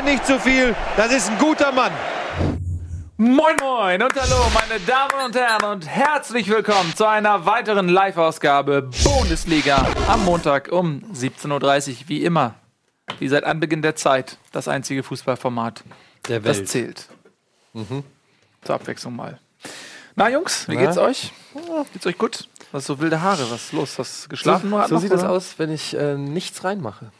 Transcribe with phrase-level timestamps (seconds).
[0.00, 0.74] redet nicht zu viel.
[0.96, 1.92] Das ist ein guter Mann.
[3.16, 8.88] Moin Moin und hallo meine Damen und Herren und herzlich willkommen zu einer weiteren Live-Ausgabe
[9.04, 12.54] Bundesliga am Montag um 17.30 Uhr, wie immer.
[13.18, 15.84] Wie seit Anbeginn der Zeit das einzige Fußballformat,
[16.28, 16.60] Der Welt.
[16.62, 17.08] das zählt.
[18.62, 19.38] Zur Abwechslung mal.
[20.16, 21.32] Na Jungs, wie geht's euch?
[21.92, 22.48] Geht's euch gut?
[22.72, 23.50] Was so wilde Haare?
[23.50, 23.98] Was ist los?
[23.98, 24.70] Hast du geschlafen?
[24.70, 27.10] So noch, sieht es aus, wenn ich äh, nichts reinmache.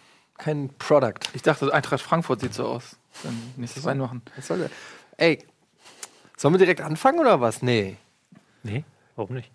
[0.42, 1.14] Kein Product.
[1.34, 2.96] Ich dachte, Eintracht Frankfurt sieht so aus.
[3.22, 4.22] Dann nichts reinmachen.
[4.36, 4.70] Was soll der?
[5.18, 5.38] Ey,
[6.36, 7.60] sollen wir direkt anfangen oder was?
[7.62, 7.96] Nee.
[8.62, 8.84] Nee,
[9.16, 9.50] warum nicht?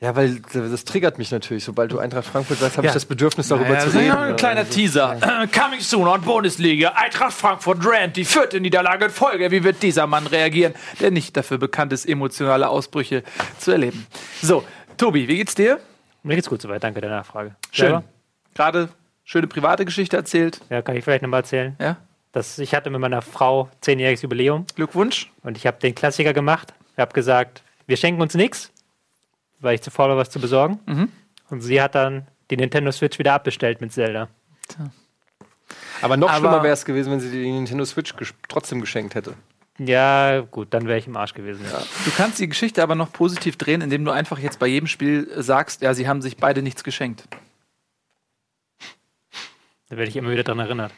[0.00, 1.64] Ja, weil das triggert mich natürlich.
[1.64, 2.92] Sobald du Eintracht Frankfurt sagst, habe Ja.
[2.92, 4.06] ich das Bedürfnis, darüber Ja, zu reden.
[4.06, 5.18] ja ein kleiner Teaser.
[5.52, 6.90] Coming soon on Bundesliga.
[6.90, 9.50] Eintracht Frankfurt Rand, die vierte Niederlage in Folge.
[9.50, 13.24] Wie wird dieser Mann reagieren, der nicht dafür bekannt ist, emotionale Ausbrüche
[13.58, 14.06] zu erleben?
[14.40, 14.62] So,
[14.96, 15.80] Tobi, wie geht's dir?
[16.22, 17.56] Mir geht's gut soweit, danke der Nachfrage.
[17.72, 17.86] Schön.
[17.86, 18.04] Selber?
[18.54, 18.88] Gerade
[19.28, 20.60] schöne private Geschichte erzählt.
[20.70, 21.76] Ja, kann ich vielleicht nochmal erzählen.
[21.78, 21.96] Ja,
[22.32, 25.30] Das, ich hatte mit meiner Frau zehnjähriges Jubiläum Glückwunsch.
[25.42, 26.72] und ich habe den Klassiker gemacht.
[26.94, 28.72] Ich habe gesagt, wir schenken uns nichts,
[29.60, 30.80] weil ich zu faul war, was zu besorgen.
[30.86, 31.12] Mhm.
[31.50, 34.28] Und sie hat dann die Nintendo Switch wieder abbestellt mit Zelda.
[36.00, 39.14] Aber noch Aber- schlimmer wäre es gewesen, wenn sie die Nintendo Switch ges trotzdem geschenkt
[39.14, 39.34] hätte.
[39.78, 41.64] Ja, gut, dann wäre ich im Arsch gewesen.
[41.70, 41.78] Ja.
[42.04, 45.28] Du kannst die Geschichte aber noch positiv drehen, indem du einfach jetzt bei jedem Spiel
[45.36, 47.24] sagst, ja, sie haben sich beide nichts geschenkt.
[49.88, 50.92] Da werde ich immer wieder dran erinnert.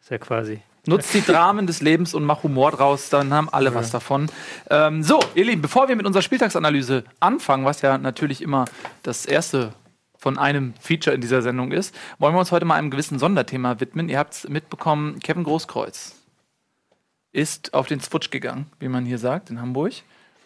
[0.00, 0.60] Ist ja quasi.
[0.86, 4.30] Nutzt die Dramen des Lebens und mach Humor draus, dann haben alle was davon.
[4.70, 8.64] Ähm, so, ihr Lieben, bevor wir mit unserer Spieltagsanalyse anfangen, was ja natürlich immer
[9.02, 9.74] das erste
[10.16, 13.78] von einem Feature in dieser Sendung ist, wollen wir uns heute mal einem gewissen Sonderthema
[13.80, 14.08] widmen.
[14.08, 16.16] Ihr habt es mitbekommen, Kevin Großkreuz
[17.32, 19.92] ist auf den Switch gegangen, wie man hier sagt, in Hamburg.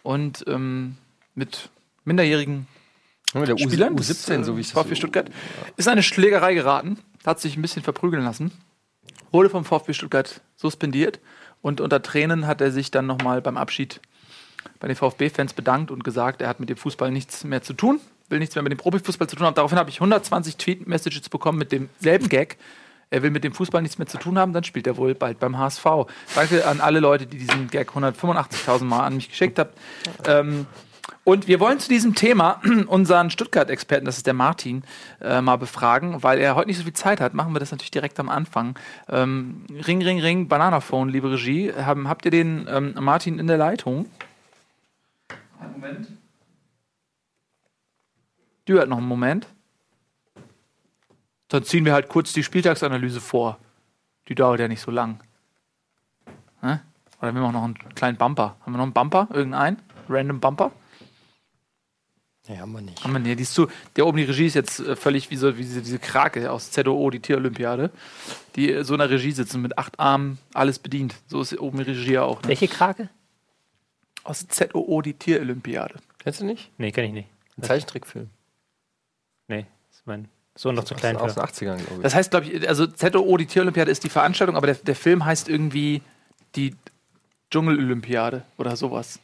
[0.02, 0.96] Und ähm,
[1.34, 1.70] mit
[2.04, 2.66] minderjährigen
[3.34, 5.30] Der Spielern, U17, so wie ich das VfB Stuttgart,
[5.76, 8.52] ist eine Schlägerei geraten, hat sich ein bisschen verprügeln lassen,
[9.32, 11.20] wurde vom VfB Stuttgart suspendiert
[11.62, 14.00] und unter Tränen hat er sich dann nochmal beim Abschied
[14.80, 18.00] bei den VfB-Fans bedankt und gesagt, er hat mit dem Fußball nichts mehr zu tun,
[18.28, 19.54] will nichts mehr mit dem Profifußball zu tun haben.
[19.54, 22.58] Daraufhin habe ich 120 Tweet-Messages bekommen mit demselben Gag.
[23.10, 25.38] Er will mit dem Fußball nichts mehr zu tun haben, dann spielt er wohl bald
[25.38, 25.84] beim HSV.
[26.34, 29.78] Danke an alle Leute, die diesen Gag 185.000 Mal an mich geschickt habt.
[30.26, 30.66] Ähm,
[31.24, 34.84] und wir wollen zu diesem Thema unseren Stuttgart-Experten, das ist der Martin,
[35.22, 37.32] äh, mal befragen, weil er heute nicht so viel Zeit hat.
[37.32, 38.78] Machen wir das natürlich direkt am Anfang.
[39.08, 41.72] Ähm, ring, ring, ring, Bananaphone, liebe Regie.
[41.72, 44.06] Haben, habt ihr den ähm, Martin in der Leitung?
[45.58, 46.08] Einen Moment.
[48.66, 49.46] Dauert noch einen Moment.
[51.48, 53.58] Dann ziehen wir halt kurz die Spieltagsanalyse vor.
[54.28, 55.20] Die dauert ja nicht so lang.
[56.60, 56.80] Hä?
[57.20, 58.56] Oder wir noch einen kleinen Bumper?
[58.60, 59.28] Haben wir noch einen Bumper?
[59.32, 59.80] Irgendeinen?
[60.08, 60.72] Random Bumper?
[62.46, 63.02] Ja, haben wir nicht.
[63.02, 63.38] Haben wir nicht.
[63.38, 65.80] Die ist zu, der oben die Regie ist jetzt äh, völlig wie, so, wie diese,
[65.80, 67.90] diese Krake aus ZOO, die Tierolympiade,
[68.54, 71.14] die äh, so in der Regie sitzen mit acht Armen, alles bedient.
[71.26, 72.42] So ist oben die Regie ja auch.
[72.42, 72.48] Ne?
[72.48, 73.08] Welche Krake?
[74.24, 75.94] Aus ZOO, die Tierolympiade.
[76.18, 76.70] Kennst du nicht?
[76.76, 77.28] Nee, kenne ich nicht.
[77.56, 78.28] Ein Zeichentrickfilm.
[79.48, 82.02] Nee, ist mein Sohn noch zu klein aus den 80ern, glaube ich.
[82.02, 85.24] Das heißt, glaube ich, also ZOO, die Tierolympiade ist die Veranstaltung, aber der, der Film
[85.24, 86.02] heißt irgendwie
[86.56, 86.76] die
[87.50, 89.18] Dschungelolympiade oder sowas.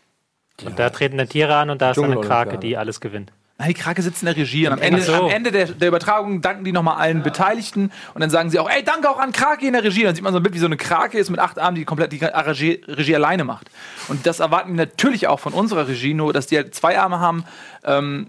[0.65, 2.21] Und da treten dann Tiere an und da ist dann eine.
[2.21, 3.33] Krake, die alles gewinnt.
[3.59, 5.13] Nein, die Krake sitzt in der Regie und am Ende, so.
[5.13, 8.71] am Ende der, der Übertragung danken die nochmal allen Beteiligten und dann sagen sie auch,
[8.71, 10.03] ey, danke auch an Krake in der Regie.
[10.03, 11.85] Dann sieht man so ein Bild, wie so eine Krake ist mit acht Armen, die
[11.85, 13.71] komplett die Regie, Regie alleine macht.
[14.09, 17.21] Und das erwarten wir natürlich auch von unserer Regie, nur dass die halt zwei Arme
[17.21, 17.45] haben.
[17.85, 18.29] Ähm,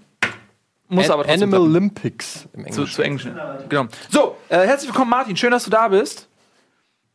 [0.89, 1.61] muss aber trotzdem Animal.
[1.61, 2.93] Olympics im zu, Englischen.
[2.93, 3.27] zu Englisch.
[3.69, 3.85] Genau.
[4.09, 5.37] So, äh, herzlich willkommen, Martin.
[5.37, 6.27] Schön, dass du da bist.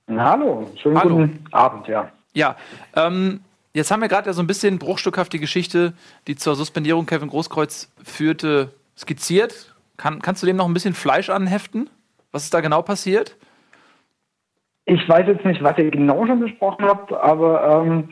[0.08, 1.16] Hallo, schönen Hallo.
[1.16, 2.10] guten Abend, ja.
[2.32, 2.56] Ja,
[2.94, 3.40] ähm,
[3.76, 5.92] jetzt haben wir gerade ja so ein bisschen bruchstückhaft die Geschichte,
[6.26, 9.74] die zur Suspendierung Kevin Großkreuz führte, skizziert.
[9.96, 11.90] Kann, kannst du dem noch ein bisschen Fleisch anheften?
[12.32, 13.36] Was ist da genau passiert?
[14.86, 18.08] Ich weiß jetzt nicht, was ihr genau schon besprochen habt, aber ähm,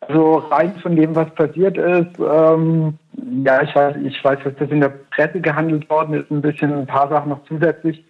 [0.00, 2.98] also rein von dem, was passiert ist, ähm,
[3.44, 6.72] ja, ich weiß, ich weiß, dass das in der Presse gehandelt worden ist, ein bisschen
[6.72, 8.04] ein paar Sachen noch zusätzlich.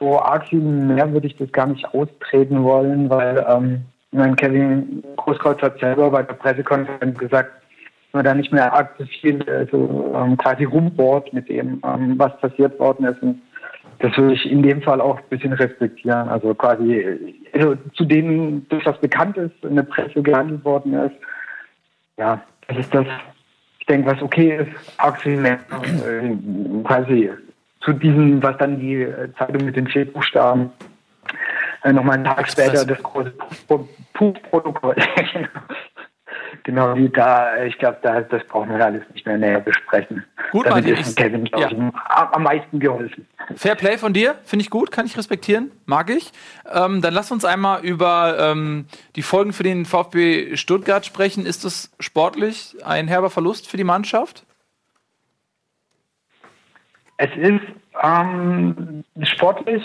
[0.00, 4.36] So arg viel mehr würde ich das gar nicht austreten wollen, weil ähm, ich meine,
[4.36, 9.42] Kevin Großkreuz hat selber bei der Pressekonferenz gesagt, dass man da nicht mehr arg viel
[9.48, 13.22] also, ähm, quasi rumbohrt mit dem, ähm, was passiert worden ist.
[13.22, 13.40] Und
[14.00, 16.28] das würde ich in dem Fall auch ein bisschen respektieren.
[16.28, 21.16] Also quasi also zu denen, das was bekannt ist, in der Presse gehandelt worden ist.
[22.18, 23.06] Ja, das ist das,
[23.80, 26.36] ich denke, was okay ist, arg mehr äh,
[26.84, 27.30] quasi
[27.80, 30.70] zu diesem, was dann die äh, Zeitung mit den vier Buchstaben
[31.84, 33.30] äh, nochmal einen Tag später das große
[33.68, 34.96] Puff- Puff-Protokoll.
[36.64, 40.24] genau, die da, ich glaube, da, das brauchen wir alles nicht mehr näher besprechen.
[40.52, 41.00] Gut, damit Martin.
[41.00, 41.66] ist ich- Kevin, ja.
[41.68, 43.26] ich, am, am meisten geholfen.
[43.56, 46.30] Fair Play von dir, finde ich gut, kann ich respektieren, mag ich.
[46.72, 48.86] Ähm, dann lass uns einmal über ähm,
[49.16, 51.44] die Folgen für den VfB Stuttgart sprechen.
[51.46, 54.44] Ist das sportlich ein herber Verlust für die Mannschaft?
[57.18, 57.60] Es ist
[58.02, 59.82] ähm, sportlich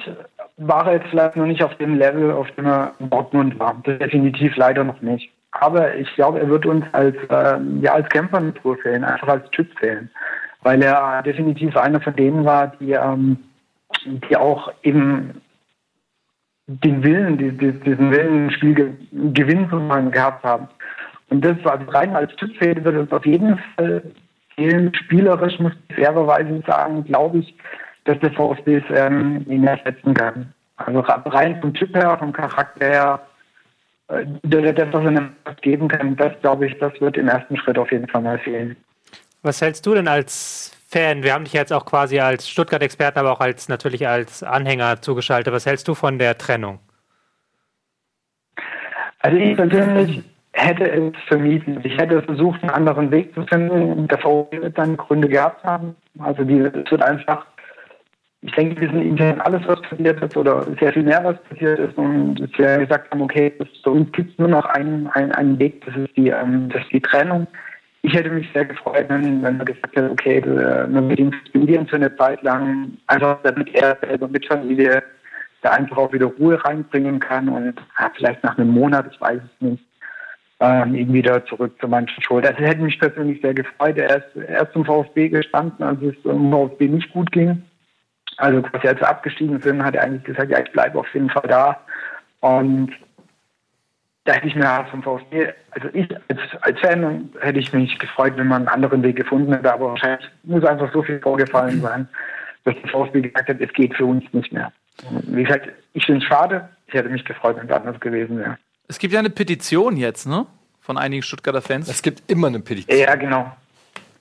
[0.57, 3.75] war er jetzt vielleicht noch nicht auf dem Level, auf dem er in Dortmund war.
[3.85, 5.31] Definitiv leider noch nicht.
[5.51, 9.49] Aber ich glaube, er wird uns als, ähm, ja, als Kämpfer mit fehlen, einfach als
[9.51, 10.09] Typ fehlen.
[10.63, 13.37] Weil er definitiv einer von denen war, die, ähm,
[14.05, 15.41] die auch eben
[16.67, 18.93] den Willen, die, die, diesen Willen, ein Spiel ge
[19.33, 20.67] gewinnen zu gehabt haben.
[21.29, 24.03] Und das war rein als Typ fehlen, wird uns auf jeden Fall
[24.55, 24.93] fehlen.
[24.93, 27.55] Spielerisch muss ich fairerweise sagen, glaube ich,
[28.07, 30.53] dass der VfB es ähm, ihn ersetzen kann.
[30.77, 33.19] Also rein vom Typ her, vom Charakter her,
[34.09, 37.77] äh, das, was er einem geben kann, das glaube ich, das wird im ersten Schritt
[37.77, 38.75] auf jeden Fall mal fehlen.
[39.43, 41.23] Was hältst du denn als Fan?
[41.23, 45.53] Wir haben dich jetzt auch quasi als Stuttgart-Experten, aber auch als natürlich als Anhänger zugeschaltet.
[45.53, 46.79] Was hältst du von der Trennung?
[49.19, 50.23] Also ich persönlich
[50.53, 51.79] hätte es vermieden.
[51.83, 54.07] Ich hätte versucht, einen anderen Weg zu finden.
[54.07, 55.95] Der VfB wird dann Gründe gehabt haben.
[56.19, 57.45] Also die, es wird einfach,
[58.47, 61.79] ich denke, wir sind intern alles, was passiert ist oder sehr viel mehr, was passiert
[61.79, 65.33] ist und wir gesagt haben, okay, es, für uns gibt es nur noch einen, einen,
[65.33, 67.45] einen Weg, das ist die, ähm, das ist die Trennung.
[68.03, 71.97] Ich hätte mich sehr gefreut, wenn, man gesagt hätte, okay, wir mit ihm suspendieren für
[71.97, 75.03] eine Zeit lang, einfach damit er selber mit Familie
[75.61, 79.41] da einfach auch wieder Ruhe reinbringen kann und ja, vielleicht nach einem Monat, ich weiß
[79.43, 79.83] es nicht,
[80.61, 82.45] ähm, ihn wieder zurück zur Mannschaft holt.
[82.45, 83.97] Also hätte mich persönlich sehr gefreut.
[83.97, 87.61] Er ist, er ist zum VfB gestanden, als es im VfB nicht gut ging.
[88.37, 91.29] Also quasi als wir abgestiegen sind, hat er eigentlich gesagt, ja, ich bleibe auf jeden
[91.29, 91.81] Fall da.
[92.39, 92.91] Und
[94.25, 98.33] da hätte ich mir vom VfB, also ich als, als Fan hätte ich mich gefreut,
[98.35, 102.07] wenn man einen anderen Weg gefunden hätte, aber wahrscheinlich muss einfach so viel vorgefallen sein,
[102.65, 104.71] dass der VfB gesagt hat, es geht für uns nicht mehr.
[105.09, 108.37] Und Wie gesagt, ich finde es schade, ich hätte mich gefreut, wenn es anders gewesen
[108.37, 108.57] wäre.
[108.87, 110.45] Es gibt ja eine Petition jetzt, ne?
[110.81, 111.89] Von einigen Stuttgarter Fans.
[111.89, 113.51] Es gibt immer eine Petition Ja, genau.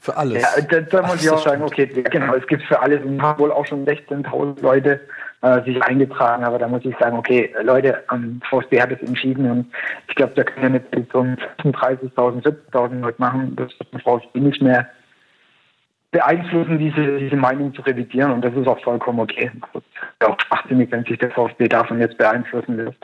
[0.06, 0.42] Für alles.
[0.42, 3.04] Ja, da, da muss Ach, ich auch sagen, okay, genau, es gibt für alles.
[3.04, 5.00] Und haben wohl auch schon 16.000 Leute
[5.42, 9.50] äh, sich eingetragen, aber da muss ich sagen, okay, Leute, ähm, VfB hat es entschieden.
[9.50, 9.66] Und
[10.08, 12.42] ich glaube, da können wir eine Petition 35.000,
[12.72, 14.88] 70.000 Leute machen, das wird VfB nicht mehr
[16.12, 18.30] beeinflussen, diese, diese Meinung zu revidieren.
[18.30, 19.50] Und das ist auch vollkommen okay.
[19.74, 19.84] Ist
[20.22, 22.98] ja auch schwachsinnig, wenn sich der VfB davon jetzt beeinflussen lässt.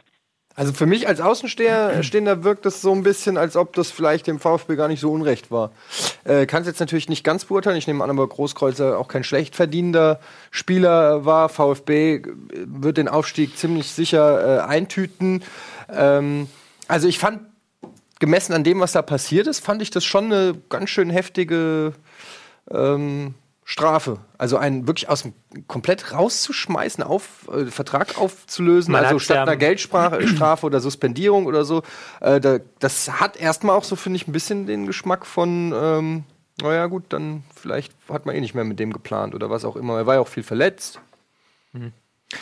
[0.55, 4.27] Also für mich als Außenstehender Stehender wirkt es so ein bisschen, als ob das vielleicht
[4.27, 5.73] dem VfB gar nicht so unrecht war.
[6.25, 7.77] Äh, Kann es jetzt natürlich nicht ganz beurteilen.
[7.77, 10.21] Ich nehme an, aber Großkreuzer auch kein schlecht verdienender
[10.51, 11.49] Spieler war.
[11.49, 12.23] VfB
[12.67, 15.43] wird den Aufstieg ziemlich sicher äh, eintüten.
[15.91, 16.49] Ähm,
[16.89, 17.41] also ich fand,
[18.19, 21.93] gemessen an dem, was da passiert ist, fand ich das schon eine ganz schön heftige
[22.71, 23.35] ähm,
[23.73, 24.19] Strafe.
[24.37, 25.33] Also einen wirklich aus dem
[25.67, 31.47] komplett rauszuschmeißen, auf, äh, Vertrag aufzulösen, Man also statt ja- einer Geldstrafe Strafe oder Suspendierung
[31.47, 31.83] oder so.
[32.21, 36.25] Äh, da, das hat erstmal auch so, finde ich, ein bisschen den Geschmack von, ähm,
[36.61, 39.77] naja, gut, dann vielleicht hat man eh nicht mehr mit dem geplant oder was auch
[39.77, 39.97] immer.
[39.97, 41.01] Er war ja auch viel verletzt.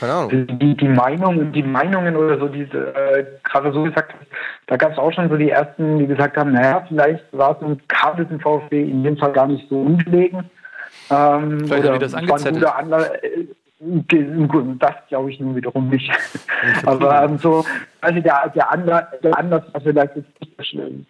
[0.01, 0.47] Keine Ahnung.
[0.59, 4.15] die, die Meinung, die Meinungen oder so, diese, äh, gerade so gesagt,
[4.67, 7.63] da gab es auch schon so die ersten, die gesagt haben, naja, vielleicht war es
[7.63, 10.49] ein Kabel im VfB in dem Fall gar nicht so ungelegen.
[11.11, 12.63] Ähm, Vielleicht hat er das angezettelt.
[13.23, 13.47] äh,
[14.79, 16.11] das glaube ich nun wiederum nicht.
[16.87, 17.65] Aber ähm, so,
[18.01, 21.07] also der, der, Anlass, der Anlass war vielleicht jetzt nicht so schlimm.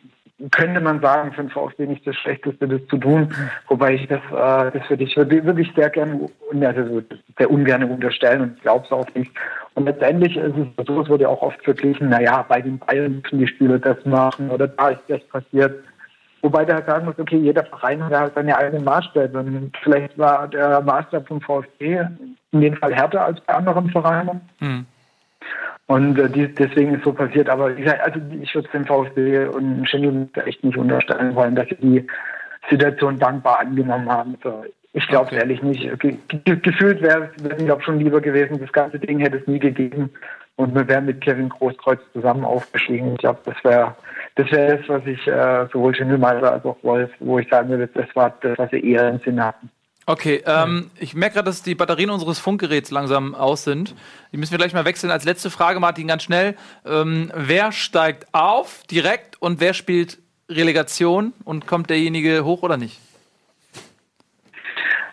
[0.53, 3.35] Könnte man sagen, für den VfB nicht das Schlechteste, das zu tun.
[3.69, 7.03] Wobei ich das, äh, das würde ich wirklich sehr gerne, und also so
[7.37, 9.31] sehr ungern unterstellen und ich glaube es auch nicht.
[9.75, 13.39] Und letztendlich ist es so, es wurde auch oft verglichen, naja, bei den Bayern müssen
[13.39, 15.85] die Spieler das machen oder da ist das passiert.
[16.43, 19.39] Wobei der halt sagen muss, okay, jeder Verein hat halt seine eigenen Maßstäbe.
[19.39, 22.01] Und vielleicht war der Maßstab vom VfB
[22.53, 24.41] in dem Fall härter als bei anderen Vereinen.
[24.59, 24.87] Hm.
[25.87, 27.49] Und äh, die, deswegen ist so passiert.
[27.49, 31.77] Aber gesagt, also ich würde dem VfB und Schindel echt nicht unterstellen wollen, dass sie
[31.77, 32.07] die
[32.71, 34.37] Situation dankbar angenommen haben.
[34.43, 35.37] So, ich glaube Okay.
[35.37, 35.99] ehrlich nicht.
[36.01, 39.47] Ge ge gefühlt wäre es, ich glaube, schon lieber gewesen, das ganze Ding hätte es
[39.47, 40.11] nie gegeben.
[40.57, 43.13] Und wir wären mit Kevin Großkreuz zusammen aufgestiegen.
[43.13, 43.95] Ich glaube, das wäre
[44.37, 47.89] das wäre das, was ich äh, sowohl Schindelmeister als auch Wolf, wo ich sagen würde,
[47.89, 49.71] das war das, was sie eher im Sinn hatten.
[50.07, 53.95] Okay, ähm, ich merke gerade, dass die Batterien unseres Funkgeräts langsam aus sind.
[54.33, 55.13] Die müssen wir gleich mal wechseln.
[55.13, 56.57] Als letzte Frage, Martin, ganz schnell.
[56.85, 60.19] Ähm, wer steigt auf direkt und wer spielt
[60.49, 62.99] Relegation und kommt derjenige hoch oder nicht?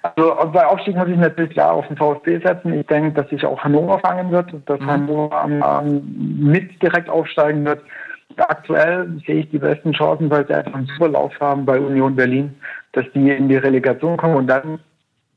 [0.02, 2.74] Also bei Aufstieg muss ich natürlich klar auf den VfB setzen.
[2.74, 5.46] Ich denke, dass sich auch Hannover fangen wird, dass Hannover
[5.84, 7.82] ähm, mit direkt aufsteigen wird.
[8.38, 12.16] Aktuell sehe ich die besten Chancen, weil sie einfach einen super Lauf haben bei Union
[12.16, 12.56] Berlin.
[12.94, 14.80] dass die in die Relegation kommen und dann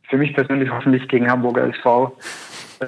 [0.09, 2.17] für mich persönlich hoffentlich gegen Hamburger SV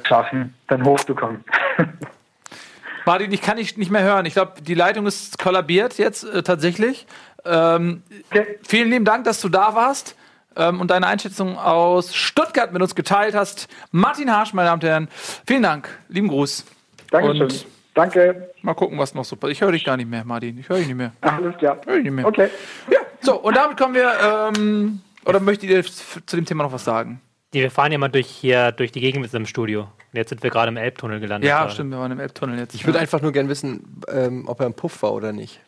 [0.04, 1.45] schaffen, dann hochzukommen.
[3.04, 4.25] Martin, ich kann dich nicht mehr hören.
[4.26, 7.07] Ich glaube, die Leitung ist kollabiert jetzt äh, tatsächlich.
[7.45, 8.59] Ähm, Okay.
[8.66, 10.16] Vielen lieben Dank, dass du da warst
[10.57, 13.69] ähm, und deine Einschätzung aus Stuttgart mit uns geteilt hast.
[13.90, 15.09] Martin Harsch, meine Damen und Herren,
[15.47, 15.88] vielen Dank.
[16.09, 16.64] Lieben Gruß.
[17.11, 17.42] Dankeschön.
[17.42, 18.50] Und Danke.
[18.62, 19.56] mal gucken, was noch so passiert.
[19.56, 20.58] Ich höre dich gar nicht mehr, Martin.
[20.58, 21.12] Ich höre dich nicht mehr.
[21.20, 21.78] Alles klar.
[21.84, 22.26] Hör dich nicht mehr.
[22.26, 22.49] Okay.
[22.90, 24.12] Ja, so, und damit kommen wir.
[24.56, 27.20] Ähm, oder möchtet ihr zu dem Thema noch was sagen?
[27.52, 29.82] Die, wir fahren ja mal durch hier durch die Gegend mit unserem Studio.
[29.82, 31.49] Und jetzt sind wir gerade im Elbtunnel gelandet.
[31.49, 31.72] Ja, gerade.
[31.72, 32.75] stimmt, wir waren im Elbtunnel jetzt.
[32.75, 35.61] Ich würde einfach nur gern wissen, ähm, ob er ein Puff war oder nicht.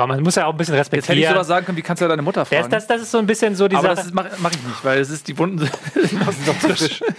[0.00, 1.34] Komm, man muss ja auch ein bisschen Jetzt hätte ich respektieren.
[1.34, 2.70] sowas sagen können, wie kannst du deine Mutter das, fragen?
[2.70, 4.06] das, das ist so ein bisschen so die aber Sache.
[4.06, 5.66] das mache mach ich nicht, weil es ist die Wunden sind
[6.46, 7.02] noch frisch.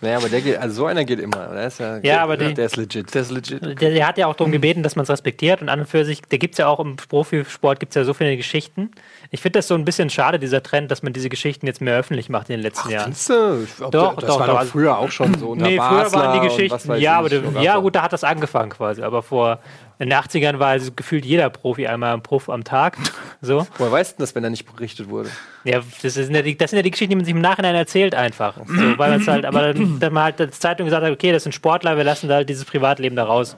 [0.00, 1.48] Naja, aber der geht, also so einer geht immer.
[1.48, 3.14] Der ist ja, Ja, aber die- der ist legit.
[3.14, 3.62] Der ist legit.
[3.62, 6.04] Der, der hat ja auch darum gebeten, dass man es respektiert und an und für
[6.04, 8.90] sich, da gibt es ja auch im Profisport gibt's ja so viele Geschichten.
[9.30, 11.98] Ich finde das so ein bisschen schade, dieser Trend, dass man diese Geschichten jetzt mehr
[11.98, 13.12] öffentlich macht in den letzten Jahren.
[13.14, 13.66] Findest du?
[13.90, 14.60] Doch, das doch, war doch.
[14.60, 15.54] doch früher auch schon so.
[15.54, 19.02] Nee, früher waren die Geschichten, ja, aber der, ja gut, da hat das angefangen quasi,
[19.02, 19.58] aber vor
[19.98, 22.96] in den 80ern war also gefühlt jeder Profi einmal ein Prof am Tag.
[23.40, 23.66] So.
[23.78, 25.30] Woher weißt du das, wenn er nicht berichtet wurde?
[25.64, 27.74] Ja, das sind ja, die, das sind ja die Geschichten, die man sich im Nachhinein
[27.74, 28.56] erzählt einfach.
[28.56, 31.32] So, weil man es halt, aber dann, dann man halt als Zeitung gesagt hat, okay,
[31.32, 33.56] das sind Sportler, wir lassen da halt dieses Privatleben da raus.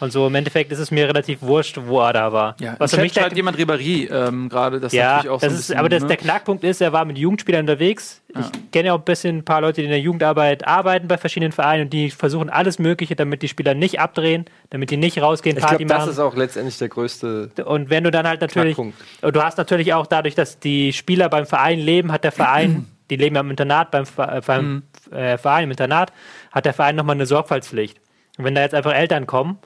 [0.00, 2.56] Und so im Endeffekt ist es mir relativ wurscht, wo er da war.
[2.60, 5.42] Ja, Was für mich schreibt jemand Ribéry ähm, gerade, das ist ja, natürlich auch das
[5.42, 6.08] so ein ist, bisschen, aber das, ne?
[6.08, 8.22] der Knackpunkt ist, er war mit Jugendspielern unterwegs.
[8.28, 11.18] Ich kenne ja auch ein bisschen ein paar Leute, die in der Jugendarbeit arbeiten bei
[11.18, 15.20] verschiedenen Vereinen und die versuchen alles Mögliche, damit die Spieler nicht abdrehen, damit die nicht
[15.20, 16.12] rausgehen, Ich Party glaube, das machen.
[16.12, 17.50] ist auch letztendlich der größte.
[17.64, 18.98] Und wenn du dann halt natürlich, Knackpunkt.
[19.22, 22.86] und du hast natürlich auch dadurch, dass die Spieler beim Verein leben, hat der Verein,
[23.10, 26.12] die leben ja im Internat, beim, äh, beim äh, Verein im Internat,
[26.52, 27.98] hat der Verein nochmal eine Sorgfaltspflicht.
[28.38, 29.58] Und wenn da jetzt einfach Eltern kommen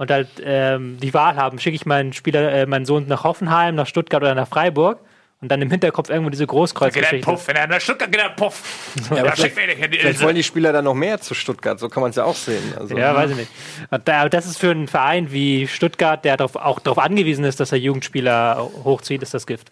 [0.00, 3.74] und halt ähm, die Wahl haben, schicke ich meinen Spieler, äh, meinen Sohn nach Hoffenheim,
[3.74, 4.98] nach Stuttgart oder nach Freiburg
[5.42, 7.26] und dann im Hinterkopf irgendwo diese Großkreuzgeschichte.
[7.46, 8.62] wenn er in der Stuttgart geht, er Puff.
[9.10, 10.22] Ja, die Vielleicht Insel.
[10.22, 11.78] wollen die Spieler dann noch mehr zu Stuttgart.
[11.78, 12.62] So kann man es ja auch sehen.
[12.78, 13.50] Also, Ja, weiß ich nicht.
[13.90, 17.70] Aber das ist für einen Verein wie Stuttgart, der darauf, auch darauf angewiesen ist, dass
[17.70, 19.70] er Jugendspieler hochzieht, ist das Gift.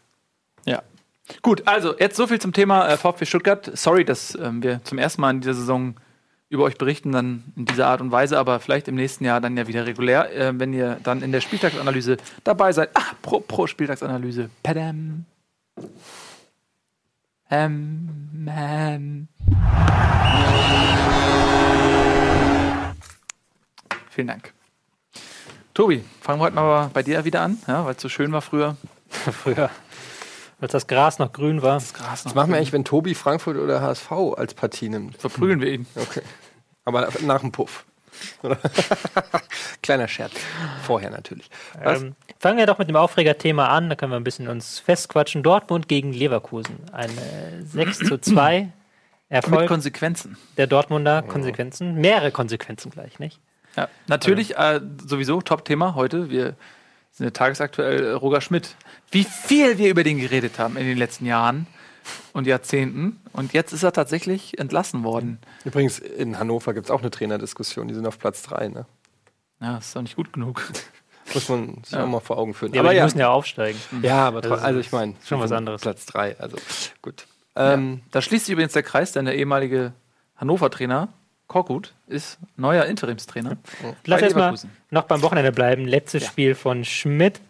[0.66, 0.82] Ja.
[1.40, 3.70] Gut, also jetzt so viel zum Thema äh, VfB Stuttgart.
[3.73, 5.94] Sorry, dass ähm, wir zum ersten Mal in dieser Saison
[6.50, 9.57] über euch berichten, dann in dieser Art und Weise, aber vielleicht im nächsten Jahr dann
[9.57, 12.90] ja wieder regulär, äh, wenn ihr dann in der Spieltagsanalyse dabei seid.
[12.95, 14.49] Ah, pro, pro Spieltagsanalyse.
[14.62, 15.26] Padam.
[17.50, 19.28] Ähm, ähm.
[24.11, 24.52] Vielen Dank.
[25.75, 28.43] Tobi, fangen wir heute mal bei dir wieder an, ja, weil es so schön war
[28.43, 28.76] früher.
[29.09, 29.71] Früher,
[30.60, 31.74] als das Gras noch grün war.
[31.74, 35.16] Das Gras noch Was machen wir eigentlich, wenn Tobi Frankfurt oder HSV als Partie nimmt?
[35.16, 35.86] verprügeln wir ihn.
[35.94, 36.22] Okay.
[36.84, 37.84] Aber nach dem Puff.
[38.42, 38.58] Oder?
[39.82, 40.32] Kleiner Scherz.
[40.82, 41.48] Vorher natürlich.
[41.84, 45.42] Ähm, fangen wir doch mit dem Aufregerthema an, da können wir ein bisschen uns festquatschen.
[45.42, 46.76] Dortmund gegen Leverkusen.
[46.92, 48.72] Ein äh, 6 zu 2 Mit
[49.28, 50.36] Erfolg Konsequenzen.
[50.56, 51.22] der Dortmunder.
[51.22, 51.94] Konsequenzen.
[51.94, 53.38] Mehrere Konsequenzen gleich, nicht?
[53.76, 56.30] Ja, natürlich äh, sowieso Top-Thema heute.
[56.30, 56.54] Wir
[57.12, 58.76] sind ja tagesaktuell äh, Roger Schmidt.
[59.10, 61.66] Wie viel wir über den geredet haben in den letzten Jahren
[62.32, 63.20] und Jahrzehnten.
[63.32, 65.38] Und jetzt ist er tatsächlich entlassen worden.
[65.64, 67.88] Übrigens, in Hannover gibt es auch eine Trainerdiskussion.
[67.88, 68.68] Die sind auf Platz 3.
[68.68, 68.86] Ne?
[69.60, 70.62] Ja, ist doch nicht gut genug.
[71.34, 72.72] Muss man sich auch mal vor Augen führen.
[72.72, 73.78] Ja, aber die müssen ja aufsteigen.
[74.00, 75.82] ja, aber Also, also, ich meine, schon was anderes.
[75.82, 76.40] Platz 3.
[76.40, 76.56] Also
[77.02, 77.26] gut.
[77.54, 79.92] Ähm, Da schließt sich übrigens der Kreis, denn der ehemalige
[80.36, 81.08] Hannover-Trainer
[81.49, 83.57] Korkut ist neuer Interimstrainer.
[84.05, 84.71] Lass bei erst mal Leverkusen.
[84.90, 85.87] noch beim Wochenende bleiben.
[85.87, 87.40] Letztes Spiel von Schmidt.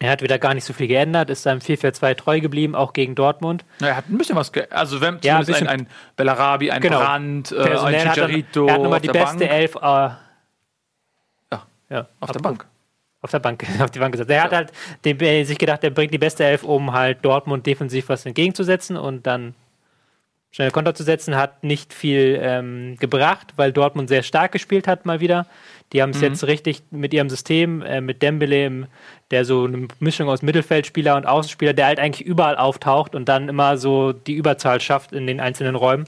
[0.00, 3.14] Er hat wieder gar nicht so viel geändert, ist seinem 4-4-2 treu geblieben, auch gegen
[3.16, 3.64] Dortmund.
[3.80, 4.52] Na, er hat ein bisschen was.
[4.52, 7.00] ge- Also, wenn Ja, ein zumindest ein, bisschen- ein Bellarabi, ein Genau.
[7.00, 8.66] Brandt, äh, ein er, Chicharito.
[8.66, 9.50] er hat nochmal die beste Bank.
[9.50, 9.74] Elf.
[9.74, 9.80] Äh,
[11.52, 12.64] Ja, ja, auf der Bank.
[13.20, 14.30] Auf der Bank, auf die Bank gesetzt.
[14.30, 14.72] Er hat halt
[15.04, 18.96] dem, äh, sich gedacht, er bringt die beste Elf, um halt Dortmund defensiv was entgegenzusetzen
[18.96, 19.54] und dann
[20.50, 25.06] schnell Konter zu setzen, hat nicht viel ähm, gebracht, weil Dortmund sehr stark gespielt hat
[25.06, 25.46] mal wieder.
[25.92, 28.88] Die haben es jetzt richtig mit ihrem System, äh, mit Dembele,
[29.30, 33.48] der so eine Mischung aus Mittelfeldspieler und Außenspieler, der halt eigentlich überall auftaucht und dann
[33.48, 36.04] immer so die Überzahl schafft in den einzelnen Räumen,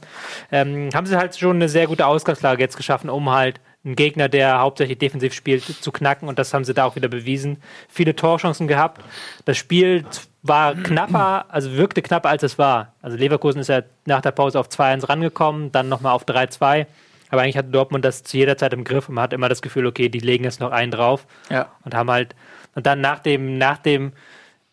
[0.52, 4.28] ähm, haben sie halt schon eine sehr gute Ausgangslage jetzt geschaffen, um halt einen Gegner,
[4.28, 7.62] der hauptsächlich defensiv spielt, zu knacken und das haben sie da auch wieder bewiesen.
[7.88, 9.02] Viele Torchancen gehabt.
[9.46, 10.04] Das Spiel
[10.42, 12.92] war knapper, also wirkte knapper als es war.
[13.02, 16.87] Also Leverkusen ist ja nach der Pause auf 2-1 rangekommen, dann nochmal auf 3-2.
[17.30, 19.62] Aber eigentlich hatte Dortmund das zu jeder Zeit im Griff und man hat immer das
[19.62, 21.68] Gefühl, okay, die legen jetzt noch einen drauf Ja.
[21.84, 22.34] und haben halt,
[22.75, 24.12] und dann nach dem, nach dem,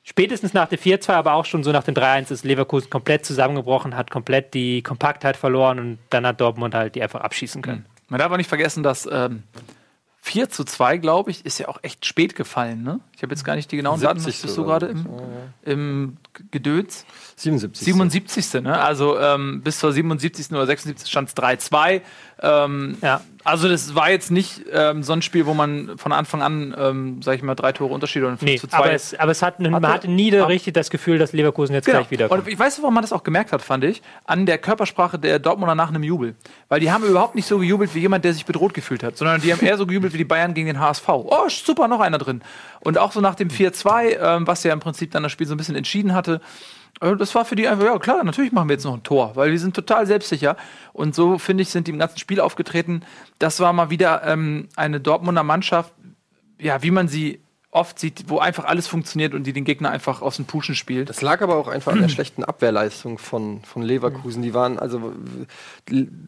[0.04, 3.96] spätestens nach dem 4-2, aber auch schon so nach dem 3-1 ist Leverkusen komplett zusammengebrochen,
[3.96, 7.86] hat komplett die Kompaktheit verloren und dann hat Dortmund halt die einfach abschießen können.
[8.10, 9.44] Man darf aber nicht vergessen, dass ähm,
[10.22, 12.84] 4 zu 2, glaube ich, ist ja auch echt spät gefallen.
[12.84, 13.00] Ne?
[13.16, 14.20] Ich habe jetzt gar nicht die genauen Daten.
[14.20, 15.06] 70 Bist du gerade im.
[15.64, 16.18] im
[16.52, 17.06] Gedöns.
[17.38, 17.86] 77.
[17.86, 18.62] 77.
[18.62, 18.78] Ne?
[18.78, 20.52] Also ähm, bis zur 77.
[20.52, 21.10] oder 76.
[21.10, 22.02] stand es 3-2.
[22.42, 23.22] Ähm, Ja.
[23.48, 27.22] Also das war jetzt nicht ähm, so ein Spiel, wo man von Anfang an, ähm,
[27.22, 29.32] sag ich mal, drei Tore Unterschied oder ein 5 Nee, zu 2 aber es, aber
[29.32, 32.00] es hat, man Hatte- hatte nie Ab- richtig das Gefühl, dass Leverkusen jetzt Genau.
[32.00, 32.42] gleich wiederkommt.
[32.46, 35.40] Und ich weiß, warum man das auch gemerkt hat, fand ich, an der Körpersprache der
[35.40, 36.36] Dortmunder nach einem Jubel.
[36.68, 39.40] Weil die haben überhaupt nicht so gejubelt wie jemand, der sich bedroht gefühlt hat, sondern
[39.42, 41.08] die haben eher so gejubelt wie die Bayern gegen den HSV.
[41.08, 42.42] Oh, super, noch einer drin.
[42.82, 45.54] Und auch so nach dem 4-2, ähm, was ja im Prinzip dann das Spiel so
[45.56, 46.42] ein bisschen entschieden hatte,
[47.02, 49.36] äh, das war für die einfach, ja klar, natürlich machen wir jetzt noch ein Tor,
[49.36, 50.58] weil wir sind total selbstsicher.
[50.94, 53.04] Und so, finde ich, sind die im ganzen Spiel aufgetreten.
[53.40, 55.94] Das war mal wieder ähm, eine Dortmunder Mannschaft,
[56.60, 60.22] ja, wie man sie oft sieht, wo einfach alles funktioniert und die den Gegner einfach
[60.22, 61.10] aus dem Puschen spielt.
[61.10, 64.42] Das lag aber auch einfach an der schlechten Abwehrleistung von, von Leverkusen.
[64.42, 65.14] Die waren, also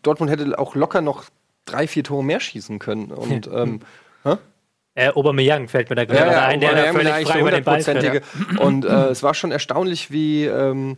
[0.04, 1.26] Dortmund hätte auch locker noch
[1.66, 3.12] drei, vier Tore mehr schießen können.
[3.12, 3.80] Und ähm,
[5.00, 7.80] Äh, Aubameyang fällt mir da gerade ja, ein, der da völlig frei über den Ball
[7.80, 8.22] hundertprozentige.
[8.60, 10.98] Und äh, es war schon erstaunlich, wie, ähm,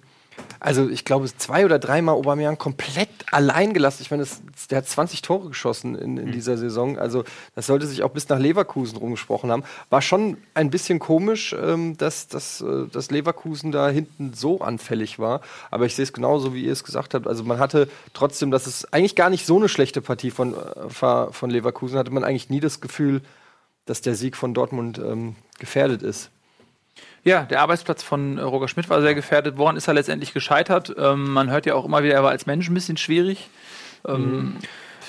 [0.59, 4.01] also ich glaube, zwei oder dreimal Aubameyang komplett allein gelassen.
[4.01, 6.97] Ich meine, das, der hat 20 Tore geschossen in, in dieser Saison.
[6.97, 9.63] Also das sollte sich auch bis nach Leverkusen rumgesprochen haben.
[9.91, 15.19] War schon ein bisschen komisch, ähm, dass, dass, äh, dass Leverkusen da hinten so anfällig
[15.19, 15.41] war.
[15.69, 17.27] Aber ich sehe es genauso, wie ihr es gesagt habt.
[17.27, 21.31] Also man hatte trotzdem, dass es eigentlich gar nicht so eine schlechte Partie von, äh,
[21.31, 23.21] von Leverkusen hatte man eigentlich nie das Gefühl,
[23.85, 26.29] dass der Sieg von Dortmund ähm, gefährdet ist.
[27.23, 29.57] Ja, der Arbeitsplatz von äh, Roger Schmidt war sehr gefährdet.
[29.57, 30.93] Woran ist er letztendlich gescheitert?
[30.97, 33.49] Ähm, man hört ja auch immer wieder, er war als Mensch ein bisschen schwierig.
[34.07, 34.57] Ähm,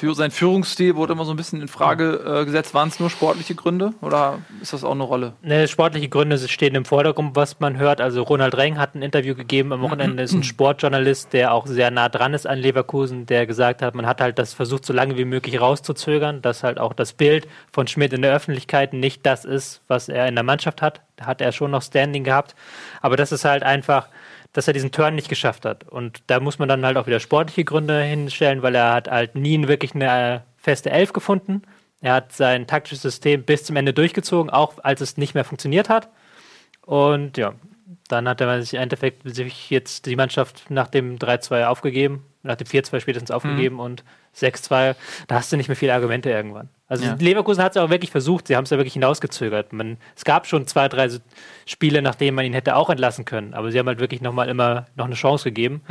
[0.02, 2.75] für sein Führungsstil wurde immer so ein bisschen in Frage äh, gesetzt.
[2.75, 5.35] Waren es nur sportliche Gründe oder ist das auch eine Rolle?
[5.42, 8.00] Ne, sportliche Gründe stehen im Vordergrund, was man hört.
[8.00, 11.92] Also Ronald Reng hat ein Interview gegeben am Wochenende, ist ein Sportjournalist, der auch sehr
[11.92, 15.16] nah dran ist an Leverkusen, der gesagt hat, man hat halt das versucht, so lange
[15.16, 19.44] wie möglich rauszuzögern, dass halt auch das Bild von Schmidt in der Öffentlichkeit nicht das
[19.44, 21.00] ist, was er in der Mannschaft hat.
[21.14, 22.56] Da hat er schon noch Standing gehabt.
[23.02, 24.09] Aber das ist halt einfach,
[24.52, 25.88] dass er diesen Turn nicht geschafft hat.
[25.88, 29.35] Und da muss man dann halt auch wieder sportliche Gründe hinstellen, weil er hat halt
[29.35, 31.62] nie wirklich eine äh, feste Elf gefunden.
[32.00, 35.88] Er hat sein taktisches System bis zum Ende durchgezogen, auch als es nicht mehr funktioniert
[35.88, 36.09] hat.
[36.85, 37.55] Und ja,
[38.09, 42.57] dann hat er sich im Endeffekt sich jetzt die Mannschaft nach dem 3-2 aufgegeben, nach
[42.57, 44.05] dem 4-2 spätestens aufgegeben und
[44.37, 44.95] 6-2,
[45.27, 46.68] da hast du nicht mehr viele Argumente irgendwann.
[46.88, 47.16] Also Ja.
[47.18, 49.73] Leverkusen hat es auch wirklich versucht, sie haben es ja wirklich hinausgezögert.
[49.73, 51.09] Man, es gab schon zwei, drei
[51.66, 54.49] Spiele, nach denen man ihn hätte auch entlassen können, aber sie haben halt wirklich nochmal
[54.49, 55.83] immer noch eine Chance gegeben.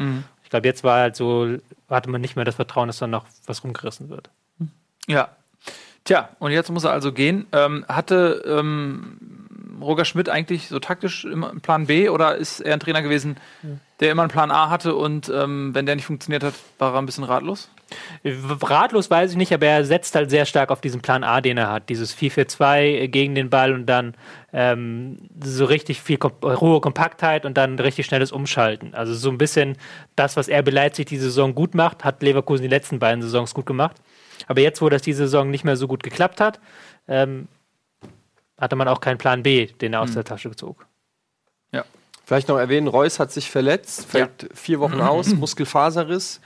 [0.43, 1.57] Ich glaube, jetzt war halt so,
[1.89, 4.29] hatte man nicht mehr das Vertrauen, dass dann noch was rumgerissen wird.
[5.07, 5.29] Ja.
[6.03, 7.45] Tja, und jetzt muss er also gehen.
[7.51, 9.40] Ähm, hatte ähm,
[9.81, 13.37] Roger Schmidt eigentlich so taktisch immer einen Plan B oder ist er ein Trainer gewesen,
[13.99, 16.99] der immer einen Plan A hatte und ähm, wenn der nicht funktioniert hat, war er
[16.99, 17.69] ein bisschen ratlos?
[18.25, 21.57] Ratlos weiß ich nicht, aber er setzt halt sehr stark auf diesen Plan A, den
[21.57, 21.89] er hat.
[21.89, 24.15] Dieses 4-4-2 gegen den Ball und dann
[24.53, 28.93] ähm, so richtig viel kom hohe Kompaktheit und dann richtig schnelles Umschalten.
[28.93, 29.77] Also so ein bisschen
[30.15, 33.65] das, was er Leipzig die Saison gut macht, hat Leverkusen die letzten beiden Saisons gut
[33.65, 33.97] gemacht.
[34.47, 36.59] Aber jetzt, wo das die Saison nicht mehr so gut geklappt hat,
[37.07, 37.47] ähm,
[38.61, 40.85] hatte man auch keinen Plan B, den er aus der Tasche zog.
[42.31, 46.39] Vielleicht noch erwähnen, Reus hat sich verletzt, fällt vier Wochen aus, Muskelfaserriss.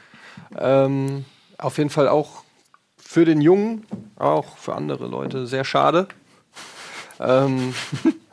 [0.58, 1.26] Ähm,
[1.60, 2.44] auf jeden Fall auch
[2.98, 6.08] für den Jungen, auch für andere Leute sehr schade.
[7.20, 7.76] Ähm,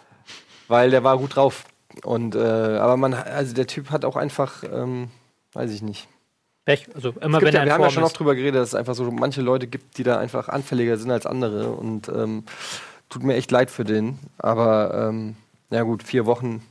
[0.68, 1.66] weil der war gut drauf.
[2.04, 5.10] Und, äh, aber man, also der Typ hat auch einfach, ähm,
[5.52, 6.08] weiß ich nicht.
[6.64, 6.86] Pech.
[6.94, 8.68] Also immer Es gibt wenn ja, er wir haben ja schon oft drüber geredet, dass
[8.68, 11.72] es einfach so manche Leute gibt, die da einfach anfälliger sind als andere.
[11.72, 12.44] Und ähm,
[13.12, 14.18] tut mir echt leid für den.
[14.38, 15.36] Aber ähm,
[15.70, 16.62] ja gut, vier Wochen,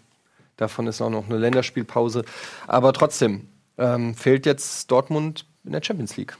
[0.58, 2.24] davon ist auch noch eine Länderspielpause.
[2.68, 6.36] Aber trotzdem ähm, fehlt jetzt Dortmund in der Champions League.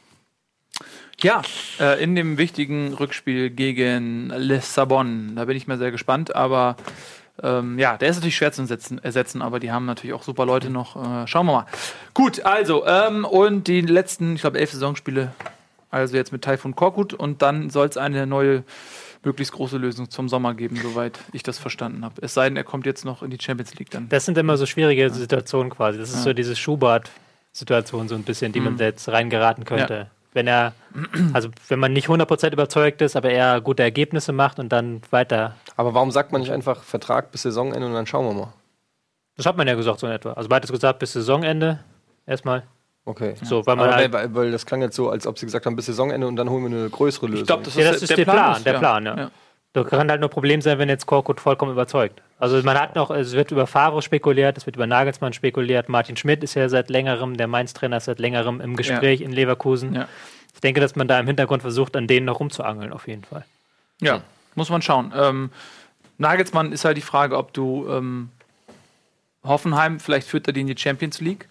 [1.20, 1.44] Ja,
[1.80, 5.36] äh, in dem wichtigen Rückspiel gegen Lissabon.
[5.36, 6.76] Da bin ich mal sehr gespannt, aber
[7.44, 8.64] ähm, ja, der ist natürlich schwer zu
[9.04, 10.96] ersetzen, aber die haben natürlich auch super Leute noch.
[10.96, 11.66] Äh, schauen wir mal.
[12.16, 15.32] Gut, also, ähm, und die letzten, ich glaube, elf Saisonspiele,
[15.92, 18.64] also jetzt mit Taifun Korkut und dann soll es eine neue,
[19.24, 22.16] möglichst große Lösung zum Sommer geben, soweit ich das verstanden habe.
[22.22, 24.10] Es sei denn, er kommt jetzt noch in die Champions League dann.
[24.10, 26.00] Das sind immer so schwierige Situationen quasi.
[26.00, 29.94] Das ist so diese Schubert-Situation so ein bisschen, die man da jetzt reingeraten könnte.
[29.94, 30.08] Ja.
[30.34, 30.74] Wenn er,
[31.34, 35.58] also wenn man nicht 100% überzeugt ist, aber er gute Ergebnisse macht und dann weiter.
[35.76, 38.54] Aber warum sagt man nicht einfach Vertrag bis Saisonende und dann schauen wir mal?
[39.36, 40.34] Das hat man ja gesagt so in etwa.
[40.34, 41.80] Also beides gesagt bis Saisonende
[42.26, 42.64] erstmal.
[43.06, 43.34] Okay.
[43.42, 45.76] So, weil man halt, weil, weil das klang jetzt so, als ob sie gesagt haben,
[45.76, 47.42] bis Saisonende und dann holen wir eine größere Lösung.
[47.42, 48.80] Ich glaube, das, Ja, das ist der Plan, der ja.
[48.80, 49.32] Plan, ja.
[49.74, 52.22] Da kann halt nur ein Problem sein, wenn jetzt Korkut vollkommen überzeugt.
[52.40, 56.18] Also man hat noch, es wird über Favre spekuliert, es wird über Nagelsmann spekuliert, Martin
[56.18, 59.94] Schmidt ist ja seit längerem, der Mainz-Trainer ist seit längerem im Gespräch in Leverkusen.
[59.94, 60.08] Ja.
[60.54, 63.46] Ich denke, dass man da im Hintergrund versucht, an denen noch rumzuangeln, auf jeden Fall.
[64.02, 64.22] Ja,
[64.56, 65.14] muss man schauen.
[65.16, 65.52] Ähm,
[66.18, 68.30] Nagelsmann ist halt die Frage, ob du ähm,
[69.44, 71.48] Hoffenheim, vielleicht führt er die in die Champions League.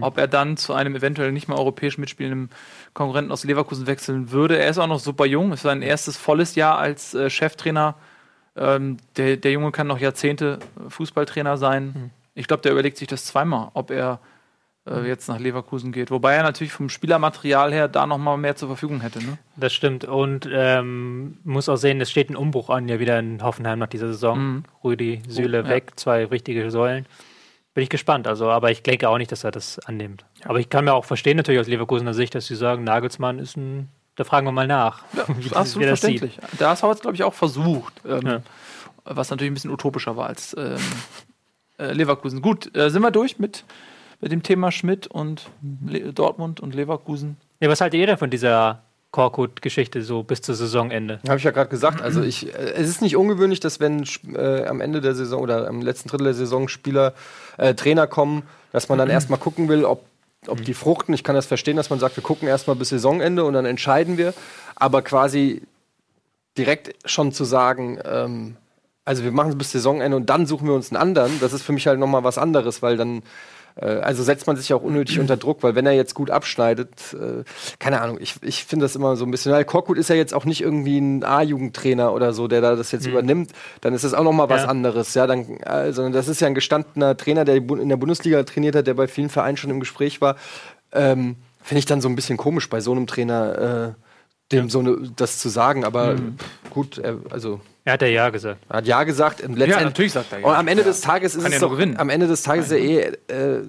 [0.00, 2.50] Ob er dann zu einem eventuell nicht mehr europäisch mitspielenden
[2.92, 4.58] Konkurrenten aus Leverkusen wechseln würde.
[4.58, 7.94] Er ist auch noch super jung, ist sein erstes volles Jahr als äh, Cheftrainer.
[8.56, 12.10] Ähm, der, der Junge kann noch Jahrzehnte Fußballtrainer sein.
[12.34, 14.20] Ich glaube, der überlegt sich das zweimal, ob er
[14.88, 16.10] äh, jetzt nach Leverkusen geht.
[16.10, 19.20] Wobei er natürlich vom Spielermaterial her da noch mal mehr zur Verfügung hätte.
[19.20, 19.38] Ne?
[19.56, 20.04] Das stimmt.
[20.04, 23.88] Und ähm, muss auch sehen, es steht ein Umbruch an, ja wieder in Hoffenheim nach
[23.88, 24.38] dieser Saison.
[24.38, 24.62] Mhm.
[24.84, 25.68] Rüdi, Süle ja.
[25.68, 27.06] weg, zwei richtige Säulen.
[27.78, 28.26] Bin ich gespannt.
[28.26, 30.24] Also, aber ich denke auch nicht, dass er das annimmt.
[30.42, 33.56] Aber ich kann mir auch verstehen, natürlich aus Leverkusener Sicht, dass sie sagen, Nagelsmann ist
[33.56, 33.88] ein.
[34.16, 35.04] Da fragen wir mal nach.
[35.38, 36.18] wie, Absolut wie das sieht.
[36.18, 36.40] verständlich.
[36.58, 37.94] Da hat es, glaube ich, auch versucht.
[38.04, 38.42] Ähm, Ja.
[39.04, 40.74] Was natürlich ein bisschen utopischer war als ähm,
[41.78, 42.42] äh, Leverkusen.
[42.42, 43.64] Gut, äh, sind wir durch mit,
[44.20, 45.48] mit dem Thema Schmidt und
[45.86, 47.36] Le Dortmund und Leverkusen.
[47.60, 51.20] Ja, was haltet ihr denn von dieser Korkut-Geschichte so bis zur Saisonende?
[51.26, 52.02] Habe ich ja gerade gesagt.
[52.02, 55.66] Also ich, äh, es ist nicht ungewöhnlich, dass wenn äh, am Ende der Saison oder
[55.66, 57.14] am letzten Drittel der Saison Spieler,
[57.56, 58.42] äh, Trainer kommen,
[58.72, 60.04] dass man dann erstmal gucken will, ob,
[60.46, 61.14] ob die fruchten.
[61.14, 64.18] Ich kann das verstehen, dass man sagt, wir gucken erstmal bis Saisonende und dann entscheiden
[64.18, 64.34] wir.
[64.76, 65.62] Aber quasi
[66.58, 68.56] direkt schon zu sagen, ähm,
[69.06, 71.62] also wir machen es bis Saisonende und dann suchen wir uns einen anderen, das ist
[71.62, 73.22] für mich halt nochmal was anderes, weil dann
[73.86, 77.44] also setzt man sich auch unnötig unter Druck, weil wenn er jetzt gut abschneidet, äh,
[77.78, 80.34] keine Ahnung, ich, ich finde das immer so ein bisschen, weil Korkut ist ja jetzt
[80.34, 84.14] auch nicht irgendwie ein A-Jugendtrainer oder so, der da das jetzt übernimmt, dann ist das
[84.14, 84.68] auch nochmal was Ja.
[84.68, 88.74] anderes, ja, dann, also das ist ja ein gestandener Trainer, der in der Bundesliga trainiert
[88.74, 90.36] hat, der bei vielen Vereinen schon im Gespräch war,
[90.92, 94.07] ähm, finde ich dann so ein bisschen komisch bei so einem Trainer, äh,
[94.52, 98.30] dem so eine, das zu sagen, aber pff, gut, er, also Er hat ja Ja
[98.30, 98.58] gesagt.
[98.68, 99.42] er hat ja gesagt.
[99.42, 100.46] Und letztendlich, natürlich sagt er ja.
[100.46, 101.96] Und am Ende des Tages ist Kann es ja doch, gewinnen.
[101.98, 103.62] am Ende des Tages ist er eh äh,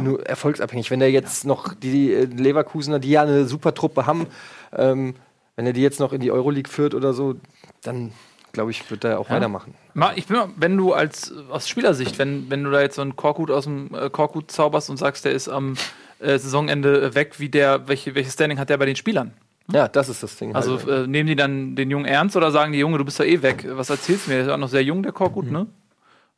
[0.00, 0.90] nur erfolgsabhängig.
[0.90, 4.26] Wenn er jetzt noch die äh, Leverkusener, die ja eine super Truppe haben,
[4.76, 5.14] ähm,
[5.56, 7.36] wenn er die jetzt noch in die Euroleague führt oder so,
[7.82, 8.12] dann
[8.52, 9.74] glaube ich, wird er auch weitermachen.
[9.94, 13.02] Ma- Ich bin, mal- wenn du als aus Spielersicht, wenn, wenn du da jetzt so
[13.02, 15.74] einen Korkut aus dem äh, Korkut zauberst und sagst, der ist am
[16.20, 19.32] äh, Saisonende weg, wie der, welche, welches Standing hat der bei den Spielern?
[19.72, 20.54] Ja, das ist das Ding.
[20.54, 20.88] Also halt.
[20.88, 23.42] äh, nehmen die dann den Jungen ernst oder sagen die Junge, du bist ja eh
[23.42, 23.66] weg?
[23.68, 24.36] Was erzählst du mir?
[24.36, 25.66] Der ist auch noch sehr jung, der Korkut, ne?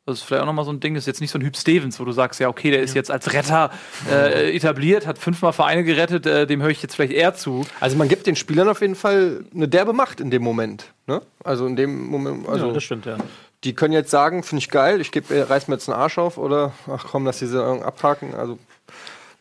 [0.09, 1.55] Das ist vielleicht auch nochmal so ein Ding, das ist jetzt nicht so ein Hüb
[1.55, 3.69] Stevens, wo du sagst, ja, okay, der ist jetzt als Retter
[4.09, 7.63] äh, etabliert, hat fünfmal Vereine gerettet, äh, dem höre ich jetzt vielleicht eher zu.
[7.79, 10.93] also man gibt den Spielern auf jeden Fall eine derbe Macht in dem Moment.
[11.05, 11.21] Ne?
[11.43, 13.17] Also in dem Moment, also ja, das stimmt, ja.
[13.63, 16.17] die können jetzt sagen, finde ich geil, ich geb, äh, reiß mir jetzt einen Arsch
[16.17, 18.33] auf oder ach komm, lass die Saison abhaken.
[18.33, 18.57] Also,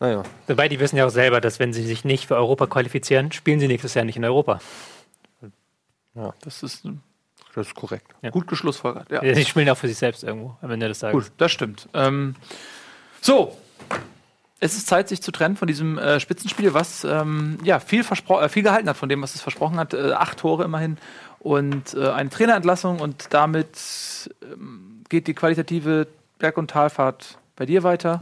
[0.00, 0.22] naja.
[0.46, 3.61] Wobei die wissen ja auch selber, dass wenn sie sich nicht für Europa qualifizieren, spielen
[3.61, 4.61] sie nächstes Jahr nicht in Europa.
[6.40, 6.84] Das ist
[7.54, 8.06] Das ist korrekt.
[8.22, 8.30] Ja.
[8.30, 9.11] gut geschlussfolgert.
[9.11, 9.34] Ja.
[9.34, 11.24] Sie spielen auch für sich selbst irgendwo am Ende des Tages.
[11.24, 11.88] Gut, das stimmt.
[11.94, 12.34] Ähm,
[13.20, 13.56] so,
[14.61, 18.48] es ist Zeit, sich zu trennen von diesem äh, Spitzenspiel, was ähm, ja viel, äh,
[18.48, 19.94] viel gehalten hat von dem, was es versprochen hat.
[19.94, 20.98] Äh, acht Tore immerhin
[21.38, 26.08] und äh, eine Trainerentlassung und damit ähm, geht die qualitative
[26.38, 28.20] Berg- und Talfahrt bei dir weiter.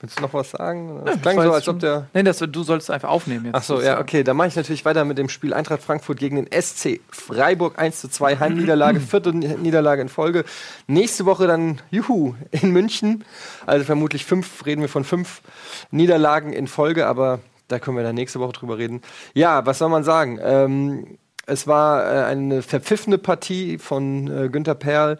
[0.00, 1.02] Willst du noch was sagen?
[1.04, 2.06] Das Das klang so, als ob der.
[2.14, 3.54] Nee, das, du sollst einfach aufnehmen jetzt.
[3.54, 4.22] Ach so, ja, okay.
[4.22, 8.00] Dann mache ich natürlich weiter mit dem Spiel Eintracht Frankfurt gegen den SC Freiburg 1
[8.00, 10.44] zu 2 Heimniederlage, vierte Niederlage in Folge.
[10.86, 13.24] Nächste Woche dann, juhu, in München.
[13.66, 15.42] Also vermutlich fünf, reden wir von fünf
[15.90, 19.02] Niederlagen in Folge, aber da können wir dann nächste Woche drüber reden.
[19.34, 20.38] Ja, was soll man sagen?
[20.42, 25.18] Ähm, es war äh, eine verpfiffene Partie von äh, Günter Perl.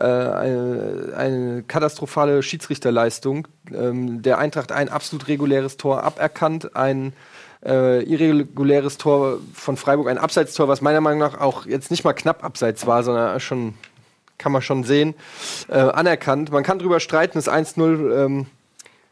[0.00, 3.48] Äh, eine, eine katastrophale Schiedsrichterleistung.
[3.74, 7.12] Ähm, der Eintracht ein absolut reguläres Tor aberkannt, ein
[7.66, 12.12] äh, irreguläres Tor von Freiburg, ein Abseitstor, was meiner Meinung nach auch jetzt nicht mal
[12.12, 13.74] knapp abseits war, sondern schon,
[14.36, 15.14] kann man schon sehen,
[15.68, 16.52] äh, anerkannt.
[16.52, 18.46] Man kann drüber streiten, das 1-0 ähm,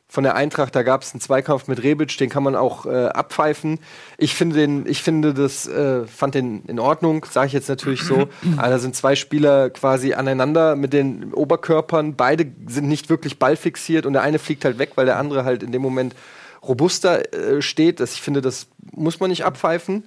[0.08, 3.06] von der Eintracht, da gab es einen Zweikampf mit Rebic, den kann man auch äh,
[3.06, 3.80] abpfeifen.
[4.18, 8.02] Ich finde den, ich finde das, äh, fand den in Ordnung, sage ich jetzt natürlich
[8.02, 8.28] so.
[8.56, 12.14] Aber da sind zwei Spieler quasi aneinander mit den Oberkörpern.
[12.14, 15.64] Beide sind nicht wirklich ballfixiert und der eine fliegt halt weg, weil der andere halt
[15.64, 16.14] in dem Moment
[16.62, 18.00] robuster äh, steht.
[18.00, 20.04] Das, ich finde, das muss man nicht abpfeifen.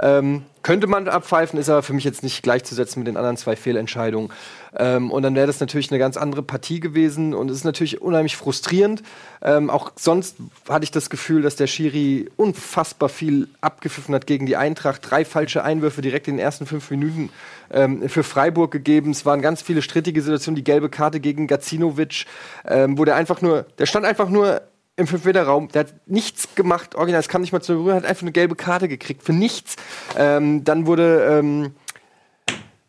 [0.00, 3.56] Ähm, könnte man abpfeifen, ist aber für mich jetzt nicht gleichzusetzen mit den anderen zwei
[3.56, 4.30] Fehlentscheidungen.
[4.76, 8.00] Ähm, und dann wäre das natürlich eine ganz andere Partie gewesen und es ist natürlich
[8.00, 9.02] unheimlich frustrierend.
[9.42, 10.36] Ähm, auch sonst
[10.68, 15.10] hatte ich das Gefühl, dass der Schiri unfassbar viel abgepfiffen hat gegen die Eintracht.
[15.10, 17.30] Drei falsche Einwürfe direkt in den ersten fünf Minuten
[17.70, 19.10] ähm, für Freiburg gegeben.
[19.10, 20.56] Es waren ganz viele strittige Situationen.
[20.56, 22.26] Die gelbe Karte gegen Gacinovic,
[22.66, 24.62] ähm, wo der einfach nur, der stand einfach nur
[24.96, 28.22] im 5-Meter-Raum, der hat nichts gemacht, original, es kam nicht mal zu berühren, hat einfach
[28.22, 29.76] eine gelbe Karte gekriegt, für nichts.
[30.16, 31.74] Ähm, dann wurde, ähm,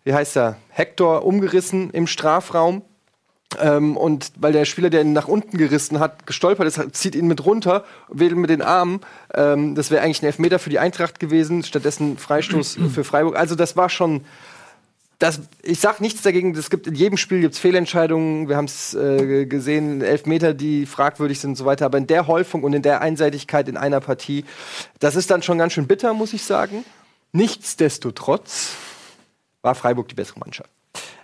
[0.04, 2.82] wie heißt er, Hector umgerissen im Strafraum.
[3.62, 7.28] Ähm, und weil der Spieler, der ihn nach unten gerissen hat, gestolpert ist, zieht ihn
[7.28, 9.02] mit runter, wedelt mit den Armen.
[9.34, 13.38] Ähm, das wäre eigentlich ein Elfmeter für die Eintracht gewesen, stattdessen Freistoß für Freiburg.
[13.38, 14.26] Also das war schon
[15.20, 18.94] das, ich sag nichts dagegen, es gibt in jedem Spiel gibt's Fehlentscheidungen, wir haben es
[18.94, 22.82] äh, gesehen, Elfmeter, die fragwürdig sind und so weiter, aber in der Häufung und in
[22.82, 24.44] der Einseitigkeit in einer Partie,
[25.00, 26.84] das ist dann schon ganz schön bitter, muss ich sagen.
[27.32, 28.72] Nichtsdestotrotz
[29.62, 30.70] war Freiburg die bessere Mannschaft.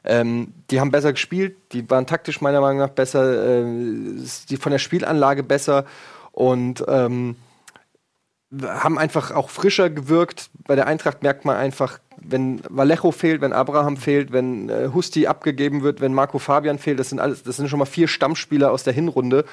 [0.04, 3.66] Ähm, die haben besser gespielt, die waren taktisch meiner Meinung nach besser, äh,
[4.50, 5.86] die von der Spielanlage besser
[6.32, 7.36] und ähm,
[8.64, 10.50] haben einfach auch frischer gewirkt.
[10.66, 15.28] Bei der Eintracht merkt man einfach, wenn Vallejo fehlt, wenn Abraham fehlt, wenn äh, Husti
[15.28, 18.72] abgegeben wird, wenn Marco Fabian fehlt, das sind alles, das sind schon mal vier Stammspieler
[18.72, 19.46] aus der Hinrunde.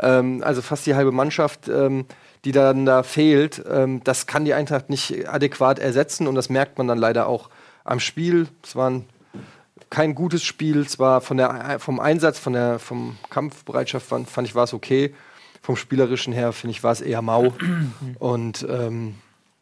[0.00, 2.06] Ähm, also fast die halbe Mannschaft, ähm,
[2.44, 3.62] die dann da fehlt.
[3.68, 7.50] Ähm, das kann die Eintracht nicht adäquat ersetzen und das merkt man dann leider auch
[7.84, 8.48] am Spiel.
[8.62, 9.06] Es war ein,
[9.90, 14.54] kein gutes Spiel, zwar von der, vom Einsatz, von der vom Kampfbereitschaft fand, fand ich
[14.54, 15.14] war es okay.
[15.66, 17.52] Vom spielerischen her finde ich war es eher mau
[18.20, 19.16] und ähm,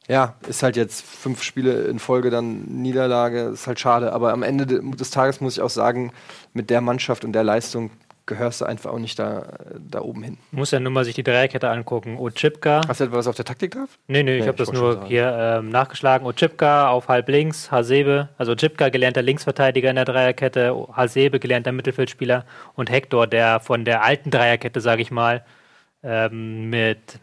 [0.07, 4.13] ja, ist halt jetzt fünf Spiele in Folge dann Niederlage, ist halt schade.
[4.13, 6.13] Aber am Ende des Tages muss ich auch sagen,
[6.53, 7.91] mit der Mannschaft und der Leistung
[8.27, 9.47] gehörst du einfach auch nicht da,
[9.79, 10.37] da oben hin.
[10.51, 12.19] Muss ja nur mal sich die Dreierkette angucken.
[12.19, 12.83] Ochipka.
[12.87, 13.89] Hast du etwas auf der Taktik drauf?
[14.07, 16.27] Nee, nee, ich Nee, habe das nur hier ähm, nachgeschlagen.
[16.27, 22.45] Ochipka auf halb links, Hasebe, also Ochipka gelernter Linksverteidiger in der Dreierkette, Hasebe gelernter Mittelfeldspieler
[22.75, 25.43] und Hector, der von der alten Dreierkette, sage ich mal,
[26.05, 27.19] ähm, mit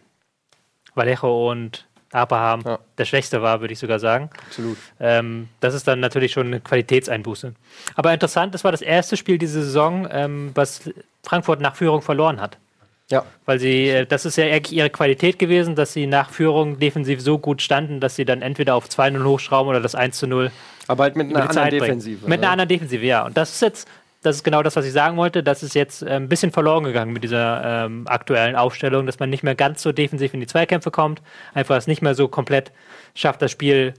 [0.96, 2.80] Vallejo und Abraham Ja.
[2.98, 4.30] der Schwächste war, würde ich sogar sagen.
[4.48, 4.78] Absolut.
[5.00, 7.54] Ähm, das ist dann natürlich schon eine Qualitätseinbuße.
[7.96, 10.90] Aber interessant, das war das erste Spiel diese Saison, ähm, was
[11.24, 12.58] Frankfurt nach Führung verloren hat.
[13.10, 13.26] Ja.
[13.46, 17.22] Weil sie, äh, das ist ja eigentlich ihre Qualität gewesen, dass sie nach Führung defensiv
[17.22, 20.50] so gut standen, dass sie dann entweder auf 2-0 hochschrauben oder das 1-0
[20.88, 21.82] Aber halt mit einer anderen Zeit bringen.
[21.84, 22.28] Defensive.
[22.28, 22.46] Mit ne?
[22.46, 23.26] einer anderen Defensive, ja.
[23.26, 23.88] Und das ist jetzt,
[24.22, 25.44] das ist genau das, was ich sagen wollte.
[25.44, 29.30] Das ist jetzt äh, ein bisschen verloren gegangen mit dieser ähm, aktuellen Aufstellung, dass man
[29.30, 31.22] nicht mehr ganz so defensiv in die Zweikämpfe kommt,
[31.54, 32.72] einfach es nicht mehr so komplett
[33.16, 33.94] schafft, das Spiel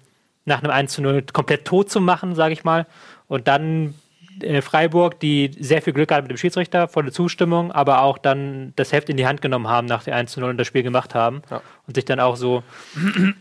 [0.44, 2.86] nach einem 1 zu 0 komplett tot zu machen, sage ich mal.
[3.28, 3.94] Und dann
[4.42, 8.72] äh, Freiburg, die sehr viel Glück hatten mit dem Schiedsrichter, volle Zustimmung, aber auch dann
[8.76, 10.82] das Heft in die Hand genommen haben nach der 1 zu 0 und das Spiel
[10.82, 11.42] gemacht haben.
[11.50, 11.60] Ja.
[11.86, 12.62] Und sich dann auch so,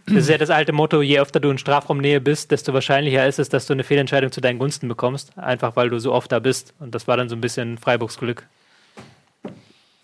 [0.07, 3.39] das ist ja das alte Motto, je öfter du in Strafraumnähe bist, desto wahrscheinlicher ist
[3.39, 6.39] es, dass du eine Fehlentscheidung zu deinen Gunsten bekommst, einfach weil du so oft da
[6.39, 6.73] bist.
[6.79, 8.47] Und das war dann so ein bisschen Freiburgs Glück.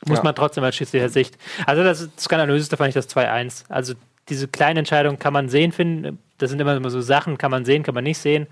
[0.06, 0.24] Muss Ja.
[0.24, 1.38] man trotzdem als Schiedsrichter Sicht.
[1.66, 3.66] Also das skandalöseste fand ich das 2-1.
[3.70, 3.94] Also
[4.30, 6.20] diese kleinen Entscheidungen kann man sehen, finden.
[6.38, 8.48] Das sind immer so Sachen, kann man sehen, kann man nicht sehen.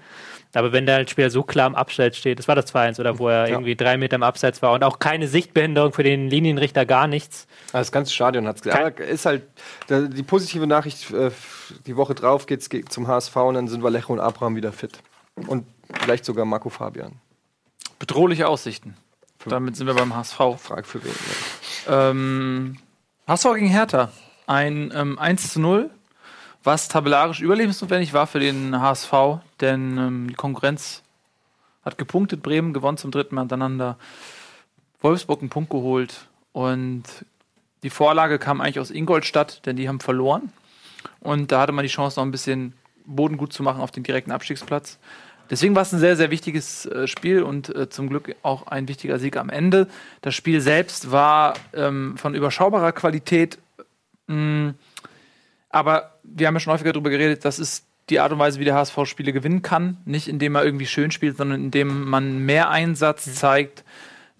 [0.54, 3.28] Aber wenn der Spieler so klar im Abseits steht, das war das 2-1, oder wo
[3.28, 3.56] er Ja.
[3.56, 7.48] irgendwie drei Meter im Abseits war und auch keine Sichtbehinderung für den Linienrichter, gar nichts.
[7.74, 9.00] Das ganze Stadion hat es gesagt.
[9.02, 9.44] Aber ist halt
[9.90, 11.32] die positive Nachricht, äh,
[11.86, 15.00] die Woche drauf geht's ge- zum HSV und dann sind Vallejo und Abraham wieder fit.
[15.48, 15.66] Und
[16.02, 17.14] vielleicht sogar Marco Fabian.
[18.00, 18.96] Bedrohliche Aussichten.
[19.46, 20.38] Damit sind wir beim HSV.
[20.58, 21.12] Frage für wen.
[21.12, 21.94] Ne?
[21.94, 22.78] Ähm,
[23.28, 24.10] HSV gegen Hertha.
[24.48, 25.90] Ein ähm, 1 zu 0,
[26.64, 29.12] was tabellarisch überlebensnotwendig war für den HSV,
[29.62, 31.04] denn ähm, die Konkurrenz
[31.84, 32.42] hat gepunktet.
[32.42, 33.98] Bremen gewonnen zum dritten Mal hintereinander.
[35.02, 37.04] Wolfsburg einen Punkt geholt und
[37.84, 40.52] die Vorlage kam eigentlich aus Ingolstadt, denn die haben verloren.
[41.20, 42.74] Und da hatte man die Chance, noch ein bisschen
[43.06, 44.98] Boden gut zu machen auf den direkten Abstiegsplatz.
[45.50, 48.88] Deswegen war es ein sehr, sehr wichtiges äh, Spiel und äh, zum Glück auch ein
[48.88, 49.88] wichtiger Sieg am Ende.
[50.22, 53.60] Das Spiel selbst war ähm, von überschaubarer Qualität,
[54.26, 54.74] mh,
[55.70, 58.66] aber wir haben ja schon häufiger darüber geredet, das ist die Art und Weise, wie
[58.66, 59.98] der HSV Spiele gewinnen kann.
[60.06, 63.84] Nicht indem er irgendwie schön spielt, sondern indem man mehr Einsatz zeigt,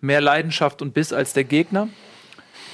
[0.02, 1.90] mehr Leidenschaft und Biss als der Gegner.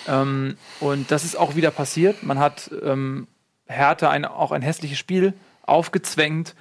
[0.07, 2.23] Ähm, und das ist auch wieder passiert.
[2.23, 3.27] Man hat ähm,
[3.67, 6.55] Hertha ein, auch ein hässliches Spiel aufgezwängt.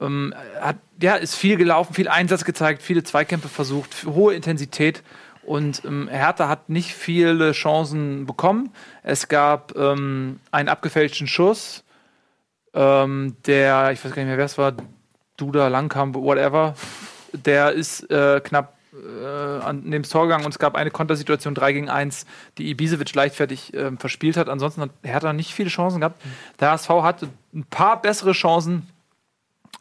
[0.00, 5.02] Ähm, hat, ja, ist viel gelaufen, viel Einsatz gezeigt, viele Zweikämpfe versucht, hohe Intensität.
[5.42, 8.70] Und ähm, Hertha hat nicht viele Chancen bekommen.
[9.02, 11.84] Es gab ähm, einen abgefälschten Schuss,
[12.76, 14.74] ähm, der, ich weiß gar nicht mehr, wer es war,
[15.36, 16.74] Duda, Langkamp, whatever,
[17.32, 21.72] der ist äh, knapp äh, an dem Tor gegangen und es gab eine Kontersituation 3
[21.72, 22.26] gegen 1,
[22.58, 24.48] die Ibisevic leichtfertig ähm, verspielt hat.
[24.48, 26.22] Ansonsten hat Hertha nicht viele Chancen gehabt.
[26.60, 28.86] Der HSV hatte ein paar bessere Chancen.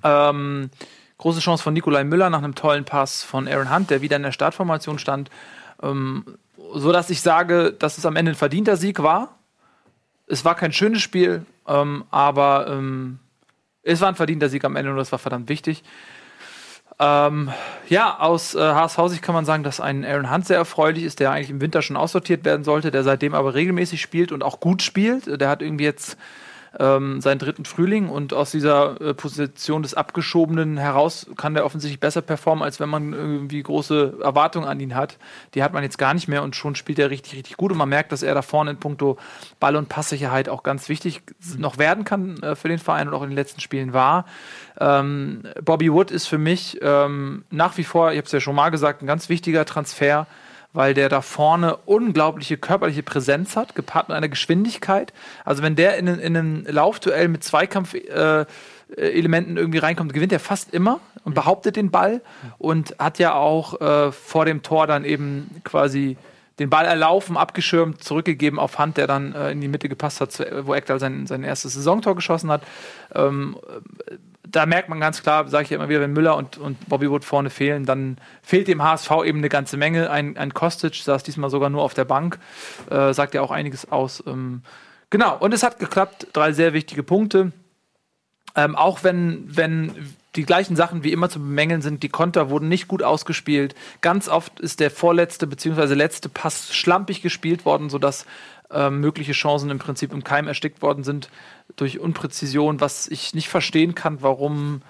[0.03, 0.69] Ähm,
[1.17, 4.23] große Chance von Nikolai Müller nach einem tollen Pass von Aaron Hunt, der wieder in
[4.23, 5.29] der Startformation stand.
[5.81, 6.25] Ähm,
[6.73, 9.37] so dass ich sage, dass es am Ende ein verdienter Sieg war.
[10.27, 13.19] Es war kein schönes Spiel, ähm, aber ähm,
[13.83, 15.83] es war ein verdienter Sieg am Ende und das war verdammt wichtig.
[16.97, 17.51] Ähm,
[17.89, 21.31] ja, aus äh, HSV-Sicht kann man sagen, dass ein Aaron Hunt sehr erfreulich ist, der
[21.31, 24.81] eigentlich im Winter schon aussortiert werden sollte, der seitdem aber regelmäßig spielt und auch gut
[24.81, 25.41] spielt.
[25.41, 26.17] Der hat irgendwie jetzt
[26.79, 31.99] ähm, seinen dritten Frühling und aus dieser äh, Position des Abgeschobenen heraus kann der offensichtlich
[31.99, 35.17] besser performen, als wenn man irgendwie große Erwartungen an ihn hat.
[35.53, 37.77] Die hat man jetzt gar nicht mehr und schon spielt er richtig, richtig gut und
[37.77, 39.17] man merkt, dass er da vorne in puncto
[39.59, 41.21] Ball- und Passsicherheit auch ganz wichtig
[41.57, 44.25] noch werden kann äh, für den Verein und auch in den letzten Spielen war.
[44.79, 48.55] Ähm, Bobby Wood ist für mich ähm, nach wie vor, ich habe es ja schon
[48.55, 50.27] mal gesagt, ein ganz wichtiger Transfer
[50.75, 55.13] weil der da vorne unglaubliche körperliche Präsenz hat, gepaart mit einer Geschwindigkeit.
[55.43, 58.47] Also wenn der in, in einem Laufduell mit Zweikampfelementen
[58.97, 62.21] äh, irgendwie reinkommt, gewinnt er fast immer und behauptet den Ball
[62.57, 66.17] und hat ja auch äh, vor dem Tor dann eben quasi
[66.59, 70.39] den Ball erlaufen, abgeschirmt, zurückgegeben auf Hand, der dann äh, in die Mitte gepasst hat,
[70.63, 72.63] wo Ekdal sein, sein erstes Saisontor geschossen hat.
[73.13, 73.57] Ähm,
[74.47, 77.09] da merkt man ganz klar, sage ich ja immer wieder, wenn Müller und, und Bobby
[77.09, 80.09] Wood vorne fehlen, dann fehlt dem HSV eben eine ganze Menge.
[80.09, 82.39] Ein, ein Kostic saß diesmal sogar nur auf der Bank,
[82.89, 84.23] äh, sagt ja auch einiges aus.
[84.25, 84.61] Ähm,
[85.09, 87.51] genau, und es hat geklappt, drei sehr wichtige Punkte.
[88.55, 89.91] Ähm, auch wenn, wenn
[90.35, 93.75] die gleichen Sachen wie immer zu bemängeln sind, die Konter wurden nicht gut ausgespielt.
[94.01, 95.93] Ganz oft ist der vorletzte bzw.
[95.93, 98.25] letzte Pass schlampig gespielt worden, sodass
[98.71, 101.29] äh, mögliche Chancen im Prinzip im Keim erstickt worden sind
[101.75, 104.81] durch Unpräzision, was ich nicht verstehen kann, warum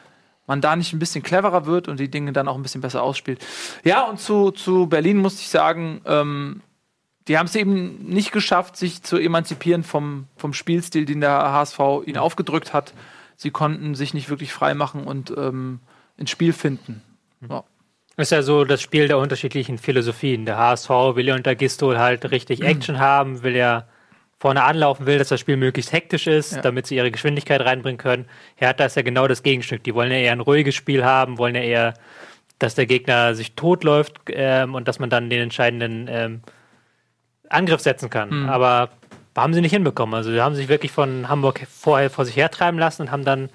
[0.48, 3.02] man da nicht ein bisschen cleverer wird und die Dinge dann auch ein bisschen besser
[3.02, 3.44] ausspielt.
[3.84, 6.62] Ja, und zu, zu Berlin musste ich sagen, ähm,
[7.28, 11.80] die haben es eben nicht geschafft, sich zu emanzipieren vom, vom Spielstil, den der HSV
[12.06, 12.94] ihnen aufgedrückt hat.
[13.36, 15.80] Sie konnten sich nicht wirklich frei machen und ähm,
[16.18, 17.02] ins Spiel finden.
[17.50, 17.64] Ja.
[18.18, 20.46] Ist ja so das Spiel der unterschiedlichen Philosophien.
[20.46, 22.68] Der HSV will ja unter Gistol halt richtig mhm.
[22.68, 23.88] Action haben, will ja
[24.38, 26.62] vorne anlaufen, will, dass das Spiel möglichst hektisch ist, ja.
[26.62, 28.26] damit sie ihre Geschwindigkeit reinbringen können.
[28.56, 29.84] Hertha ist ja genau das Gegenstück.
[29.84, 31.94] Die wollen ja eher ein ruhiges Spiel haben, wollen ja eher,
[32.60, 36.42] dass der Gegner sich totläuft ähm, und dass man dann den entscheidenden ähm,
[37.50, 38.44] Angriff setzen kann.
[38.44, 38.50] Mhm.
[38.50, 38.90] Aber
[39.44, 40.16] haben sie nicht hinbekommen.
[40.16, 43.50] Also sie haben sich wirklich von Hamburg vorher vor sich hertreiben lassen und haben dann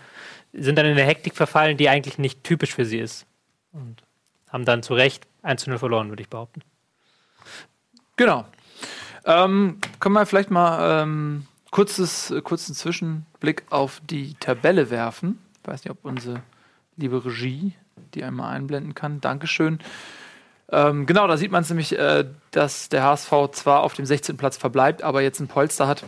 [0.53, 3.27] sind dann in eine Hektik verfallen, die eigentlich nicht typisch für sie ist.
[3.73, 4.03] Und
[4.49, 6.63] haben dann zu Recht 1-0 verloren, würde ich behaupten.
[8.17, 8.45] Genau.
[9.25, 15.39] Ähm, können wir vielleicht mal ähm, kurzes, kurzen Zwischenblick auf die Tabelle werfen.
[15.63, 16.43] Ich weiß nicht, ob unsere
[16.97, 17.75] liebe Regie
[18.15, 19.21] die einmal einblenden kann.
[19.21, 19.79] Dankeschön.
[20.73, 24.37] Ähm, genau, da sieht man es nämlich, äh, dass der HSV zwar auf dem 16.
[24.37, 26.05] Platz verbleibt, aber jetzt ein Polster hat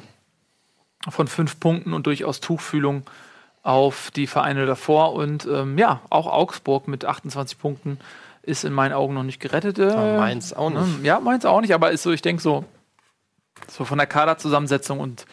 [1.09, 3.03] von fünf Punkten und durchaus Tuchfühlung
[3.63, 5.15] auf die Vereine davor.
[5.15, 7.99] Und ähm, ja, auch Augsburg mit 28 Punkten
[8.43, 9.79] ist in meinen Augen noch nicht gerettet.
[9.79, 11.01] Äh, ja, Mainz auch nicht.
[11.01, 11.07] Ne?
[11.07, 12.65] Ja, Mainz auch nicht, aber ist so, ich denke so,
[13.69, 15.27] so von der Kaderzusammensetzung und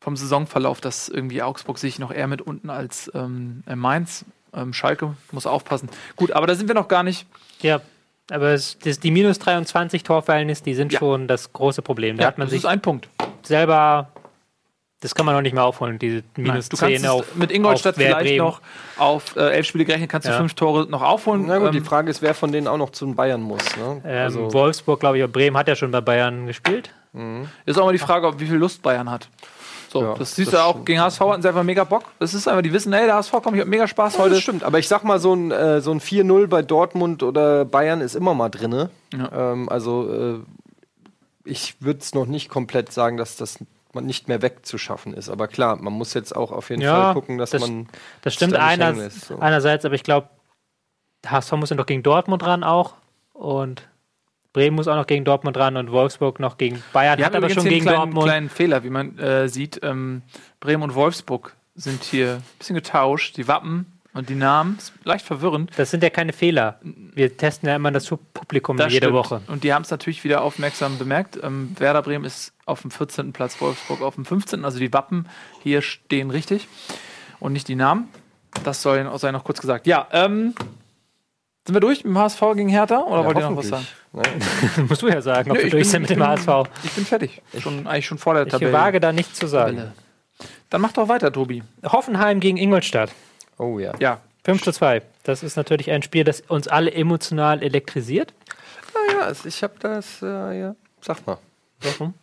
[0.00, 4.24] vom Saisonverlauf, dass irgendwie Augsburg sich noch eher mit unten als ähm, äh, Mainz.
[4.54, 5.90] Ähm, Schalke muss aufpassen.
[6.16, 7.26] Gut, aber da sind wir noch gar nicht.
[7.60, 7.80] Ja,
[8.30, 10.98] aber es, das, die minus 23 Torverhältnis, die sind ja.
[10.98, 12.16] schon das große Problem.
[12.16, 13.08] Da ja, hat man das sich ist ein Punkt.
[13.42, 14.08] selber
[15.00, 17.36] das kann man noch nicht mehr aufholen, diese minus Nein, 10 auf.
[17.36, 18.38] Mit Ingolstadt auf vielleicht Bremen.
[18.38, 18.60] noch
[18.96, 20.38] auf äh, elf Spiele gerechnet, kannst du ja.
[20.38, 21.44] fünf Tore noch aufholen.
[21.46, 23.62] Na gut, ähm, die Frage ist, wer von denen auch noch zu den Bayern muss.
[23.76, 24.02] Ne?
[24.04, 26.90] Ähm, also Wolfsburg, glaube ich, Bremen hat ja schon bei Bayern gespielt.
[27.12, 27.48] Mhm.
[27.64, 29.28] Ist auch mal die Frage, ob wie viel Lust Bayern hat.
[29.88, 32.04] So, ja, das siehst das du auch gegen HSV hatten sie einfach mega Bock.
[32.18, 34.34] Das ist einfach, die wissen, hey, der HSV kommt, ich hab mega Spaß ja, heute.
[34.34, 37.64] Das stimmt, aber ich sag mal, so ein, äh, so ein 4-0 bei Dortmund oder
[37.64, 38.88] Bayern ist immer mal drin.
[39.14, 39.52] Ja.
[39.52, 40.38] Ähm, also äh,
[41.44, 43.58] ich würde es noch nicht komplett sagen, dass das
[43.94, 45.30] man nicht mehr wegzuschaffen ist.
[45.30, 47.88] Aber klar, man muss jetzt auch auf jeden ja, Fall gucken, dass das, man.
[48.22, 49.38] Das stimmt da einer, lässt, so.
[49.38, 50.28] einerseits, aber ich glaube,
[51.26, 52.94] HSV muss ja noch gegen Dortmund ran auch.
[53.32, 53.88] Und
[54.58, 57.16] Bremen muss auch noch gegen Dortmund ran und Wolfsburg noch gegen Bayern.
[57.16, 58.24] Wir hat aber schon gegen kleinen, Dortmund.
[58.24, 59.78] kleinen Fehler, wie man äh, sieht.
[59.84, 60.22] Ähm,
[60.58, 63.36] Bremen und Wolfsburg sind hier ein bisschen getauscht.
[63.36, 65.70] Die Wappen und die Namen ist leicht verwirrend.
[65.76, 66.80] Das sind ja keine Fehler.
[66.82, 69.16] Wir testen ja immer das Publikum das jede stimmt.
[69.16, 69.42] Woche.
[69.46, 71.38] Und die haben es natürlich wieder aufmerksam bemerkt.
[71.40, 73.32] Ähm, Werder Bremen ist auf dem 14.
[73.32, 74.64] Platz, Wolfsburg auf dem 15.
[74.64, 75.26] Also die Wappen
[75.62, 76.66] hier stehen richtig
[77.38, 78.08] und nicht die Namen.
[78.64, 79.86] Das soll sei noch kurz gesagt.
[79.86, 80.54] Ja, ähm,
[81.68, 83.86] sind wir durch mit dem HSV gegen Hertha oder ja, wollt ihr noch was sagen?
[84.88, 86.48] musst du ja sagen, ob Nö, wir durch bin, sind mit dem HSV.
[86.84, 87.42] Ich bin fertig.
[87.60, 88.70] Schon, eigentlich schon vor der Tabelle.
[88.70, 89.92] Ich wage da nichts zu sagen.
[90.70, 91.62] Dann mach doch weiter, Tobi.
[91.84, 93.10] Hoffenheim gegen Ingolstadt.
[93.58, 93.94] Oh ja.
[93.98, 94.20] Ja.
[94.44, 95.02] 5 zu 2.
[95.24, 98.32] Das ist natürlich ein Spiel, das uns alle emotional elektrisiert.
[98.94, 100.76] Naja, ich habe das, äh, ja.
[101.00, 101.38] Sag mal.
[101.80, 102.14] Warum?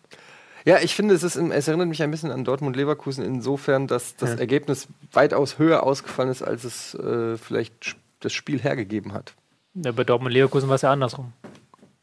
[0.65, 4.31] Ja, ich finde, es, ist, es erinnert mich ein bisschen an Dortmund-Leverkusen insofern, dass das
[4.31, 4.37] ja.
[4.37, 9.35] Ergebnis weitaus höher ausgefallen ist, als es äh, vielleicht das Spiel hergegeben hat.
[9.75, 11.33] Ja, bei Dortmund-Leverkusen war es ja andersrum.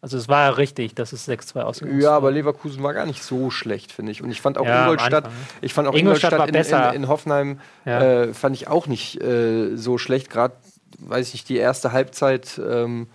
[0.03, 2.05] Also es war ja richtig, dass es 6-2 ausgegangen ist.
[2.05, 4.21] Ja, aber Leverkusen war gar nicht so schlecht, finde ich.
[4.21, 5.31] Und ich fand auch ja, Ingolstadt,
[5.61, 8.01] ich fand auch Ingolstadt, Ingolstadt in, in, in, Hoffenheim ja.
[8.03, 10.29] äh, fand ich auch nicht äh, so schlecht.
[10.29, 10.55] Gerade,
[10.99, 13.07] weiß ich nicht, die erste Halbzeit ähm,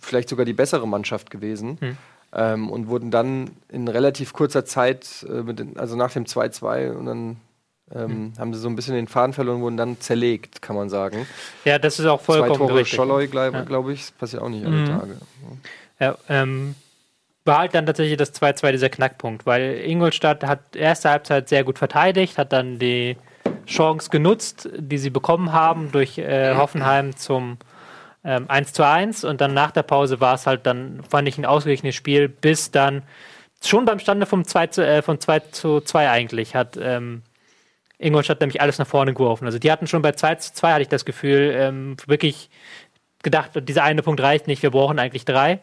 [0.00, 1.76] vielleicht sogar die bessere Mannschaft gewesen.
[1.80, 1.96] Hm.
[2.34, 7.04] Ähm, und wurden dann in relativ kurzer Zeit, äh, den, also nach dem 2-2 und
[7.06, 7.36] dann
[7.94, 11.26] Ähm, Haben sie so ein bisschen den Faden verloren, wurden dann zerlegt, kann man sagen.
[11.66, 12.96] Ja, das ist auch Zwei vollkommen Tore richtig.
[12.96, 14.86] Scholloy, glaube glaub ich, das passiert auch nicht alle Mhm.
[14.86, 15.10] Tage.
[15.10, 15.48] Ja,
[16.28, 16.74] ähm,
[17.44, 21.78] war halt dann tatsächlich das 2-2 dieser Knackpunkt, weil Ingolstadt hat erste Halbzeit sehr gut
[21.78, 23.16] verteidigt, hat dann die
[23.66, 27.58] Chance genutzt, die sie bekommen haben durch äh, Hoffenheim zum
[28.24, 31.38] ähm, 1 zu 1 und dann nach der Pause war es halt dann, fand ich,
[31.38, 33.02] ein ausgeglichenes Spiel, bis dann
[33.64, 37.22] schon beim Stande vom 2 zu, äh, von 2 zu 2 eigentlich hat ähm,
[37.98, 39.46] Ingolstadt nämlich alles nach vorne geworfen.
[39.46, 42.50] Also die hatten schon bei 2 zu 2, hatte ich das Gefühl, ähm, wirklich
[43.22, 45.60] gedacht, dieser eine Punkt reicht nicht, wir brauchen eigentlich drei.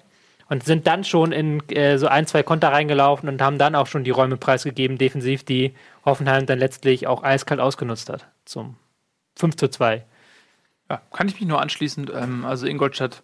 [0.50, 3.86] Und sind dann schon in äh, so ein, zwei Konter reingelaufen und haben dann auch
[3.86, 5.76] schon die Räume preisgegeben, defensiv, die
[6.06, 8.28] Hoffenheim dann letztlich auch eiskalt ausgenutzt hat.
[8.46, 8.76] Zum
[9.38, 10.04] 5 zu 2.
[10.90, 12.10] Ja, kann ich mich nur anschließen.
[12.14, 13.22] Ähm, also Ingolstadt